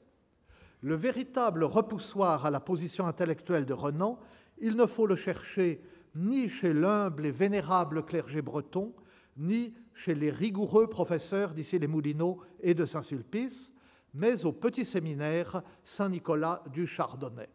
[0.82, 4.20] Le véritable repoussoir à la position intellectuelle de Renan,
[4.60, 5.82] il ne faut le chercher
[6.16, 8.94] ni chez l'humble et vénérable clergé breton,
[9.38, 13.74] ni chez les rigoureux professeurs d'ici les Moulineaux et de Saint-Sulpice,
[14.18, 17.50] mais au petit séminaire Saint-Nicolas du Chardonnay.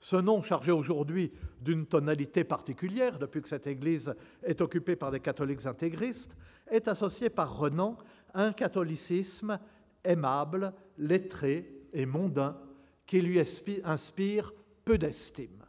[0.00, 5.20] Ce nom, chargé aujourd'hui d'une tonalité particulière, depuis que cette église est occupée par des
[5.20, 6.36] catholiques intégristes,
[6.70, 7.96] est associé par Renan
[8.32, 9.58] à un catholicisme
[10.02, 12.58] aimable, lettré et mondain
[13.06, 13.40] qui lui
[13.84, 14.52] inspire
[14.84, 15.62] peu d'estime.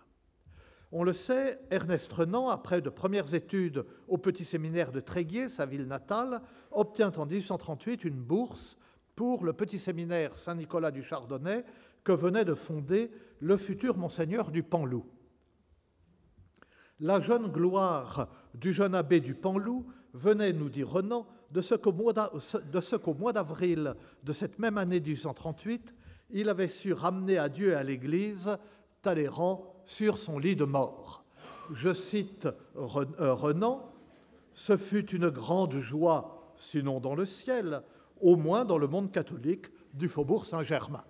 [0.91, 5.65] On le sait, Ernest Renan, après de premières études au petit séminaire de Tréguier, sa
[5.65, 6.41] ville natale,
[6.71, 8.77] obtient en 1838 une bourse
[9.15, 11.63] pour le petit séminaire Saint-Nicolas du Chardonnay
[12.03, 15.05] que venait de fonder le futur monseigneur du Panloup.
[16.99, 21.93] La jeune gloire du jeune abbé du Panloup venait, nous dit Renan, de ce qu'au
[23.13, 25.93] mois d'avril de cette même année 1838,
[26.31, 28.57] il avait su ramener à Dieu et à l'Église
[29.01, 31.25] Talleyrand sur son lit de mort.
[31.73, 33.91] Je cite euh, Renan,
[34.53, 37.83] Ce fut une grande joie, sinon dans le ciel,
[38.21, 41.03] au moins dans le monde catholique du faubourg Saint-Germain.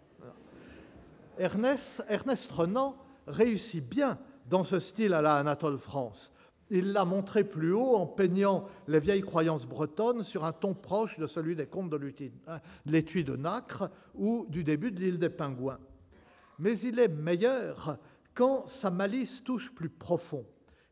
[1.38, 2.96] Ernest, Renan
[3.28, 4.18] réussit bien
[4.50, 6.32] dans ce style à la Anatole France.
[6.70, 11.20] Il l'a montré plus haut en peignant les vieilles croyances bretonnes sur un ton proche
[11.20, 12.14] de celui des contes de
[12.86, 15.80] l'étui de Nacre ou du début de l'île des Pingouins.
[16.58, 17.98] Mais il est meilleur
[18.34, 20.46] quand sa malice touche plus profond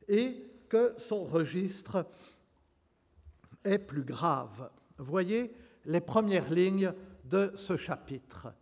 [0.08, 2.06] et que son registre
[3.64, 4.70] est plus grave.
[4.98, 6.94] Voyez les premières lignes
[7.26, 8.54] de ce chapitre.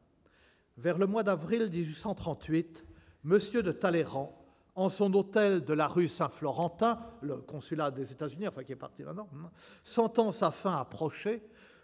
[0.78, 2.86] Vers le mois d'avril 1838,
[3.26, 3.40] M.
[3.64, 4.38] de Talleyrand,
[4.76, 9.04] en son hôtel de la rue Saint-Florentin, le consulat des États-Unis, enfin qui est parti
[9.04, 9.52] là-dedans, hein,
[9.84, 11.44] sentant sa fin approcher,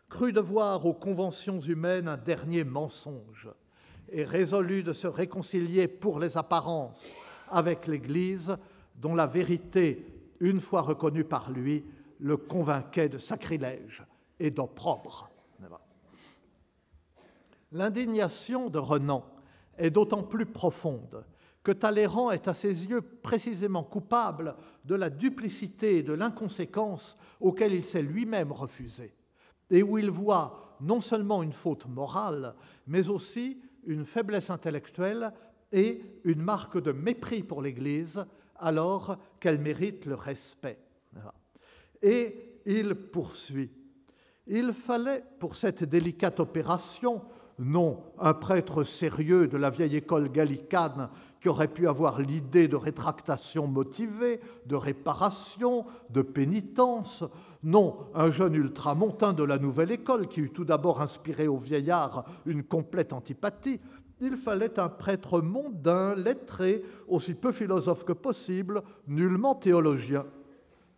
[0.09, 3.49] crut devoir aux conventions humaines un dernier mensonge
[4.09, 7.13] et résolut de se réconcilier pour les apparences
[7.49, 8.55] avec l'Église,
[8.95, 10.05] dont la vérité,
[10.39, 11.83] une fois reconnue par lui,
[12.19, 14.03] le convainquait de sacrilège
[14.39, 15.26] et d'opprobre.
[17.71, 19.25] L'indignation de Renan
[19.77, 21.25] est d'autant plus profonde
[21.67, 27.73] que Talleyrand est à ses yeux précisément coupable de la duplicité et de l'inconséquence auxquelles
[27.73, 29.13] il s'est lui-même refusé,
[29.69, 32.55] et où il voit non seulement une faute morale,
[32.87, 35.33] mais aussi une faiblesse intellectuelle
[35.73, 38.23] et une marque de mépris pour l'Église
[38.55, 40.79] alors qu'elle mérite le respect.
[42.01, 43.71] Et il poursuit.
[44.47, 47.21] Il fallait pour cette délicate opération
[47.59, 51.09] non un prêtre sérieux de la vieille école gallicane
[51.39, 57.23] qui aurait pu avoir l'idée de rétractation motivée, de réparation, de pénitence,
[57.63, 62.25] non un jeune ultramontain de la nouvelle école qui eut tout d'abord inspiré au vieillard
[62.45, 63.79] une complète antipathie,
[64.19, 70.25] il fallait un prêtre mondain, lettré, aussi peu philosophe que possible, nullement théologien.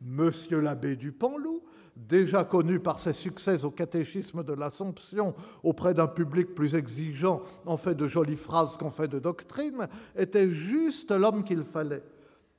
[0.01, 1.61] Monsieur l'abbé du Panloup
[1.95, 5.33] déjà connu par ses succès au catéchisme de l'Assomption
[5.63, 10.51] auprès d'un public plus exigeant en fait de jolies phrases qu'en fait de doctrine, était
[10.51, 12.03] juste l'homme qu'il fallait.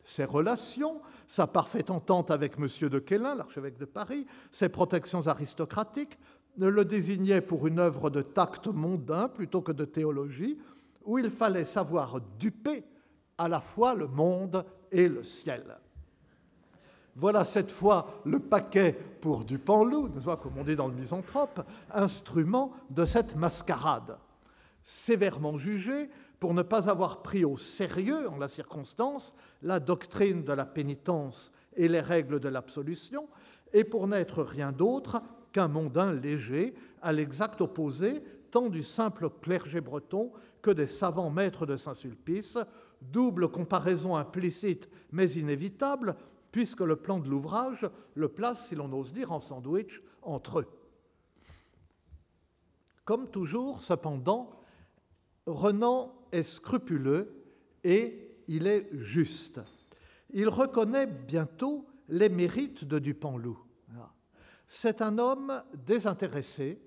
[0.05, 2.89] Ses relations, sa parfaite entente avec M.
[2.89, 6.19] de Quélin, l'archevêque de Paris, ses protections aristocratiques,
[6.57, 10.59] ne le désignaient pour une œuvre de tact mondain plutôt que de théologie,
[11.05, 12.85] où il fallait savoir duper
[13.39, 15.79] à la fois le monde et le ciel.
[17.21, 20.09] Voilà cette fois le paquet pour Dupanloup,
[20.43, 21.61] comme on dit dans le misanthrope,
[21.93, 24.17] instrument de cette mascarade.
[24.83, 30.55] Sévèrement jugé pour ne pas avoir pris au sérieux, en la circonstance, la doctrine de
[30.55, 33.29] la pénitence et les règles de l'absolution,
[33.75, 35.21] et pour n'être rien d'autre
[35.53, 40.33] qu'un mondain léger, à l'exact opposé tant du simple clergé breton
[40.63, 42.57] que des savants maîtres de Saint-Sulpice,
[43.03, 46.17] double comparaison implicite mais inévitable
[46.53, 50.67] puisque le plan de l'ouvrage le place, si l'on ose dire, en sandwich entre eux.
[53.05, 54.51] Comme toujours, cependant,
[55.47, 57.45] Renan est scrupuleux
[57.83, 59.61] et il est juste.
[60.33, 63.59] Il reconnaît bientôt les mérites de Dupanloup.
[64.69, 66.81] C'est un homme désintéressé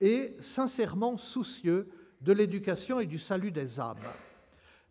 [0.00, 1.90] et sincèrement soucieux
[2.20, 3.96] de l'éducation et du salut des âmes.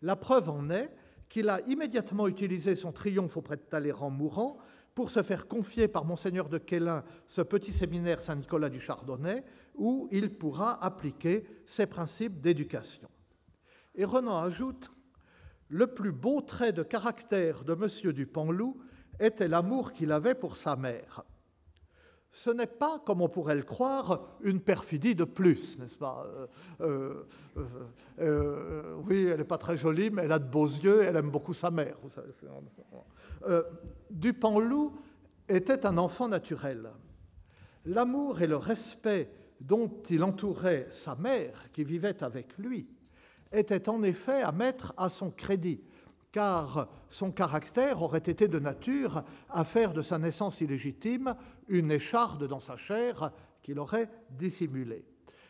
[0.01, 0.91] La preuve en est
[1.31, 4.57] qu'il a immédiatement utilisé son triomphe auprès de Talleyrand mourant
[4.93, 9.45] pour se faire confier par monseigneur de Quélin ce petit séminaire Saint-Nicolas du Chardonnay
[9.75, 13.07] où il pourra appliquer ses principes d'éducation.
[13.95, 14.91] Et Renan ajoute
[15.69, 18.11] Le plus beau trait de caractère de M.
[18.11, 18.81] du Panloup
[19.17, 21.23] était l'amour qu'il avait pour sa mère
[22.33, 26.23] ce n'est pas, comme on pourrait le croire, une perfidie de plus, n'est-ce pas?
[26.79, 27.25] Euh,
[27.57, 27.63] euh,
[28.19, 31.29] euh, Oui, elle n'est pas très jolie, mais elle a de beaux yeux, elle aime
[31.29, 31.97] beaucoup sa mère.
[34.09, 34.93] Dupanloup
[35.49, 36.89] était un enfant naturel.
[37.85, 39.29] L'amour et le respect
[39.59, 42.87] dont il entourait sa mère, qui vivait avec lui,
[43.51, 45.81] étaient en effet à mettre à son crédit
[46.31, 51.35] car son caractère aurait été de nature à faire de sa naissance illégitime
[51.67, 53.31] une écharde dans sa chair
[53.61, 55.05] qu'il aurait dissimulée.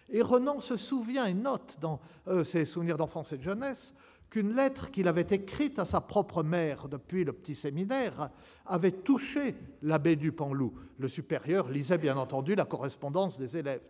[0.09, 3.93] Et Renan se souvient et note dans euh, ses souvenirs d'enfance et de jeunesse
[4.29, 8.29] qu'une lettre qu'il avait écrite à sa propre mère depuis le petit séminaire
[8.65, 10.73] avait touché l'abbé du Panloup.
[10.97, 13.81] Le supérieur lisait bien entendu la correspondance des élèves.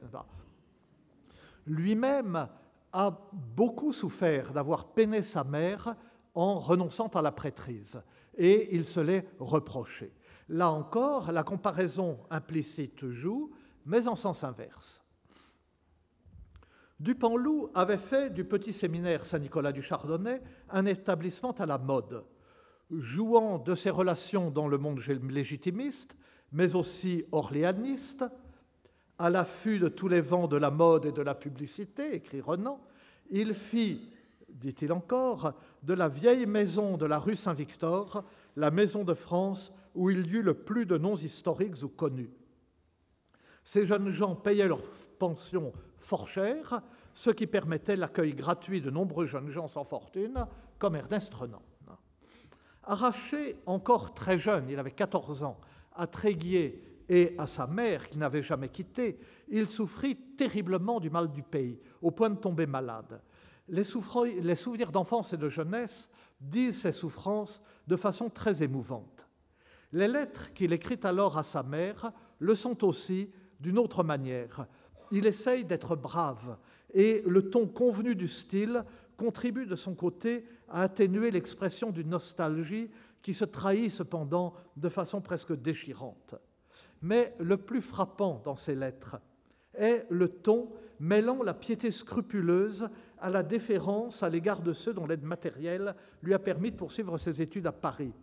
[1.68, 2.48] Lui-même
[2.92, 3.18] a
[3.56, 5.96] beaucoup souffert d'avoir peiné sa mère
[6.34, 8.02] en renonçant à la prêtrise,
[8.38, 10.14] et il se l'est reproché.
[10.50, 13.52] Là encore, la comparaison implicite joue,
[13.86, 15.02] mais en sens inverse.
[17.00, 22.24] Dupanloup avait fait du petit séminaire Saint-Nicolas du Chardonnay un établissement à la mode,
[22.92, 25.00] jouant de ses relations dans le monde
[25.30, 26.16] légitimiste,
[26.52, 28.26] mais aussi orléaniste,
[29.18, 32.80] à l'affût de tous les vents de la mode et de la publicité, écrit Renan,
[33.30, 34.11] il fit
[34.62, 38.24] dit-il encore, de la vieille maison de la rue Saint-Victor,
[38.56, 42.32] la maison de France où il y eut le plus de noms historiques ou connus.
[43.64, 44.82] Ces jeunes gens payaient leur
[45.20, 46.82] pension fort cher,
[47.14, 50.46] ce qui permettait l'accueil gratuit de nombreux jeunes gens sans fortune,
[50.80, 51.62] comme Ernest Renan.
[52.84, 55.60] Arraché encore très jeune, il avait 14 ans,
[55.94, 59.20] à Tréguier et à sa mère, qu'il n'avait jamais quittée,
[59.50, 63.22] il souffrit terriblement du mal du pays, au point de tomber malade.
[63.68, 66.10] Les, souvenirs d'enfance et de jeunesse
[66.40, 69.28] disent ces souffrances de façon très émouvante.
[69.94, 73.30] Les lettres qu'il écrit alors à sa mère le sont aussi
[73.60, 74.66] d'une autre manière.
[75.12, 76.58] Il essaye d'être brave
[76.94, 78.84] et le ton convenu du style
[79.18, 82.90] contribue de son côté à atténuer l'expression d'une nostalgie
[83.22, 86.36] qui se trahit cependant de façon presque déchirante.
[87.02, 89.18] Mais le plus frappant dans ces lettres
[89.74, 92.90] est le ton mêlant la piété scrupuleuse
[93.22, 97.18] à la déférence à l'égard de ceux dont l'aide matérielle lui a permis de poursuivre
[97.18, 98.14] ses études à Paris.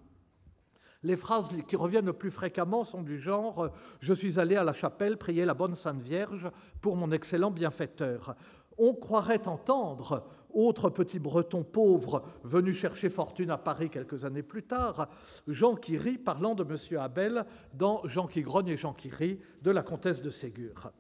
[1.04, 3.66] Les phrases qui reviennent le plus fréquemment sont du genre⁇
[4.00, 6.50] Je suis allé à la chapelle prier la bonne Sainte Vierge
[6.80, 8.30] pour mon excellent bienfaiteur⁇
[8.78, 14.64] On croirait entendre, autre petit breton pauvre venu chercher fortune à Paris quelques années plus
[14.64, 15.08] tard,
[15.46, 16.98] Jean qui rit parlant de M.
[16.98, 17.44] Abel
[17.74, 20.90] dans Jean qui grogne et Jean qui rit de la comtesse de Ségur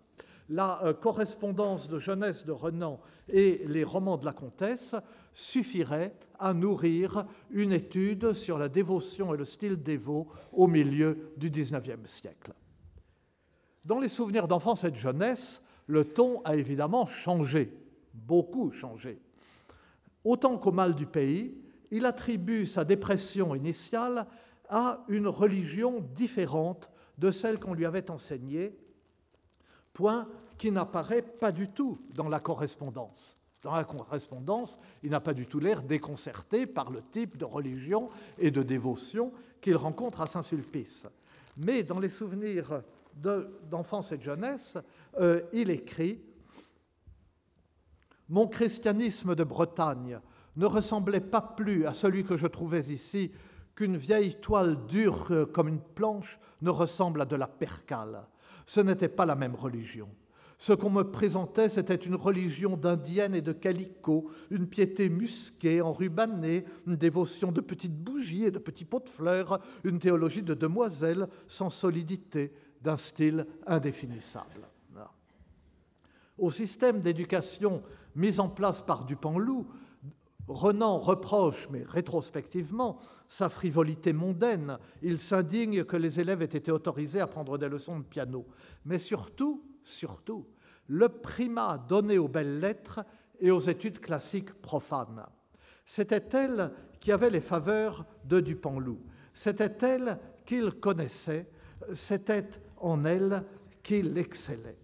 [0.48, 4.94] la euh, correspondance de jeunesse de Renan et les romans de la comtesse
[5.32, 11.50] suffirait à nourrir une étude sur la dévotion et le style dévot au milieu du
[11.50, 12.52] XIXe siècle.
[13.84, 17.72] Dans les souvenirs d'enfance et de jeunesse, le ton a évidemment changé,
[18.12, 19.20] beaucoup changé.
[20.24, 21.56] Autant qu'au mal du pays,
[21.90, 24.26] il attribue sa dépression initiale
[24.68, 28.76] à une religion différente de celle qu'on lui avait enseignée
[29.92, 33.36] point qui n'apparaît pas du tout dans la correspondance.
[33.62, 38.08] Dans la correspondance, il n'a pas du tout l'air déconcerté par le type de religion
[38.38, 41.06] et de dévotion qu'il rencontre à Saint-Sulpice.
[41.56, 42.82] Mais dans les souvenirs
[43.14, 44.78] d'enfance et de jeunesse,
[45.18, 46.20] euh, il écrit
[48.28, 50.20] Mon christianisme de Bretagne
[50.56, 53.32] ne ressemblait pas plus à celui que je trouvais ici
[53.74, 58.24] qu'une vieille toile dure comme une planche ne ressemble à de la percale
[58.68, 60.10] ce n'était pas la même religion.
[60.58, 66.66] Ce qu'on me présentait, c'était une religion d'indienne et de calico, une piété musquée, enrubannée,
[66.86, 71.28] une dévotion de petites bougies et de petits pots de fleurs, une théologie de demoiselles
[71.46, 74.68] sans solidité, d'un style indéfinissable.
[76.36, 77.82] Au système d'éducation
[78.14, 79.66] mis en place par Dupanloup,
[80.48, 82.98] Renan reproche, mais rétrospectivement,
[83.28, 84.78] sa frivolité mondaine.
[85.02, 88.46] Il s'indigne que les élèves aient été autorisés à prendre des leçons de piano.
[88.84, 90.46] Mais surtout, surtout,
[90.88, 93.04] le primat donné aux belles lettres
[93.38, 95.26] et aux études classiques profanes.
[95.84, 99.00] C'était elle qui avait les faveurs de Dupanloup.
[99.32, 101.46] C'était elle qu'il connaissait.
[101.94, 102.46] C'était
[102.78, 103.44] en elle
[103.82, 104.78] qu'il excellait.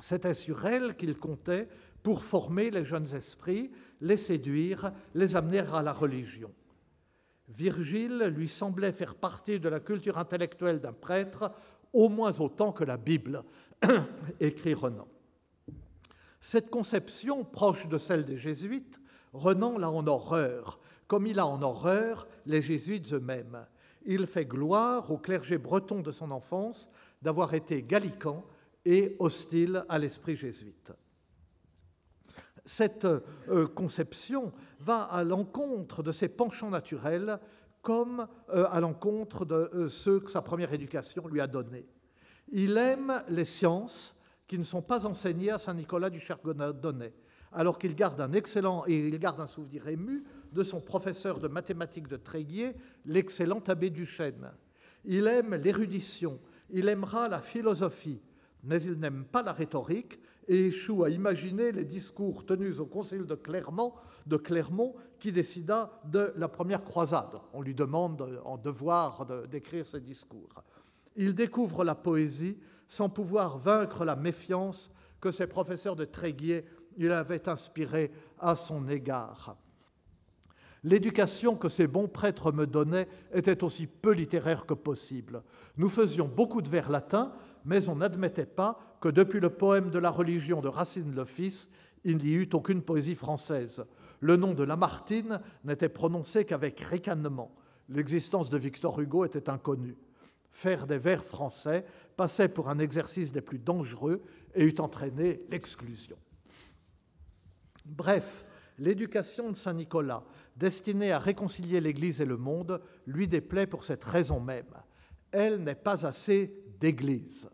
[0.00, 1.68] C'était sur elle qu'il comptait
[2.02, 6.52] pour former les jeunes esprits, les séduire, les amener à la religion.
[7.48, 11.50] Virgile lui semblait faire partie de la culture intellectuelle d'un prêtre
[11.92, 13.42] au moins autant que la Bible,
[14.40, 15.08] écrit Renan.
[16.40, 19.00] Cette conception, proche de celle des jésuites,
[19.32, 23.66] Renan l'a en horreur, comme il a en horreur les jésuites eux-mêmes.
[24.04, 26.90] Il fait gloire au clergé breton de son enfance
[27.22, 28.44] d'avoir été gallican
[28.84, 30.92] et hostile à l'esprit jésuite
[32.68, 37.40] cette euh, conception va à l'encontre de ses penchants naturels
[37.80, 41.86] comme euh, à l'encontre de euh, ceux que sa première éducation lui a donnés.
[42.52, 44.14] Il aime les sciences
[44.46, 47.14] qui ne sont pas enseignées à Saint-Nicolas du Chardonnay,
[47.52, 51.48] alors qu'il garde un excellent et il garde un souvenir ému de son professeur de
[51.48, 52.74] mathématiques de Tréguier,
[53.06, 54.52] l'excellent abbé Duchesne.
[55.06, 56.38] Il aime l'érudition,
[56.68, 58.20] il aimera la philosophie,
[58.62, 60.18] mais il n'aime pas la rhétorique
[60.48, 63.92] et échoue à imaginer les discours tenus au concile de Clermont,
[64.26, 67.38] de Clermont qui décida de la première croisade.
[67.52, 70.62] On lui demande en devoir d'écrire ces discours.
[71.16, 72.56] Il découvre la poésie
[72.86, 76.64] sans pouvoir vaincre la méfiance que ses professeurs de Tréguier
[76.96, 79.56] lui avaient inspirée à son égard.
[80.84, 85.42] L'éducation que ces bons prêtres me donnaient était aussi peu littéraire que possible.
[85.76, 87.32] Nous faisions beaucoup de vers latins,
[87.64, 91.70] mais on n'admettait pas que depuis le poème de la religion de Racine le Fils,
[92.04, 93.84] il n'y eut aucune poésie française.
[94.20, 97.54] Le nom de Lamartine n'était prononcé qu'avec ricanement.
[97.88, 99.96] L'existence de Victor Hugo était inconnue.
[100.50, 101.84] Faire des vers français
[102.16, 104.22] passait pour un exercice des plus dangereux
[104.54, 106.16] et eût entraîné l'exclusion.
[107.84, 108.44] Bref,
[108.78, 110.24] l'éducation de Saint Nicolas,
[110.56, 114.66] destinée à réconcilier l'Église et le monde, lui déplaît pour cette raison même.
[115.30, 117.48] Elle n'est pas assez d'Église.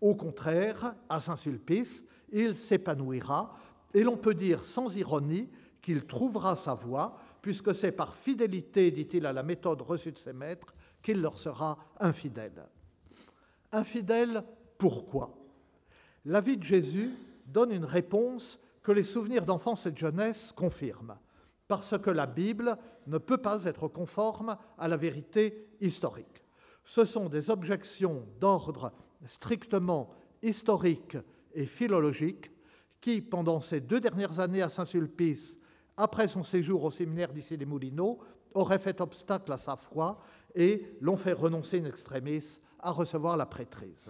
[0.00, 3.56] Au contraire, à Saint-Sulpice, il s'épanouira,
[3.94, 5.48] et l'on peut dire sans ironie
[5.80, 10.32] qu'il trouvera sa voie, puisque c'est par fidélité, dit-il, à la méthode reçue de ses
[10.32, 12.66] maîtres, qu'il leur sera infidèle.
[13.72, 14.42] Infidèle,
[14.78, 15.36] pourquoi?
[16.24, 17.14] La vie de Jésus
[17.46, 21.16] donne une réponse que les souvenirs d'enfance et de jeunesse confirment,
[21.68, 22.76] parce que la Bible
[23.06, 26.35] ne peut pas être conforme à la vérité historique.
[26.86, 28.92] Ce sont des objections d'ordre
[29.24, 30.08] strictement
[30.40, 31.18] historique
[31.52, 32.52] et philologique
[33.00, 35.58] qui, pendant ces deux dernières années à Saint-Sulpice,
[35.96, 38.20] après son séjour au séminaire d'ici les Moulineaux,
[38.54, 40.20] auraient fait obstacle à sa foi
[40.54, 44.08] et l'ont fait renoncer in extremis à recevoir la prêtrise.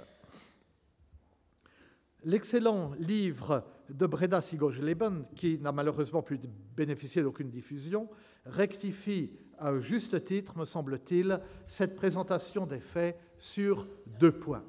[2.25, 6.39] L'excellent livre de Breda Sigosleben, qui n'a malheureusement pu
[6.77, 8.11] bénéficier d'aucune diffusion,
[8.45, 13.87] rectifie à juste titre, me semble-t-il, cette présentation des faits sur
[14.19, 14.65] deux points.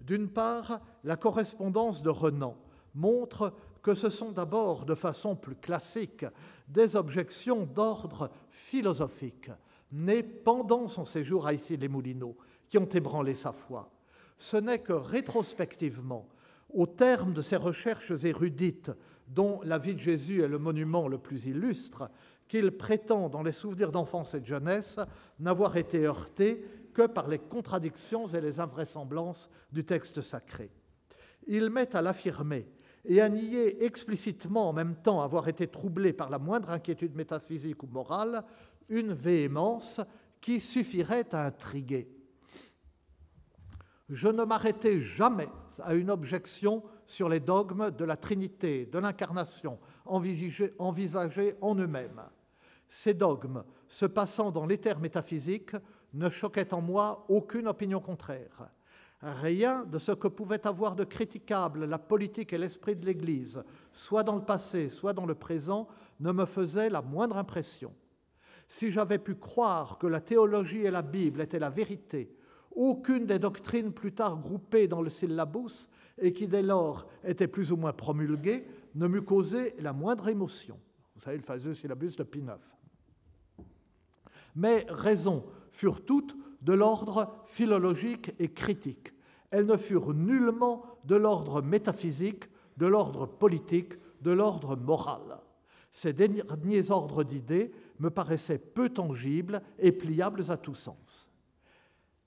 [0.00, 2.56] D'une part, la correspondance de Renan
[2.94, 6.24] montre que ce sont d'abord, de façon plus classique,
[6.68, 9.50] des objections d'ordre philosophique,
[9.92, 12.36] nées pendant son séjour à Issy-les-Moulineaux,
[12.68, 13.90] qui ont ébranlé sa foi.
[14.38, 16.28] Ce n'est que rétrospectivement,
[16.70, 18.90] au terme de ces recherches érudites,
[19.28, 22.10] dont la vie de Jésus est le monument le plus illustre,
[22.48, 24.98] qu'il prétend, dans les souvenirs d'enfance et de jeunesse,
[25.38, 30.70] n'avoir été heurté que par les contradictions et les invraisemblances du texte sacré.
[31.46, 32.66] Il met à l'affirmer
[33.04, 37.82] et à nier explicitement en même temps avoir été troublé par la moindre inquiétude métaphysique
[37.82, 38.44] ou morale
[38.88, 40.00] une véhémence
[40.40, 42.08] qui suffirait à intriguer.
[44.08, 45.48] Je ne m'arrêtais jamais
[45.82, 52.22] à une objection sur les dogmes de la Trinité, de l'incarnation, envisagés en eux-mêmes.
[52.96, 55.72] Ces dogmes, se passant dans l'éther métaphysique,
[56.12, 58.70] ne choquaient en moi aucune opinion contraire.
[59.20, 64.22] Rien de ce que pouvait avoir de critiquable la politique et l'esprit de l'Église, soit
[64.22, 65.88] dans le passé, soit dans le présent,
[66.20, 67.92] ne me faisait la moindre impression.
[68.68, 72.32] Si j'avais pu croire que la théologie et la Bible étaient la vérité,
[72.70, 77.72] aucune des doctrines plus tard groupées dans le syllabus et qui dès lors étaient plus
[77.72, 78.64] ou moins promulguées
[78.94, 80.78] ne m'eût causé la moindre émotion.
[81.16, 82.44] Vous savez, le fameux syllabus de Pie.
[84.54, 89.12] Mais raisons furent toutes de l'ordre philologique et critique.
[89.50, 92.44] Elles ne furent nullement de l'ordre métaphysique,
[92.76, 95.40] de l'ordre politique, de l'ordre moral.
[95.92, 101.30] Ces derniers ordres d'idées me paraissaient peu tangibles et pliables à tout sens.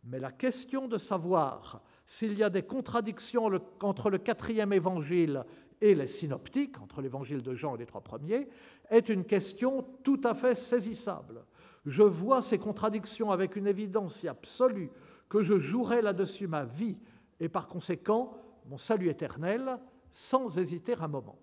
[0.05, 3.49] Mais la question de savoir s'il y a des contradictions
[3.81, 5.43] entre le quatrième évangile
[5.81, 8.47] et les synoptiques, entre l'évangile de Jean et les trois premiers,
[8.89, 11.43] est une question tout à fait saisissable.
[11.87, 14.91] Je vois ces contradictions avec une évidence si absolue
[15.29, 16.97] que je jouerai là-dessus ma vie
[17.39, 19.79] et par conséquent mon salut éternel
[20.11, 21.39] sans hésiter un moment.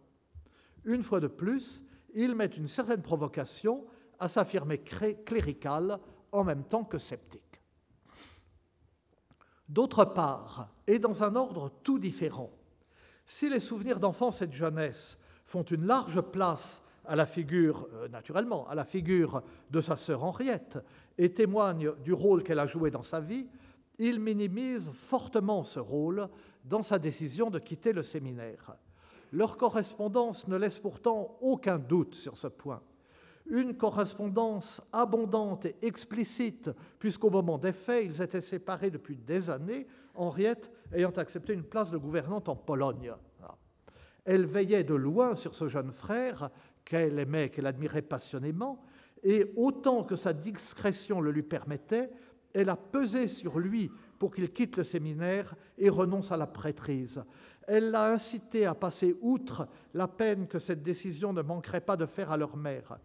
[0.85, 1.83] Une fois de plus,
[2.15, 3.87] il met une certaine provocation
[4.19, 5.99] à s'affirmer clérical
[6.31, 7.63] en même temps que sceptique.
[9.67, 12.51] D'autre part, et dans un ordre tout différent,
[13.25, 15.17] si les souvenirs d'enfance et de jeunesse
[15.47, 20.25] font une large place à la figure, euh, naturellement, à la figure de sa sœur
[20.25, 20.79] Henriette
[21.19, 23.47] et témoignent du rôle qu'elle a joué dans sa vie,
[23.99, 26.29] il minimise fortement ce rôle
[26.65, 28.77] dans sa décision de quitter le séminaire.
[29.33, 32.83] Leur correspondance ne laisse pourtant aucun doute sur ce point.
[33.47, 39.87] Une correspondance abondante et explicite, puisqu'au moment des faits, ils étaient séparés depuis des années,
[40.15, 43.13] Henriette ayant accepté une place de gouvernante en Pologne.
[44.25, 46.51] Elle veillait de loin sur ce jeune frère
[46.85, 48.83] qu'elle aimait, qu'elle admirait passionnément,
[49.23, 52.11] et autant que sa discrétion le lui permettait,
[52.53, 57.23] elle a pesé sur lui pour qu'il quitte le séminaire et renonce à la prêtrise.
[57.67, 62.07] Elle l'a incité à passer outre la peine que cette décision ne manquerait pas de
[62.07, 62.99] faire à leur mère.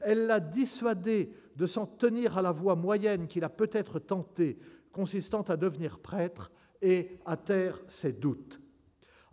[0.00, 4.58] Elle l'a dissuadé de s'en tenir à la voie moyenne qu'il a peut-être tentée,
[4.92, 6.50] consistant à devenir prêtre
[6.82, 8.60] et à taire ses doutes.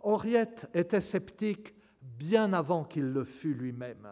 [0.00, 1.74] Henriette était sceptique
[2.18, 4.08] bien avant qu'il le fût lui-même.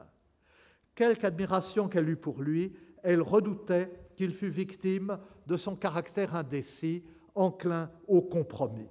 [0.95, 7.05] Quelque admiration qu'elle eût pour lui, elle redoutait qu'il fût victime de son caractère indécis,
[7.35, 8.89] enclin au compromis.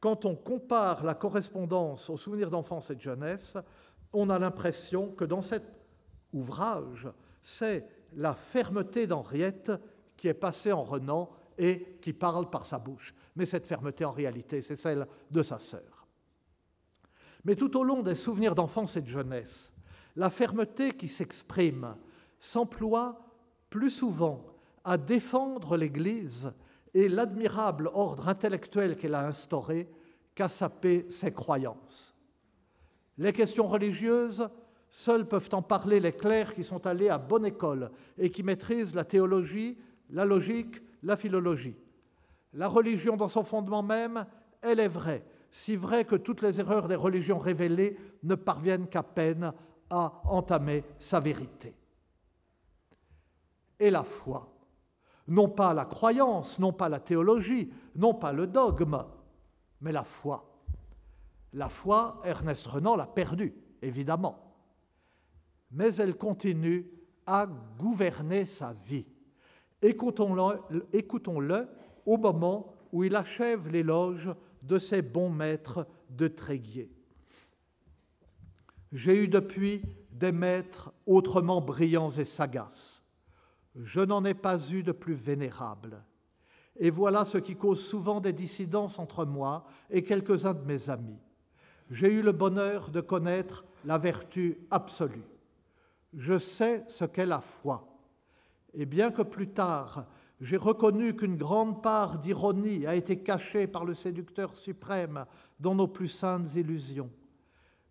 [0.00, 3.56] Quand on compare la correspondance aux souvenirs d'enfance et de jeunesse,
[4.12, 5.64] on a l'impression que dans cet
[6.32, 7.08] ouvrage,
[7.42, 9.72] c'est la fermeté d'Henriette
[10.16, 13.12] qui est passée en Renan et qui parle par sa bouche.
[13.36, 15.97] Mais cette fermeté, en réalité, c'est celle de sa sœur.
[17.48, 19.72] Mais tout au long des souvenirs d'enfance et de jeunesse,
[20.16, 21.96] la fermeté qui s'exprime
[22.38, 23.24] s'emploie
[23.70, 24.44] plus souvent
[24.84, 26.52] à défendre l'Église
[26.92, 29.88] et l'admirable ordre intellectuel qu'elle a instauré
[30.34, 32.14] qu'à saper ses croyances.
[33.16, 34.46] Les questions religieuses
[34.90, 38.94] Seuls peuvent en parler les clercs qui sont allés à bonne école et qui maîtrisent
[38.94, 39.78] la théologie,
[40.10, 41.76] la logique, la philologie.
[42.52, 44.26] La religion dans son fondement même,
[44.60, 49.02] elle est vraie, si vraie que toutes les erreurs des religions révélées ne parviennent qu'à
[49.02, 49.52] peine
[49.90, 51.74] à entamer sa vérité.
[53.80, 54.52] Et la foi,
[55.26, 59.04] non pas la croyance, non pas la théologie, non pas le dogme,
[59.80, 60.44] mais la foi.
[61.54, 64.48] La foi, Ernest Renan l'a perdue, évidemment
[65.70, 66.90] mais elle continue
[67.26, 67.46] à
[67.78, 69.06] gouverner sa vie.
[69.82, 71.40] Écoutons-le écoutons
[72.06, 74.30] au moment où il achève l'éloge
[74.62, 76.90] de ses bons maîtres de Tréguier.
[78.92, 79.82] J'ai eu depuis
[80.12, 83.02] des maîtres autrement brillants et sagaces.
[83.76, 86.02] Je n'en ai pas eu de plus vénérables.
[86.76, 91.18] Et voilà ce qui cause souvent des dissidences entre moi et quelques-uns de mes amis.
[91.90, 95.24] J'ai eu le bonheur de connaître la vertu absolue
[96.16, 97.86] je sais ce qu'est la foi.
[98.74, 100.06] Et bien que plus tard,
[100.40, 105.24] j'ai reconnu qu'une grande part d'ironie a été cachée par le séducteur suprême
[105.58, 107.10] dans nos plus saintes illusions,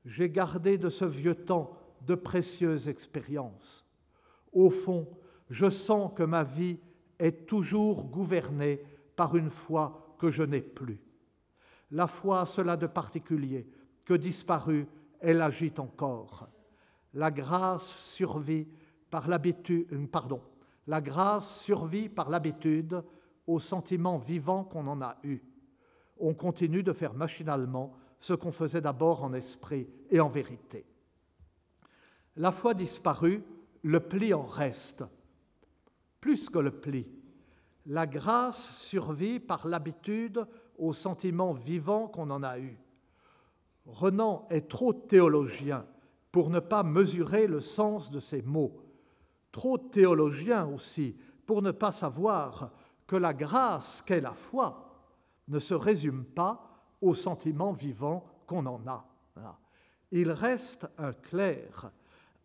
[0.05, 3.85] j'ai gardé de ce vieux temps de précieuses expériences.
[4.53, 5.07] Au fond,
[5.49, 6.79] je sens que ma vie
[7.19, 8.81] est toujours gouvernée
[9.15, 11.01] par une foi que je n'ai plus.
[11.91, 13.67] La foi a cela de particulier,
[14.05, 14.87] que disparue,
[15.19, 16.47] elle agite encore
[17.17, 18.67] la grâce survit
[19.09, 20.41] par l'habitude, pardon,
[20.87, 23.03] la grâce survit par l'habitude
[23.45, 25.41] au sentiment vivant qu'on en a eu.
[26.19, 30.85] On continue de faire machinalement ce qu'on faisait d'abord en esprit et en vérité.
[32.37, 33.43] La foi disparue,
[33.83, 35.03] le pli en reste.
[36.19, 37.07] Plus que le pli,
[37.85, 40.45] la grâce survit par l'habitude
[40.77, 42.77] au sentiment vivant qu'on en a eu.
[43.85, 45.85] Renan est trop théologien
[46.31, 48.86] pour ne pas mesurer le sens de ces mots.
[49.57, 51.15] Trop théologiens aussi
[51.47, 52.69] pour ne pas savoir
[53.07, 54.93] que la grâce qu'est la foi
[55.47, 56.61] ne se résume pas
[57.01, 59.03] au sentiment vivant qu'on en a.
[60.11, 61.89] Il reste un clerc,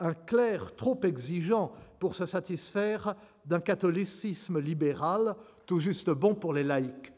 [0.00, 3.14] un clerc trop exigeant pour se satisfaire
[3.44, 5.36] d'un catholicisme libéral
[5.66, 7.12] tout juste bon pour les laïcs.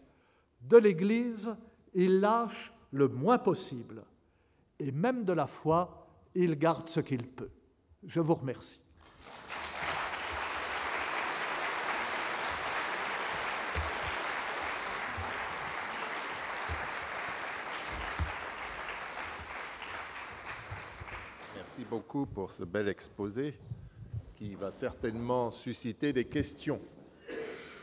[0.61, 1.55] De l'Église,
[1.95, 4.03] il lâche le moins possible,
[4.81, 7.53] et même de la foi, il garde ce qu'il peut.
[8.05, 8.84] Je vous remercie.
[21.91, 23.55] Beaucoup pour ce bel exposé
[24.37, 26.81] qui va certainement susciter des questions.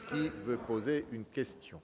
[0.10, 1.82] Qui veut poser une question?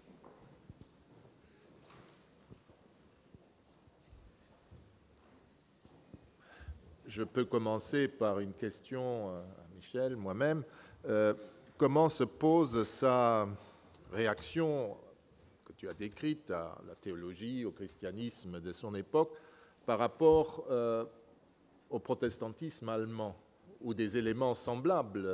[7.06, 10.64] Je peux commencer par une question euh, à Michel, moi-même.
[11.07, 11.34] Euh,
[11.77, 13.48] comment se pose sa
[14.11, 14.98] réaction
[15.64, 19.34] que tu as décrite à la théologie, au christianisme de son époque,
[19.85, 21.06] par rapport euh,
[21.89, 23.35] au protestantisme allemand,
[23.81, 25.27] où des éléments semblables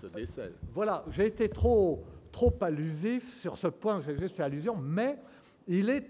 [0.00, 4.76] se décèlent Voilà, j'ai été trop, trop allusif sur ce point, j'ai juste fait allusion,
[4.76, 5.18] mais
[5.66, 6.08] il est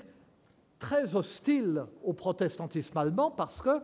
[0.78, 3.80] très hostile au protestantisme allemand parce que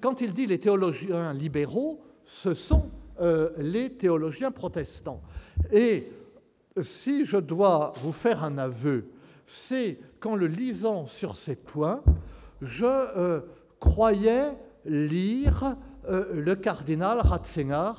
[0.00, 2.90] quand il dit les théologiens libéraux, ce sont
[3.20, 5.22] euh, les théologiens protestants.
[5.72, 6.10] Et
[6.80, 9.06] si je dois vous faire un aveu,
[9.46, 12.02] c'est qu'en le lisant sur ces points,
[12.60, 13.40] je euh,
[13.80, 14.52] croyais
[14.84, 15.76] lire
[16.08, 17.92] euh, le cardinal Ratzinger,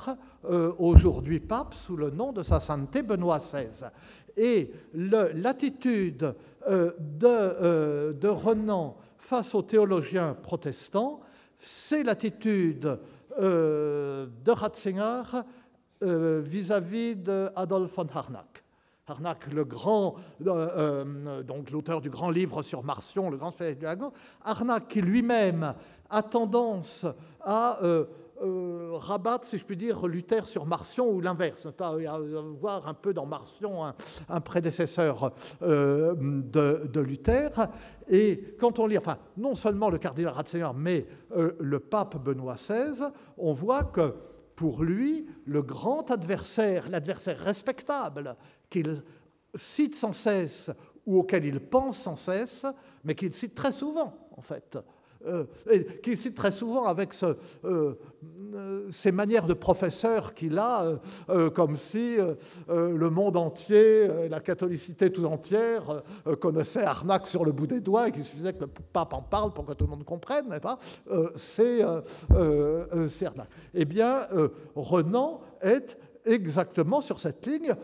[0.78, 3.90] aujourd'hui pape, sous le nom de sa sainteté Benoît XVI.
[4.38, 6.34] Et l'attitude
[6.68, 6.92] euh,
[7.24, 11.20] euh, de, Renan face aux théologiens protestants,
[11.58, 12.98] c'est l'attitude
[13.40, 15.22] euh, de Ratzinger
[16.00, 18.62] vis-à-vis d'Adolf von Harnack.
[19.10, 23.86] Harnack, le grand, donc l'auteur du grand livre sur Marcion, le grand spécialiste du
[24.44, 25.74] Harnack qui lui-même
[26.10, 27.06] a tendance
[27.40, 27.78] à
[28.40, 31.96] euh, rabattre, si je puis dire, Luther sur Marcion ou l'inverse, pas?
[32.60, 33.84] Voir un peu dans Marcion
[34.28, 35.32] un, prédécesseur
[35.62, 37.50] euh, de, Luther.
[38.08, 41.06] Et quand on lit, enfin, non seulement le cardinal Ratzinger, mais
[41.36, 43.06] euh, le pape Benoît XVI,
[43.36, 44.14] on voit que
[44.58, 48.34] pour lui, le grand adversaire, l'adversaire respectable
[48.68, 49.04] qu'il
[49.54, 50.68] cite sans cesse
[51.06, 52.66] ou auquel il pense sans cesse,
[53.04, 54.76] mais qu'il cite très souvent, en fait,
[55.26, 57.26] euh, et qui cite très souvent avec ce,
[57.64, 57.94] euh,
[58.54, 60.84] euh, ces manières de professeur qu'il a,
[61.54, 62.16] comme si
[62.68, 66.02] le monde entier, la catholicité tout entière,
[66.40, 69.52] connaissait Arnaque sur le bout des doigts et qu'il suffisait que le pape en parle
[69.52, 70.78] pour que tout le monde comprenne, n'est pas?
[71.36, 73.50] C'est Arnaque.
[73.74, 74.26] Eh bien,
[74.74, 77.74] Renan est exactement sur cette ligne.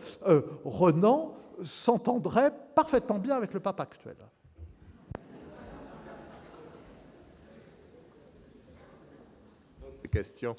[0.63, 4.15] Renan s'entendrait parfaitement bien avec le pape actuel.
[10.15, 10.55] Question.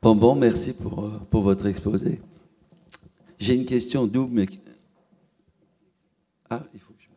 [0.00, 2.18] Bon, bon, merci pour, euh, pour votre exposé.
[3.38, 4.46] J'ai une question double, mais.
[6.48, 7.08] Ah, il faut que je.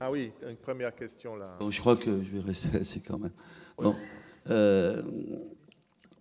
[0.00, 1.58] Ah oui, une première question là.
[1.68, 3.32] je crois que je vais rester assis quand même.
[3.76, 3.94] Bon.
[4.48, 5.02] Euh,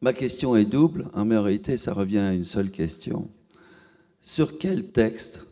[0.02, 1.08] ma question est double.
[1.14, 3.30] En réalité, ça revient à une seule question.
[4.20, 5.48] Sur quel texte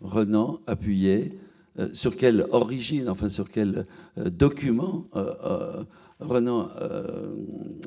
[0.00, 1.38] Renan appuyait
[1.78, 3.84] euh, sur quelle origine, enfin sur quel
[4.18, 5.84] euh, document euh,
[6.18, 6.68] Renan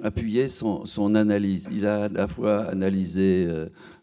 [0.02, 1.70] appuyait son, analyse.
[1.72, 3.48] Il a à la fois analysé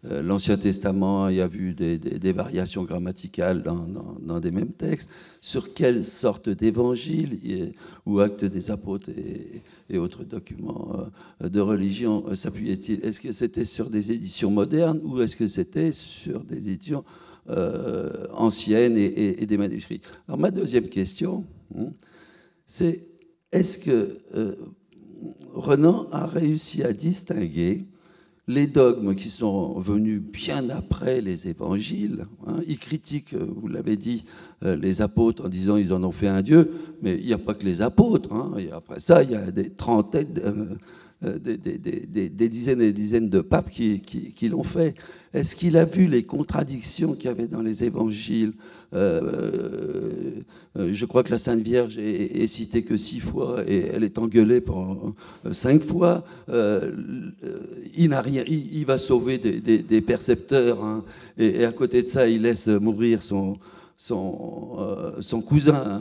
[0.04, 5.10] l'Ancien Testament, il a vu des, variations grammaticales dans, des mêmes textes.
[5.40, 7.72] Sur quelle sorte d'évangile
[8.06, 9.10] ou acte des apôtres
[9.88, 11.06] et autres documents
[11.40, 13.04] de religion s'appuyait-il?
[13.04, 17.02] Est-ce que c'était sur des éditions modernes ou est-ce que c'était sur des éditions
[17.50, 20.00] euh, anciennes et, des manuscrits.
[20.28, 21.44] Alors ma deuxième question,
[21.76, 21.88] hein,
[22.66, 23.06] c'est
[23.50, 24.54] est-ce que euh,
[25.52, 27.84] Renan a réussi à distinguer
[28.46, 32.26] les dogmes qui sont venus bien après les évangiles.
[32.46, 34.24] Hein, il critique, vous l'avez dit,
[34.64, 36.70] euh, les apôtres en disant ils en ont fait un Dieu,
[37.02, 38.32] mais il n'y a pas que les apôtres.
[38.32, 40.78] Hein, et après ça, il y a des trentaines,
[41.22, 44.94] euh, des, dizaines et des dizaines de papes qui, l'ont fait.
[45.34, 48.54] Est-ce qu'il a vu les contradictions qu'il y avait dans les évangiles
[48.94, 50.40] euh,
[50.78, 54.16] euh, Je crois que la Sainte Vierge est, citée que six fois et elle est
[54.16, 55.14] engueulée pour
[55.52, 56.24] cinq fois.
[56.48, 61.04] il, n'a rien, il, va sauver des, percepteurs hein.
[61.36, 63.58] et, à côté de ça, il laisse mourir son
[65.46, 66.00] cousin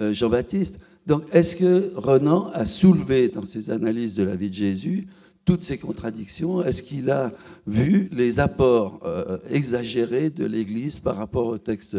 [0.00, 0.80] Jean-Baptiste.
[1.10, 5.08] Donc, est-ce que Renan a soulevé dans ses analyses de la vie de Jésus
[5.44, 6.62] toutes ces contradictions?
[6.62, 7.32] Est-ce qu'il a
[7.66, 11.96] vu les apports euh, exagérés de l'Église par rapport au texte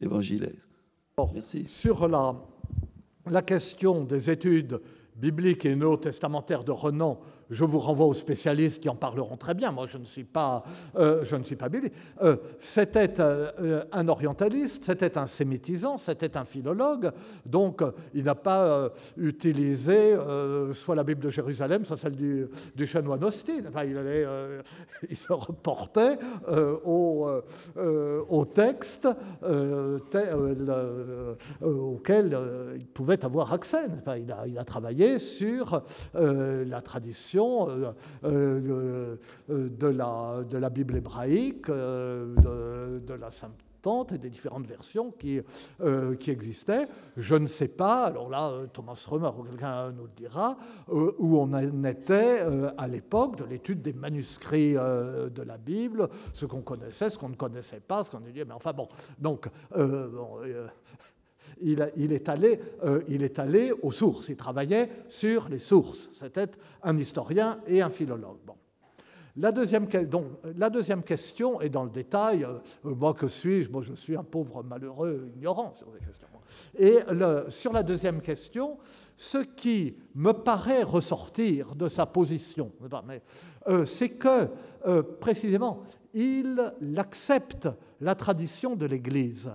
[0.00, 0.58] évangélique?
[1.32, 1.66] Merci.
[1.68, 2.34] Sur la,
[3.30, 4.80] la question des études
[5.14, 7.20] bibliques et néo-testamentaires de Renan,
[7.50, 9.72] je vous renvoie aux spécialistes qui en parleront très bien.
[9.72, 10.62] Moi, je ne suis pas,
[10.96, 11.44] euh, je ne
[12.22, 17.10] euh, c'était euh, un orientaliste, c'était un sémitisant, c'était un philologue.
[17.46, 17.82] Donc,
[18.14, 20.16] il n'a pas utilisé
[20.72, 23.62] soit la Bible de Jérusalem, soit celle du, du chanoine Austin.
[25.10, 26.18] il, se reportait
[26.84, 27.28] au,
[28.28, 29.08] au, texte
[31.62, 32.38] auquel
[32.76, 33.86] il pouvait avoir accès.
[34.16, 35.82] il, a, travaillé sur
[36.14, 37.92] la tradition euh,
[38.24, 39.16] euh,
[39.50, 43.54] euh, de, la, de la Bible hébraïque, de, de la Sainte
[44.12, 45.40] et des différentes versions qui,
[46.20, 46.86] qui existaient.
[47.16, 50.58] Je ne sais pas, alors là, Thomas Römer ou quelqu'un nous le dira,
[50.88, 52.44] où on en était
[52.76, 57.34] à l'époque de l'étude des manuscrits de la Bible, ce qu'on connaissait, ce qu'on ne
[57.34, 58.88] connaissait pas, ce qu'on dit, mais enfin bon,
[59.18, 59.48] donc
[61.62, 66.10] il, est allé, euh, il est allé aux sources, il travaillait sur les sources.
[66.12, 66.50] C'était
[66.82, 68.38] un historien et un philologue.
[68.46, 68.54] Bon.
[69.36, 70.24] La deuxième, donc,
[70.56, 72.44] la deuxième question est dans le détail.
[72.44, 73.70] Euh, moi, que suis-je?
[73.70, 76.26] Moi, je suis un pauvre malheureux ignorant sur ces questions.
[76.78, 76.98] Et
[77.50, 78.78] sur la deuxième question,
[79.16, 82.72] ce qui me paraît ressortir de sa position,
[83.68, 84.48] euh, c'est que,
[85.20, 85.82] précisément,
[86.14, 87.68] il accepte
[88.00, 89.50] la tradition de l'Église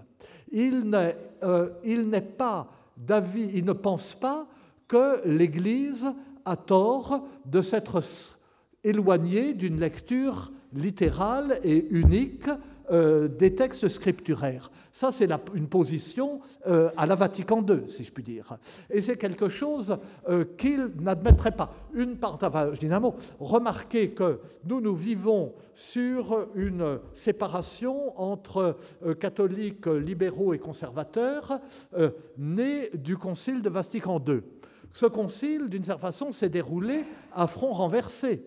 [0.53, 4.47] il n'est pas d'avis, il ne pense pas
[4.87, 6.05] que l'Église
[6.45, 8.01] a tort de s'être
[8.83, 12.49] éloignée d'une lecture littérale et unique
[12.91, 14.69] euh, des textes scripturaires.
[14.91, 18.57] Ça, c'est une position euh, à la Vatican II, si je puis dire.
[18.89, 19.97] Et c'est quelque chose
[20.29, 21.73] euh, qu'il n'admettrait pas.
[21.93, 28.19] Une part, enfin, je dis un mot, remarquez que nous, nous vivons sur une séparation
[28.19, 28.77] entre
[29.19, 31.59] catholiques libéraux et conservateurs,
[32.37, 34.41] née du Concile de Vatican II.
[34.91, 38.43] Ce concile, d'une certaine façon, s'est déroulé à front renversé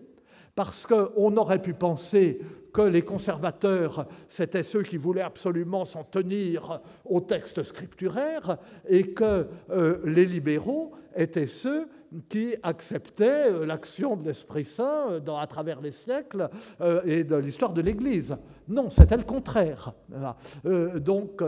[0.57, 2.39] parce qu'on aurait pu penser
[2.77, 9.47] que les conservateurs, c'étaient ceux qui voulaient absolument s'en tenir au texte scripturaire, et que
[9.71, 11.87] euh, les libéraux étaient ceux
[12.29, 16.49] qui acceptait euh, l'action de l'Esprit Saint euh, dans, à travers les siècles
[17.05, 18.37] et de l'histoire de l'Église.
[18.67, 19.93] Non, c'était le contraire.
[20.97, 21.41] donc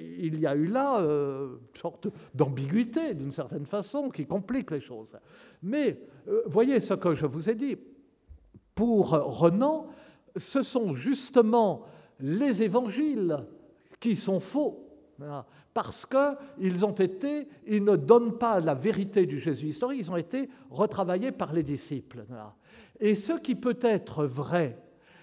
[0.00, 5.14] il y a eu là une sorte d'ambiguïté, d'une certaine façon, qui complique les choses.
[5.62, 6.00] Mais
[6.46, 7.76] voyez ce que je vous ai dit.
[8.74, 9.88] Pour Renan,
[10.36, 11.84] ce sont justement
[12.20, 13.36] les évangiles
[13.98, 14.86] qui sont faux
[15.74, 20.16] parce qu'ils ont été, ils ne donnent pas la vérité du Jésus historique, ils ont
[20.16, 22.24] été retravaillés par les disciples.
[22.98, 24.78] Et ce qui peut être vrai,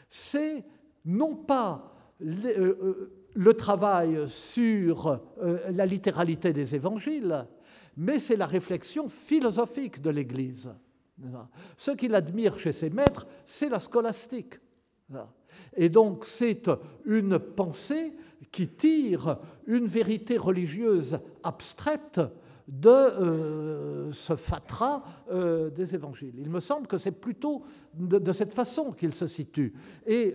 [0.09, 0.63] c'est
[1.05, 5.07] non pas le, euh, euh, travail sur
[5.41, 7.45] euh, la littéralité des évangiles,
[7.97, 10.71] mais c'est la réflexion philosophique de l'Église.
[11.77, 14.59] Ce qu'il admire chez ses maîtres, c'est la scolastique.
[15.75, 16.69] Et donc c'est
[17.05, 18.13] une pensée
[18.51, 22.19] qui tire une vérité religieuse abstraite
[22.67, 25.01] de euh, ce fatras
[25.31, 26.33] euh, des évangiles.
[26.37, 27.63] Il me semble que c'est plutôt
[27.93, 29.73] de, cette façon qu'il se situe.
[30.05, 30.33] Et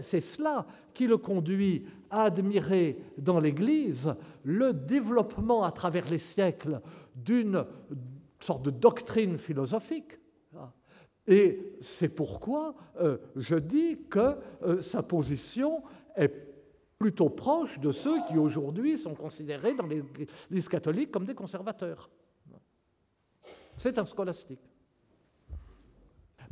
[0.00, 6.80] c'est cela qui le conduit à admirer dans l'Église le développement à travers les siècles
[7.16, 7.64] d'une
[8.38, 10.18] sorte de doctrine philosophique.
[11.26, 14.36] Et c'est pourquoi euh, je dis que
[14.80, 15.82] sa position
[16.16, 16.52] est
[16.98, 22.10] plutôt proche de ceux qui aujourd'hui sont considérés dans l'Église catholique comme des conservateurs.
[23.76, 24.60] C'est un scolastique.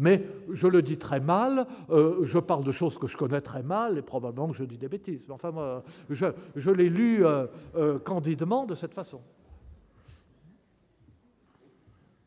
[0.01, 3.62] Mais je le dis très mal, euh, je parle de choses que je connais très
[3.62, 5.26] mal et probablement que je dis des bêtises.
[5.28, 9.20] Mais enfin, moi, je, l'ai lu euh, euh, candidement de cette façon.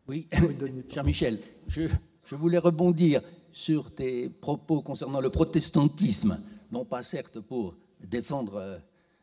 [0.08, 0.28] Oui,
[0.88, 1.88] cher Michel, je,
[2.26, 3.22] je voulais rebondir
[3.52, 6.40] sur tes propos concernant le protestantisme,
[6.72, 8.78] non pas certes pour défendre euh,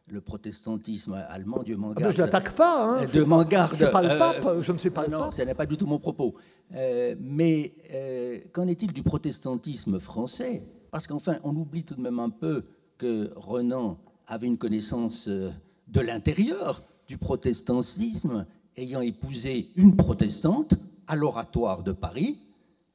[0.07, 2.15] le protestantisme allemand, Dieu m'en ah, garde.
[2.15, 2.85] je n'attaque pas.
[2.85, 3.07] Hein.
[3.07, 3.77] Dieu m'en garde.
[3.79, 5.35] Je, pas le pape, je ne suis pas le non, pape.
[5.35, 6.35] ce n'est pas du tout mon propos.
[6.75, 10.63] Euh, mais euh, qu'en est-il du protestantisme français?
[10.91, 12.65] Parce qu'enfin, on oublie tout de même un peu
[12.99, 18.47] que Renan avait une connaissance de l'intérieur du protestantisme,
[18.77, 20.75] ayant épousé une protestante
[21.07, 22.39] à l'oratoire de Paris.